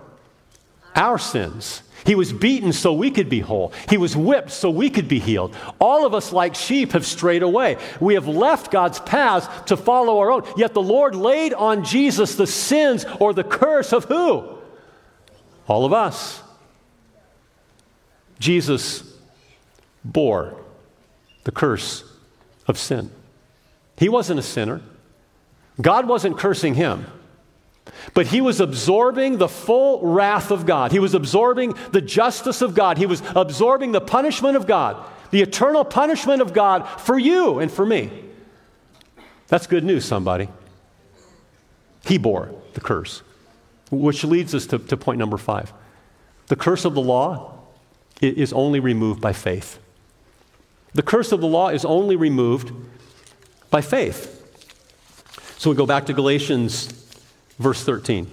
our 0.95 1.19
sins. 1.19 1.83
He 2.07 2.15
was 2.15 2.33
beaten 2.33 2.73
so 2.73 2.93
we 2.93 3.11
could 3.11 3.29
be 3.29 3.41
whole. 3.41 3.73
He 3.89 3.97
was 3.97 4.17
whipped 4.17 4.51
so 4.51 4.71
we 4.71 4.89
could 4.89 5.09
be 5.09 5.19
healed. 5.19 5.55
All 5.81 6.07
of 6.07 6.15
us, 6.15 6.33
like 6.33 6.55
sheep, 6.55 6.93
have 6.93 7.05
strayed 7.05 7.43
away. 7.43 7.77
We 8.01 8.15
have 8.15 8.29
left 8.29 8.71
God's 8.71 9.01
path 9.01 9.67
to 9.67 9.77
follow 9.77 10.19
our 10.21 10.31
own. 10.31 10.45
Yet 10.57 10.75
the 10.75 10.83
Lord 10.83 11.15
laid 11.15 11.55
on 11.55 11.85
Jesus 11.85 12.37
the 12.37 12.47
sins 12.47 13.05
or 13.21 13.35
the 13.35 13.45
curse 13.45 13.93
of 13.93 14.05
who? 14.05 14.59
All 15.67 15.85
of 15.85 15.93
us. 15.93 16.43
Jesus 18.39 19.03
bore 20.05 20.57
the 21.49 21.53
curse 21.53 22.05
of 22.67 22.77
sin. 22.77 23.11
He 23.97 24.11
wasn't 24.11 24.39
a 24.39 24.43
sinner, 24.43 24.83
God 25.81 26.07
wasn't 26.07 26.37
cursing 26.37 26.75
him. 26.75 27.07
But 28.13 28.27
he 28.27 28.43
was 28.43 28.61
absorbing 28.61 29.39
the 29.39 29.49
full 29.49 30.03
wrath 30.03 30.51
of 30.51 30.67
God. 30.67 30.93
He 30.93 30.99
was 30.99 31.15
absorbing 31.15 31.75
the 31.93 32.03
justice 32.03 32.61
of 32.61 32.75
God. 32.75 32.99
He 32.99 33.07
was 33.07 33.23
absorbing 33.35 33.93
the 33.93 34.01
punishment 34.03 34.59
of 34.59 34.67
God, 34.67 35.03
the 35.31 35.41
eternal 35.41 35.87
punishment 35.87 36.43
of 36.43 36.53
God 36.53 36.87
for 37.01 37.19
you 37.19 37.61
and 37.61 37.73
for 37.73 37.87
me. 37.87 38.11
That's 39.47 39.67
good 39.67 39.85
news, 39.85 40.05
somebody. 40.05 40.51
He 42.05 42.19
bore 42.19 42.51
the 42.75 42.83
curse, 42.83 43.23
which 43.91 44.23
leads 44.23 44.55
us 44.55 44.67
to, 44.67 44.79
to 44.81 44.99
point 44.99 45.19
number 45.19 45.39
five. 45.39 45.73
The 46.49 46.57
curse 46.57 46.85
of 46.85 46.93
the 46.93 47.01
law 47.01 47.55
is 48.21 48.53
only 48.53 48.81
removed 48.81 49.23
by 49.23 49.33
faith. 49.33 49.79
The 50.95 51.03
curse 51.03 51.33
of 51.33 51.41
the 51.41 51.47
law 51.47 51.69
is 51.69 51.85
only 51.85 52.17
removed 52.17 52.73
by 53.71 53.81
faith. 53.81 54.35
So 55.59 55.71
we 55.71 55.77
go 55.77 55.87
back 55.87 56.07
to 56.07 56.13
Galatians 56.13 56.99
Verse 57.59 57.83
13. 57.83 58.31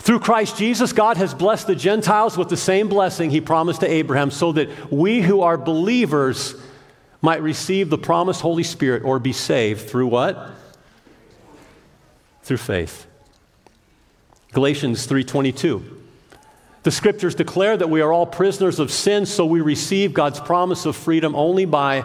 Through 0.00 0.18
Christ 0.18 0.56
Jesus, 0.56 0.92
God 0.92 1.16
has 1.16 1.32
blessed 1.32 1.68
the 1.68 1.76
Gentiles 1.76 2.36
with 2.36 2.48
the 2.48 2.56
same 2.56 2.88
blessing 2.88 3.30
he 3.30 3.40
promised 3.40 3.80
to 3.80 3.90
Abraham, 3.90 4.32
so 4.32 4.50
that 4.52 4.90
we 4.92 5.22
who 5.22 5.42
are 5.42 5.56
believers 5.56 6.56
might 7.20 7.40
receive 7.40 7.88
the 7.88 7.98
promised 7.98 8.40
Holy 8.40 8.64
Spirit 8.64 9.04
or 9.04 9.20
be 9.20 9.32
saved 9.32 9.88
through 9.88 10.08
what? 10.08 10.50
Through 12.42 12.56
faith. 12.56 13.06
Galatians 14.52 15.06
3:22. 15.06 16.01
The 16.82 16.90
scriptures 16.90 17.34
declare 17.34 17.76
that 17.76 17.90
we 17.90 18.00
are 18.00 18.12
all 18.12 18.26
prisoners 18.26 18.78
of 18.78 18.90
sin, 18.90 19.24
so 19.26 19.46
we 19.46 19.60
receive 19.60 20.12
God's 20.12 20.40
promise 20.40 20.84
of 20.84 20.96
freedom 20.96 21.34
only 21.36 21.64
by 21.64 22.04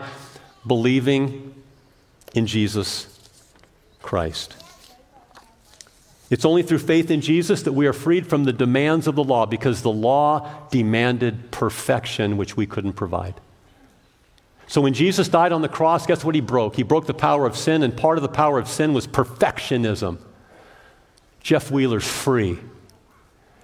believing 0.66 1.56
in 2.36 2.46
Jesus 2.46 3.08
Christ. 4.02 4.56
It's 6.30 6.46
only 6.46 6.62
through 6.62 6.80
faith 6.80 7.10
in 7.10 7.22
Jesus 7.22 7.64
that 7.64 7.72
we 7.72 7.88
are 7.88 7.94
freed 7.94 8.28
from 8.28 8.44
the 8.44 8.54
demands 8.54 9.08
of 9.08 9.16
the 9.16 9.24
law 9.24 9.46
because 9.46 9.82
the 9.82 9.92
law 9.92 10.68
demanded 10.70 11.52
perfection, 11.52 12.38
which 12.38 12.58
we 12.58 12.68
couldn't 12.68 12.94
provide. 12.94 13.36
So 14.68 14.82
when 14.82 14.94
Jesus 14.94 15.30
died 15.30 15.54
on 15.54 15.62
the 15.62 15.70
cross, 15.70 16.06
guess 16.06 16.26
what 16.26 16.36
he 16.36 16.42
broke? 16.42 16.76
He 16.76 16.84
broke 16.84 17.08
the 17.08 17.14
power 17.14 17.46
of 17.46 17.56
sin, 17.56 17.82
and 17.82 17.96
part 17.96 18.18
of 18.18 18.22
the 18.22 18.30
power 18.30 18.60
of 18.60 18.68
sin 18.68 18.94
was 18.94 19.08
perfectionism. 19.08 20.18
Jeff 21.42 21.72
Wheeler's 21.72 22.06
free. 22.06 22.60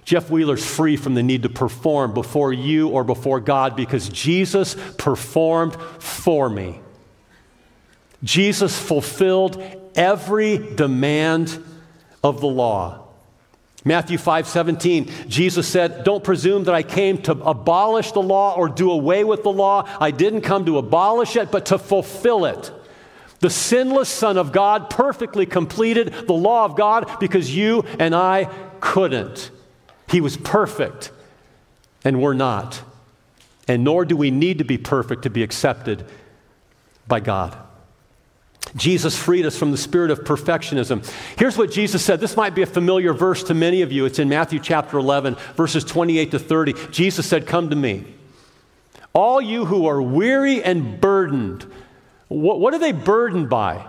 Jeff 0.06 0.30
Wheeler's 0.30 0.66
free 0.66 0.98
from 0.98 1.14
the 1.14 1.24
need 1.24 1.44
to 1.44 1.50
perform 1.50 2.14
before 2.14 2.52
you 2.52 2.90
or 2.90 3.04
before 3.04 3.40
God 3.40 3.76
because 3.76 4.10
Jesus 4.10 4.76
performed 4.98 5.76
for 6.00 6.50
me. 6.50 6.80
Jesus 8.24 8.80
fulfilled 8.80 9.62
every 9.96 10.58
demand 10.58 11.64
of 12.24 12.42
the 12.42 12.48
law. 12.48 13.00
Matthew 13.86 14.18
5 14.18 14.48
17, 14.48 15.10
Jesus 15.28 15.68
said, 15.68 16.06
Don't 16.06 16.24
presume 16.24 16.64
that 16.66 16.76
I 16.76 16.84
came 16.84 17.22
to 17.24 17.34
abolish 17.34 18.14
the 18.14 18.22
law 18.22 18.56
or 18.56 18.70
do 18.70 18.92
away 18.92 19.26
with 19.26 19.44
the 19.44 19.52
law. 19.52 19.88
I 20.00 20.12
didn't 20.12 20.42
come 20.42 20.66
to 20.66 20.78
abolish 20.78 21.36
it, 21.36 21.52
but 21.52 21.66
to 21.68 21.78
fulfill 21.78 22.46
it. 22.46 22.72
The 23.40 23.50
sinless 23.50 24.08
Son 24.08 24.38
of 24.38 24.54
God 24.54 24.90
perfectly 24.90 25.46
completed 25.46 26.14
the 26.28 26.34
law 26.34 26.64
of 26.64 26.78
God 26.78 27.20
because 27.20 27.54
you 27.54 27.84
and 28.00 28.16
I 28.16 28.46
couldn't. 28.80 29.52
He 30.14 30.22
was 30.22 30.38
perfect, 30.38 31.12
and 32.04 32.22
we're 32.22 32.36
not. 32.36 32.84
And 33.68 33.84
nor 33.84 34.06
do 34.06 34.16
we 34.16 34.30
need 34.30 34.60
to 34.60 34.64
be 34.64 34.78
perfect 34.78 35.24
to 35.24 35.32
be 35.32 35.42
accepted 35.42 36.06
by 37.08 37.20
God. 37.20 37.58
Jesus 38.76 39.18
freed 39.18 39.48
us 39.48 39.58
from 39.58 39.72
the 39.72 39.78
spirit 39.78 40.12
of 40.12 40.20
perfectionism. 40.20 41.04
Here's 41.36 41.58
what 41.58 41.72
Jesus 41.72 42.06
said. 42.06 42.20
This 42.20 42.38
might 42.38 42.54
be 42.54 42.62
a 42.62 42.68
familiar 42.68 43.12
verse 43.12 43.42
to 43.46 43.56
many 43.56 43.82
of 43.82 43.92
you. 43.92 44.06
It's 44.06 44.20
in 44.20 44.30
Matthew 44.30 44.60
chapter 44.60 45.00
11, 45.00 45.36
verses 45.56 45.84
28 45.84 46.30
to 46.30 46.38
30. 46.38 46.74
Jesus 46.92 47.26
said, 47.26 47.48
Come 47.48 47.72
to 47.72 47.76
me. 47.76 48.06
All 49.14 49.42
you 49.42 49.66
who 49.66 49.88
are 49.88 50.00
weary 50.00 50.62
and 50.62 51.02
burdened. 51.02 51.66
What, 52.28 52.60
what 52.60 52.76
are 52.76 52.80
they 52.80 52.92
burdened 52.92 53.50
by? 53.50 53.84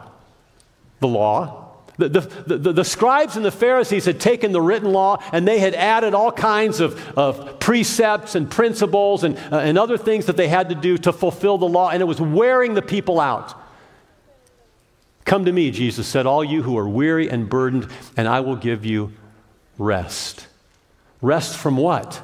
The 1.00 1.08
law. 1.08 1.63
The, 1.96 2.08
the, 2.08 2.20
the, 2.56 2.72
the, 2.72 2.84
scribes 2.84 3.36
and 3.36 3.44
the 3.44 3.52
Pharisees 3.52 4.04
had 4.04 4.18
taken 4.18 4.50
the 4.50 4.60
written 4.60 4.90
law 4.90 5.22
and 5.30 5.46
they 5.46 5.60
had 5.60 5.74
added 5.74 6.12
all 6.12 6.32
kinds 6.32 6.80
of, 6.80 7.00
of 7.16 7.60
precepts 7.60 8.34
and 8.34 8.50
principles 8.50 9.22
and, 9.22 9.38
uh, 9.52 9.58
and 9.58 9.78
other 9.78 9.96
things 9.96 10.26
that 10.26 10.36
they 10.36 10.48
had 10.48 10.70
to 10.70 10.74
do 10.74 10.98
to 10.98 11.12
fulfill 11.12 11.56
the 11.56 11.68
law, 11.68 11.90
and 11.90 12.02
it 12.02 12.06
was 12.06 12.20
wearing 12.20 12.74
the 12.74 12.82
people 12.82 13.20
out. 13.20 13.54
Come 15.24 15.44
to 15.44 15.52
me, 15.52 15.70
Jesus 15.70 16.08
said, 16.08 16.26
all 16.26 16.42
you 16.44 16.64
who 16.64 16.76
are 16.76 16.88
weary 16.88 17.30
and 17.30 17.48
burdened, 17.48 17.88
and 18.16 18.26
I 18.26 18.40
will 18.40 18.56
give 18.56 18.84
you 18.84 19.12
rest. 19.78 20.48
Rest 21.22 21.56
from 21.56 21.76
what? 21.76 22.20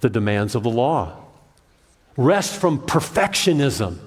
The 0.00 0.10
demands 0.10 0.56
of 0.56 0.64
the 0.64 0.70
law. 0.70 1.24
Rest 2.16 2.60
from 2.60 2.80
perfectionism. 2.80 3.98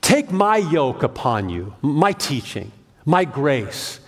Take 0.00 0.30
my 0.30 0.56
yoke 0.56 1.02
upon 1.02 1.48
you, 1.48 1.74
my 1.82 2.12
teaching, 2.12 2.72
my 3.04 3.24
grace, 3.24 4.00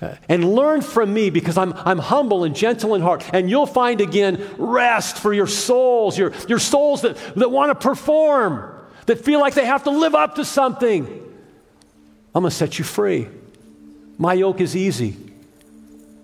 uh, 0.00 0.16
and 0.28 0.54
learn 0.54 0.82
from 0.82 1.14
me 1.14 1.30
because 1.30 1.56
I'm, 1.56 1.72
I'm 1.74 1.98
humble 1.98 2.44
and 2.44 2.56
gentle 2.56 2.94
in 2.94 3.02
heart. 3.02 3.24
And 3.32 3.48
you'll 3.48 3.66
find 3.66 4.00
again 4.00 4.44
rest 4.58 5.18
for 5.18 5.32
your 5.32 5.46
souls, 5.46 6.18
your, 6.18 6.32
your 6.48 6.58
souls 6.58 7.02
that, 7.02 7.16
that 7.36 7.50
want 7.50 7.70
to 7.70 7.74
perform 7.74 8.68
that 9.06 9.24
feel 9.24 9.40
like 9.40 9.54
they 9.54 9.66
have 9.66 9.84
to 9.84 9.90
live 9.90 10.14
up 10.14 10.36
to 10.36 10.44
something. 10.44 11.06
I'm 12.34 12.42
going 12.42 12.50
to 12.50 12.56
set 12.56 12.78
you 12.78 12.84
free. 12.84 13.28
My 14.18 14.34
yoke 14.34 14.60
is 14.60 14.76
easy, 14.76 15.16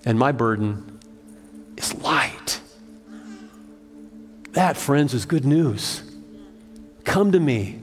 and 0.04 0.18
my 0.18 0.32
burden 0.32 1.00
is 1.76 1.94
light. 1.96 2.60
That, 4.52 4.76
friends, 4.76 5.14
is 5.14 5.24
good 5.24 5.44
news. 5.44 6.02
Come 7.04 7.32
to 7.32 7.40
me. 7.40 7.80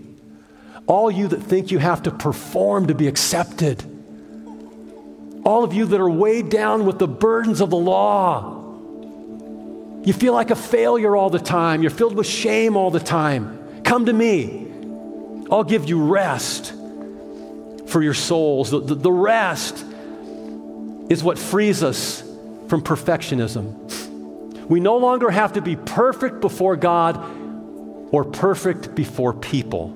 All 0.88 1.10
you 1.10 1.28
that 1.30 1.42
think 1.42 1.72
you 1.72 1.80
have 1.80 2.04
to 2.04 2.12
perform 2.12 2.88
to 2.88 2.96
be 2.96 3.08
accepted. 3.08 3.84
All 5.44 5.64
of 5.64 5.74
you 5.74 5.86
that 5.86 6.00
are 6.00 6.10
weighed 6.10 6.50
down 6.50 6.86
with 6.86 7.00
the 7.00 7.08
burdens 7.08 7.62
of 7.62 7.70
the 7.70 7.78
law. 7.78 8.62
You 10.04 10.14
feel 10.14 10.34
like 10.34 10.52
a 10.52 10.56
failure 10.56 11.16
all 11.16 11.30
the 11.30 11.40
time. 11.40 11.82
You're 11.82 11.92
filled 11.92 12.16
with 12.16 12.28
shame 12.28 12.78
all 12.78 12.92
the 12.92 13.00
time. 13.00 13.84
Come 13.84 14.06
to 14.06 14.14
me. 14.14 14.68
I'll 15.52 15.64
give 15.64 15.88
you 15.90 16.04
rest 16.04 16.74
for 17.88 18.02
your 18.02 18.14
souls. 18.14 18.72
The, 18.72 18.80
the, 18.80 18.96
the 18.96 19.12
rest 19.12 19.84
is 21.10 21.24
what 21.24 21.38
frees 21.38 21.84
us 21.84 22.22
from 22.68 22.82
perfectionism. 22.82 24.68
We 24.68 24.80
no 24.80 24.98
longer 24.98 25.30
have 25.30 25.54
to 25.54 25.62
be 25.62 25.76
perfect 25.76 26.42
before 26.42 26.76
God 26.76 27.18
or 28.12 28.24
perfect 28.24 28.96
before 28.96 29.34
people. 29.34 29.95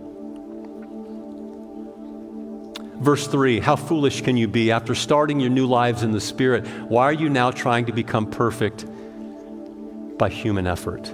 Verse 3.00 3.28
3 3.28 3.60
How 3.60 3.76
foolish 3.76 4.22
can 4.22 4.38
you 4.38 4.48
be 4.48 4.72
after 4.72 4.96
starting 4.96 5.40
your 5.40 5.50
new 5.50 5.68
lives 5.68 6.04
in 6.04 6.12
the 6.12 6.22
Spirit? 6.22 6.68
Why 6.90 7.04
are 7.04 7.14
you 7.14 7.30
now 7.30 7.52
trying 7.52 7.86
to 7.86 7.92
become 7.92 8.30
perfect 8.30 8.86
by 10.18 10.30
human 10.30 10.68
effort? 10.68 11.14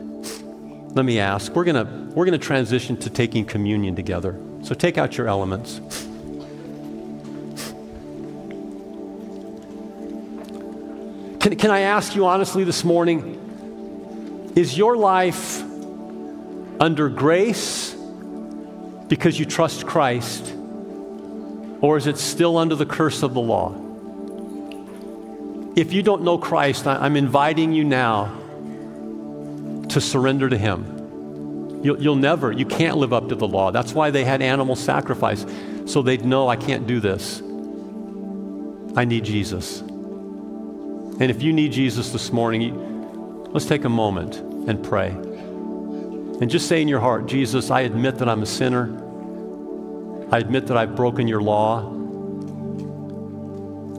let 0.95 1.03
me 1.03 1.19
ask. 1.19 1.53
We're 1.53 1.65
going 1.65 2.13
we're 2.15 2.25
going 2.25 2.39
to 2.39 2.45
transition 2.45 2.95
to 2.97 3.09
taking 3.09 3.45
communion 3.45 3.95
together. 3.95 4.39
So 4.63 4.73
take 4.73 4.97
out 4.97 5.17
your 5.17 5.27
elements. 5.27 5.81
Can, 11.41 11.57
can 11.57 11.69
I 11.69 11.81
ask 11.81 12.15
you 12.15 12.25
honestly 12.25 12.63
this 12.63 12.85
morning 12.85 14.53
is 14.55 14.77
your 14.77 14.95
life 14.95 15.61
under 16.79 17.09
grace 17.09 17.93
because 19.09 19.37
you 19.37 19.45
trust 19.45 19.85
Christ, 19.85 20.54
or 21.81 21.97
is 21.97 22.07
it 22.07 22.17
still 22.17 22.57
under 22.57 22.75
the 22.75 22.85
curse 22.85 23.23
of 23.23 23.33
the 23.33 23.41
law? 23.41 23.73
If 25.75 25.91
you 25.91 26.01
don't 26.01 26.23
know 26.23 26.37
Christ, 26.37 26.87
I'm 26.87 27.17
inviting 27.17 27.73
you 27.73 27.83
now 27.83 28.33
to 29.89 29.99
surrender 29.99 30.49
to 30.49 30.57
Him. 30.57 31.81
You'll, 31.83 32.01
you'll, 32.01 32.15
never, 32.15 32.51
you 32.51 32.65
can't 32.65 32.97
live 32.97 33.13
up 33.13 33.29
to 33.29 33.35
the 33.35 33.47
law. 33.47 33.71
That's 33.71 33.93
why 33.93 34.09
they 34.09 34.23
had 34.23 34.41
animal 34.41 34.75
sacrifice, 34.75 35.45
so 35.85 36.01
they'd 36.01 36.25
know 36.25 36.47
I 36.47 36.55
can't 36.55 36.87
do 36.87 36.99
this. 36.99 37.41
I 38.97 39.05
need 39.05 39.25
Jesus. 39.25 39.81
And 39.81 41.23
if 41.23 41.43
you 41.43 41.53
need 41.53 41.73
Jesus 41.73 42.09
this 42.09 42.31
morning, 42.31 43.51
let's 43.51 43.65
take 43.65 43.83
a 43.83 43.89
moment 43.89 44.37
and 44.67 44.83
pray. 44.83 45.09
And 45.09 46.49
just 46.49 46.67
say 46.67 46.81
in 46.81 46.87
your 46.87 46.99
heart, 46.99 47.27
Jesus, 47.27 47.69
I 47.69 47.81
admit 47.81 48.17
that 48.17 48.27
I'm 48.27 48.41
a 48.41 48.45
sinner. 48.45 48.87
I 50.31 50.39
admit 50.39 50.67
that 50.67 50.77
I've 50.77 50.95
broken 50.95 51.27
your 51.27 51.41
law. 51.41 51.91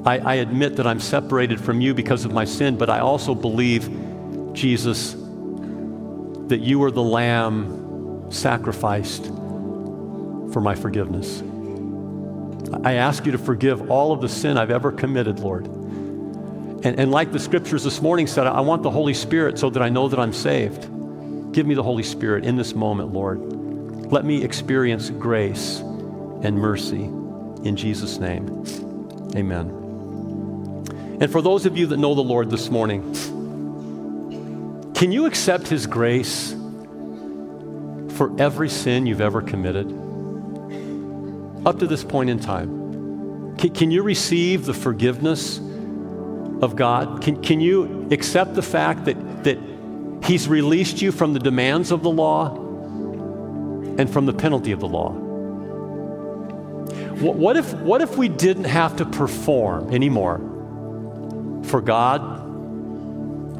I, 0.04 0.18
I 0.18 0.34
admit 0.36 0.76
that 0.76 0.86
I'm 0.86 1.00
separated 1.00 1.60
from 1.60 1.80
you 1.80 1.94
because 1.94 2.24
of 2.24 2.32
my 2.32 2.44
sin, 2.44 2.76
but 2.76 2.90
I 2.90 3.00
also 3.00 3.34
believe, 3.34 3.88
Jesus, 4.52 5.14
that 6.48 6.60
you 6.60 6.82
are 6.84 6.90
the 6.90 7.02
lamb 7.02 8.26
sacrificed 8.30 9.26
for 9.26 10.60
my 10.60 10.74
forgiveness. 10.74 11.42
I 12.82 12.94
ask 12.94 13.24
you 13.24 13.32
to 13.32 13.38
forgive 13.38 13.90
all 13.90 14.12
of 14.12 14.20
the 14.20 14.28
sin 14.28 14.58
I've 14.58 14.70
ever 14.70 14.90
committed, 14.90 15.38
Lord. 15.38 15.66
And, 15.66 17.00
and 17.00 17.10
like 17.10 17.32
the 17.32 17.38
scriptures 17.38 17.84
this 17.84 18.02
morning 18.02 18.26
said, 18.26 18.46
I 18.46 18.60
want 18.60 18.82
the 18.82 18.90
Holy 18.90 19.14
Spirit 19.14 19.58
so 19.58 19.70
that 19.70 19.82
I 19.82 19.88
know 19.88 20.08
that 20.08 20.18
I'm 20.18 20.32
saved. 20.32 20.82
Give 21.52 21.66
me 21.66 21.74
the 21.74 21.82
Holy 21.82 22.02
Spirit 22.02 22.44
in 22.44 22.56
this 22.56 22.74
moment, 22.74 23.12
Lord. 23.12 23.40
Let 24.12 24.24
me 24.24 24.44
experience 24.44 25.10
grace 25.10 25.82
and 26.42 26.58
mercy 26.58 27.04
in 27.66 27.76
Jesus' 27.76 28.18
name. 28.18 28.64
Amen. 29.34 29.70
And 31.20 31.32
for 31.32 31.42
those 31.42 31.66
of 31.66 31.76
you 31.76 31.86
that 31.88 31.96
know 31.96 32.14
the 32.14 32.22
Lord 32.22 32.50
this 32.50 32.70
morning, 32.70 33.02
can 34.94 35.12
you 35.12 35.26
accept 35.26 35.68
His 35.68 35.86
grace 35.86 36.52
for 38.16 38.34
every 38.38 38.68
sin 38.68 39.06
you've 39.06 39.20
ever 39.20 39.42
committed? 39.42 39.86
Up 41.66 41.78
to 41.78 41.86
this 41.86 42.04
point 42.04 42.30
in 42.30 42.38
time, 42.38 43.56
can, 43.56 43.74
can 43.74 43.90
you 43.90 44.02
receive 44.02 44.66
the 44.66 44.74
forgiveness 44.74 45.58
of 45.58 46.76
God? 46.76 47.22
Can, 47.22 47.42
can 47.42 47.60
you 47.60 48.08
accept 48.10 48.54
the 48.54 48.62
fact 48.62 49.06
that, 49.06 49.44
that 49.44 49.58
He's 50.22 50.48
released 50.48 51.02
you 51.02 51.12
from 51.12 51.32
the 51.32 51.40
demands 51.40 51.90
of 51.90 52.02
the 52.02 52.10
law 52.10 52.54
and 53.98 54.10
from 54.10 54.26
the 54.26 54.32
penalty 54.34 54.72
of 54.72 54.80
the 54.80 54.88
law? 54.88 55.25
What, 57.20 57.56
if, 57.56 57.72
what 57.74 58.02
if 58.02 58.16
we 58.16 58.28
didn't 58.28 58.64
have 58.64 58.96
to 58.96 59.06
perform 59.06 59.92
anymore 59.92 60.38
for 61.66 61.80
God 61.80 62.44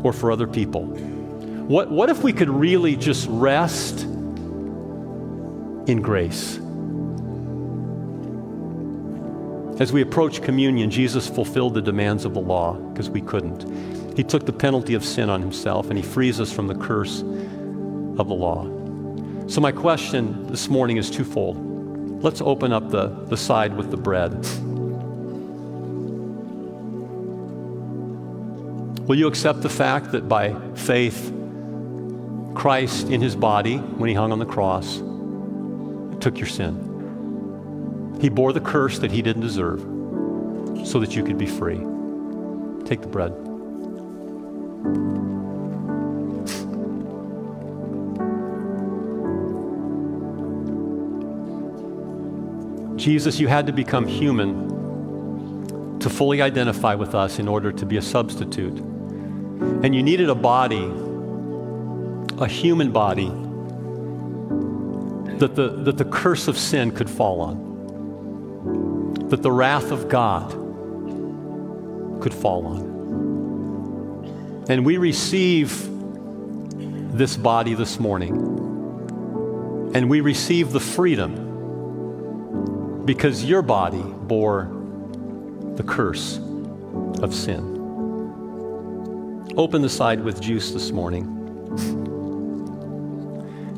or 0.05 0.13
for 0.13 0.31
other 0.31 0.47
people. 0.47 0.85
What, 0.85 1.91
what 1.91 2.09
if 2.09 2.23
we 2.23 2.33
could 2.33 2.49
really 2.49 2.97
just 2.97 3.27
rest 3.29 4.03
in 4.03 6.01
grace? 6.01 6.57
As 9.81 9.93
we 9.93 10.01
approach 10.01 10.43
communion, 10.43 10.91
Jesus 10.91 11.29
fulfilled 11.29 11.75
the 11.75 11.83
demands 11.83 12.25
of 12.25 12.33
the 12.35 12.41
law 12.41 12.75
because 12.75 13.11
we 13.11 13.21
couldn't. 13.21 14.17
He 14.17 14.25
took 14.25 14.47
the 14.47 14.53
penalty 14.53 14.95
of 14.95 15.05
sin 15.05 15.29
on 15.29 15.43
himself 15.43 15.91
and 15.91 15.99
he 15.99 16.03
frees 16.03 16.41
us 16.41 16.51
from 16.51 16.67
the 16.67 16.75
curse 16.75 17.21
of 17.21 18.29
the 18.29 18.35
law. 18.35 18.65
So, 19.49 19.61
my 19.61 19.73
question 19.73 20.47
this 20.47 20.69
morning 20.69 20.97
is 20.97 21.11
twofold. 21.11 21.76
Let's 22.21 22.41
open 22.41 22.73
up 22.73 22.91
the, 22.91 23.09
the 23.09 23.37
side 23.37 23.77
with 23.77 23.91
the 23.91 23.97
bread. 23.97 24.33
Will 29.07 29.17
you 29.17 29.29
accept 29.29 29.63
the 29.63 29.69
fact 29.69 30.13
that 30.13 30.29
by 30.29 30.55
faith, 30.75 31.33
Christ 32.55 33.09
in 33.09 33.21
his 33.21 33.37
body, 33.37 33.77
when 33.77 34.09
he 34.09 34.15
hung 34.15 34.33
on 34.33 34.39
the 34.39 34.47
cross, 34.47 34.97
took 36.21 36.39
your 36.39 36.49
sin? 36.49 38.19
He 38.21 38.29
bore 38.29 38.53
the 38.53 38.61
curse 38.61 38.99
that 38.99 39.13
he 39.13 39.23
didn't 39.23 39.43
deserve 39.43 39.81
so 40.87 40.99
that 41.01 41.15
you 41.15 41.23
could 41.23 41.39
be 41.39 41.47
free. 41.47 41.79
Take 42.85 43.03
the 43.03 43.09
bread. 43.09 43.33
Jesus, 53.07 53.39
you 53.39 53.47
had 53.47 53.69
to 53.69 53.73
become 53.73 54.05
human 54.05 56.01
to 56.01 56.11
fully 56.11 56.43
identify 56.43 56.97
with 56.97 57.15
us 57.15 57.39
in 57.39 57.47
order 57.47 57.71
to 57.71 57.87
be 57.87 57.99
a 57.99 58.03
substitute. 58.03 58.77
And 58.81 59.95
you 59.95 60.03
needed 60.03 60.29
a 60.29 60.35
body, 60.35 60.91
a 62.43 62.49
human 62.49 62.91
body, 62.91 63.29
that 65.39 65.55
the, 65.55 65.69
that 65.85 65.99
the 65.99 66.05
curse 66.05 66.49
of 66.49 66.59
sin 66.59 66.91
could 66.91 67.09
fall 67.09 67.41
on, 67.43 69.29
that 69.29 69.41
the 69.41 69.53
wrath 69.53 69.93
of 69.93 70.09
God 70.09 70.51
could 72.21 72.35
fall 72.35 72.67
on. 72.67 74.65
And 74.69 74.85
we 74.85 74.97
receive 74.97 75.89
this 77.17 77.37
body 77.37 77.75
this 77.75 78.01
morning, 78.01 78.35
and 79.95 80.11
we 80.11 80.21
receive 80.23 80.73
the 80.73 80.81
freedom 80.81 81.46
because 83.07 83.45
your 83.45 83.63
body 83.63 84.03
bore 84.03 84.71
the 85.77 85.83
curse 85.83 86.39
of 87.23 87.33
sin. 87.33 87.75
Open 89.57 89.81
the 89.81 89.89
side 89.89 90.23
with 90.23 90.41
juice 90.41 90.73
this 90.73 90.91
morning. 90.91 91.25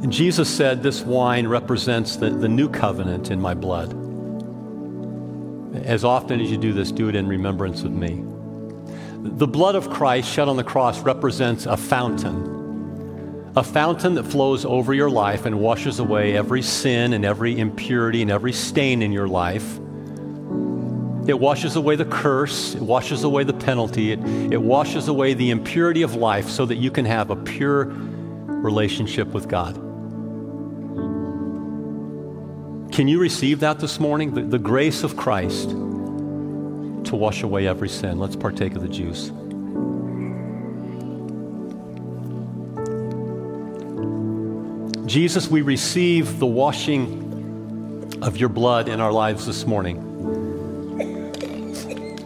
And 0.03 0.13
Jesus 0.13 0.49
said, 0.49 0.83
This 0.83 1.03
wine 1.03 1.47
represents 1.47 2.17
the, 2.17 2.31
the 2.31 2.49
new 2.49 2.69
covenant 2.69 3.31
in 3.31 3.41
my 3.41 3.55
blood. 3.55 3.93
As 5.85 6.05
often 6.05 6.41
as 6.41 6.51
you 6.51 6.57
do 6.57 6.73
this, 6.73 6.91
do 6.91 7.09
it 7.09 7.15
in 7.15 7.29
remembrance 7.29 7.83
of 7.83 7.93
me. 7.93 8.25
The 9.21 9.47
blood 9.47 9.75
of 9.75 9.91
Christ 9.91 10.33
shed 10.33 10.49
on 10.49 10.57
the 10.57 10.65
cross 10.65 11.01
represents 11.01 11.67
a 11.67 11.77
fountain 11.77 12.58
a 13.59 13.63
fountain 13.65 14.15
that 14.15 14.23
flows 14.23 14.65
over 14.65 14.95
your 14.95 15.11
life 15.11 15.45
and 15.45 15.59
washes 15.59 15.99
away 15.99 16.37
every 16.37 16.63
sin 16.63 17.13
and 17.13 17.25
every 17.25 17.59
impurity 17.59 18.23
and 18.23 18.31
every 18.31 18.53
stain 18.53 19.03
in 19.03 19.11
your 19.11 19.27
life. 19.27 19.79
It 21.29 21.39
washes 21.39 21.75
away 21.75 21.97
the 21.97 22.05
curse, 22.05 22.77
it 22.77 22.81
washes 22.81 23.25
away 23.25 23.43
the 23.43 23.53
penalty, 23.53 24.13
it, 24.13 24.21
it 24.53 24.63
washes 24.63 25.09
away 25.09 25.35
the 25.35 25.51
impurity 25.51 26.03
of 26.03 26.15
life 26.15 26.49
so 26.49 26.65
that 26.67 26.77
you 26.77 26.91
can 26.91 27.05
have 27.05 27.31
a 27.31 27.37
pure 27.37 27.87
relationship 27.87 29.29
with 29.29 29.49
God. 29.49 29.75
Can 32.93 33.09
you 33.09 33.19
receive 33.19 33.61
that 33.61 33.81
this 33.81 33.99
morning? 33.99 34.35
The, 34.35 34.43
the 34.43 34.59
grace 34.59 35.03
of 35.03 35.17
Christ 35.17 35.71
to 35.71 37.17
wash 37.17 37.43
away 37.43 37.67
every 37.67 37.89
sin. 37.89 38.19
Let's 38.19 38.37
partake 38.37 38.77
of 38.77 38.83
the 38.83 38.89
juice. 38.89 39.33
Jesus, 45.09 45.49
we 45.49 45.63
receive 45.63 46.39
the 46.39 46.47
washing 46.47 48.21
of 48.23 48.37
your 48.37 48.51
blood 48.51 48.89
in 48.89 49.01
our 49.01 49.11
lives 49.13 49.47
this 49.47 49.65
morning. 49.65 50.05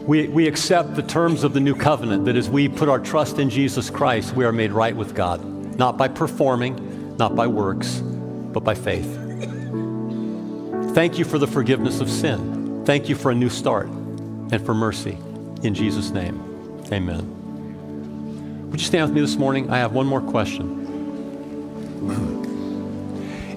We, 0.04 0.26
we 0.26 0.48
accept 0.48 0.96
the 0.96 1.02
terms 1.02 1.44
of 1.44 1.52
the 1.52 1.60
new 1.60 1.76
covenant 1.76 2.24
that 2.24 2.34
as 2.34 2.50
we 2.50 2.68
put 2.68 2.88
our 2.88 2.98
trust 2.98 3.38
in 3.38 3.50
Jesus 3.50 3.88
Christ, 3.88 4.34
we 4.34 4.44
are 4.44 4.50
made 4.50 4.72
right 4.72 4.96
with 4.96 5.14
God, 5.14 5.44
not 5.78 5.96
by 5.96 6.08
performing, 6.08 7.16
not 7.18 7.36
by 7.36 7.46
works, 7.46 8.00
but 8.00 8.64
by 8.64 8.74
faith. 8.74 9.14
Thank 10.92 11.18
you 11.18 11.24
for 11.24 11.38
the 11.38 11.46
forgiveness 11.46 12.00
of 12.00 12.10
sin. 12.10 12.84
Thank 12.84 13.08
you 13.08 13.14
for 13.14 13.30
a 13.30 13.34
new 13.34 13.48
start 13.48 13.86
and 13.86 14.60
for 14.66 14.74
mercy. 14.74 15.16
In 15.62 15.72
Jesus' 15.72 16.10
name, 16.10 16.84
amen. 16.90 18.70
Would 18.72 18.80
you 18.80 18.86
stand 18.86 19.08
with 19.08 19.14
me 19.14 19.20
this 19.20 19.36
morning? 19.36 19.70
I 19.70 19.78
have 19.78 19.92
one 19.92 20.06
more 20.06 20.20
question. 20.20 20.82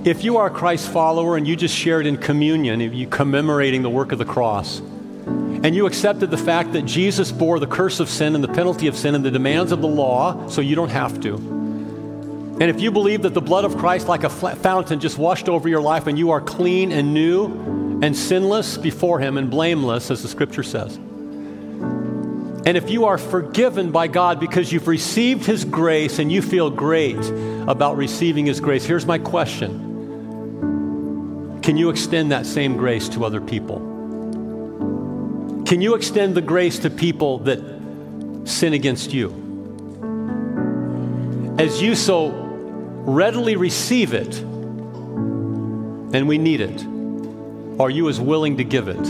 If 0.05 0.23
you 0.23 0.37
are 0.37 0.45
a 0.45 0.51
Christ 0.51 0.87
follower 0.91 1.35
and 1.35 1.47
you 1.47 1.55
just 1.55 1.75
shared 1.75 2.05
in 2.05 2.17
communion, 2.17 2.79
you 2.79 3.07
commemorating 3.07 3.81
the 3.81 3.89
work 3.89 4.11
of 4.11 4.19
the 4.19 4.25
cross, 4.25 4.77
and 4.77 5.75
you 5.75 5.87
accepted 5.87 6.29
the 6.29 6.37
fact 6.37 6.73
that 6.73 6.83
Jesus 6.83 7.31
bore 7.31 7.59
the 7.59 7.65
curse 7.65 7.99
of 7.99 8.07
sin 8.07 8.35
and 8.35 8.43
the 8.43 8.47
penalty 8.47 8.85
of 8.85 8.95
sin 8.95 9.15
and 9.15 9.25
the 9.25 9.31
demands 9.31 9.71
of 9.71 9.81
the 9.81 9.87
law, 9.87 10.47
so 10.47 10.61
you 10.61 10.75
don't 10.75 10.91
have 10.91 11.19
to. 11.21 11.37
And 11.37 12.65
if 12.65 12.79
you 12.79 12.91
believe 12.91 13.23
that 13.23 13.33
the 13.33 13.41
blood 13.41 13.65
of 13.65 13.77
Christ, 13.77 14.07
like 14.07 14.23
a 14.23 14.29
fountain, 14.29 14.99
just 14.99 15.17
washed 15.17 15.49
over 15.49 15.67
your 15.67 15.81
life 15.81 16.05
and 16.05 16.19
you 16.19 16.29
are 16.29 16.39
clean 16.39 16.91
and 16.91 17.11
new 17.11 17.99
and 18.03 18.15
sinless 18.15 18.77
before 18.77 19.19
Him 19.19 19.39
and 19.39 19.49
blameless, 19.49 20.11
as 20.11 20.21
the 20.21 20.27
scripture 20.27 20.61
says. 20.61 20.97
And 20.97 22.77
if 22.77 22.91
you 22.91 23.05
are 23.05 23.17
forgiven 23.17 23.89
by 23.89 24.05
God 24.05 24.39
because 24.39 24.71
you've 24.71 24.87
received 24.87 25.47
His 25.47 25.65
grace 25.65 26.19
and 26.19 26.31
you 26.31 26.43
feel 26.43 26.69
great 26.69 27.17
about 27.67 27.97
receiving 27.97 28.45
His 28.45 28.59
grace, 28.59 28.85
here's 28.85 29.07
my 29.07 29.17
question 29.17 29.84
can 31.65 31.75
you 31.77 31.89
extend 31.89 32.31
that 32.31 32.45
same 32.45 32.77
grace 32.77 33.09
to 33.09 33.25
other 33.25 33.41
people? 33.41 33.79
Can 35.65 35.81
you 35.81 35.95
extend 35.95 36.35
the 36.35 36.41
grace 36.41 36.77
to 36.79 36.91
people 36.91 37.39
that 37.39 37.57
sin 38.43 38.73
against 38.73 39.11
you? 39.11 39.31
As 41.57 41.81
you 41.81 41.95
so 41.95 42.29
readily 43.07 43.55
receive 43.55 44.13
it, 44.13 44.37
and 44.37 46.27
we 46.27 46.37
need 46.37 46.61
it, 46.61 46.85
are 47.79 47.89
you 47.89 48.09
as 48.09 48.21
willing 48.21 48.57
to 48.57 48.63
give 48.63 48.87
it? 48.87 49.03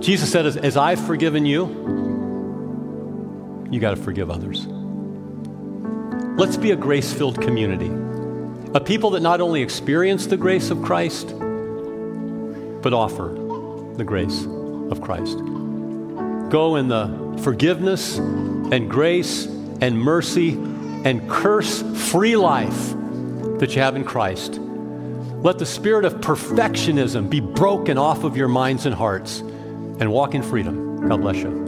Jesus 0.00 0.30
said, 0.30 0.46
As, 0.46 0.56
as 0.56 0.76
I've 0.76 1.04
forgiven 1.04 1.46
you, 1.46 1.66
you 3.72 3.80
got 3.80 3.90
to 3.90 3.96
forgive 3.96 4.30
others. 4.30 4.68
Let's 6.38 6.56
be 6.56 6.70
a 6.70 6.76
grace 6.76 7.12
filled 7.12 7.42
community. 7.42 7.90
A 8.74 8.80
people 8.80 9.10
that 9.10 9.20
not 9.20 9.40
only 9.40 9.62
experience 9.62 10.26
the 10.26 10.36
grace 10.36 10.70
of 10.70 10.82
Christ, 10.82 11.28
but 12.82 12.92
offer 12.92 13.34
the 13.96 14.04
grace 14.04 14.44
of 14.90 15.00
Christ. 15.00 15.38
Go 16.50 16.76
in 16.76 16.88
the 16.88 17.38
forgiveness 17.42 18.18
and 18.18 18.90
grace 18.90 19.46
and 19.46 19.98
mercy 19.98 20.52
and 20.52 21.28
curse 21.30 21.82
free 22.10 22.36
life 22.36 22.94
that 23.58 23.74
you 23.74 23.80
have 23.80 23.96
in 23.96 24.04
Christ. 24.04 24.58
Let 24.58 25.58
the 25.58 25.66
spirit 25.66 26.04
of 26.04 26.14
perfectionism 26.16 27.30
be 27.30 27.40
broken 27.40 27.96
off 27.96 28.24
of 28.24 28.36
your 28.36 28.48
minds 28.48 28.86
and 28.86 28.94
hearts 28.94 29.40
and 29.40 30.12
walk 30.12 30.34
in 30.34 30.42
freedom. 30.42 31.08
God 31.08 31.20
bless 31.20 31.36
you. 31.36 31.67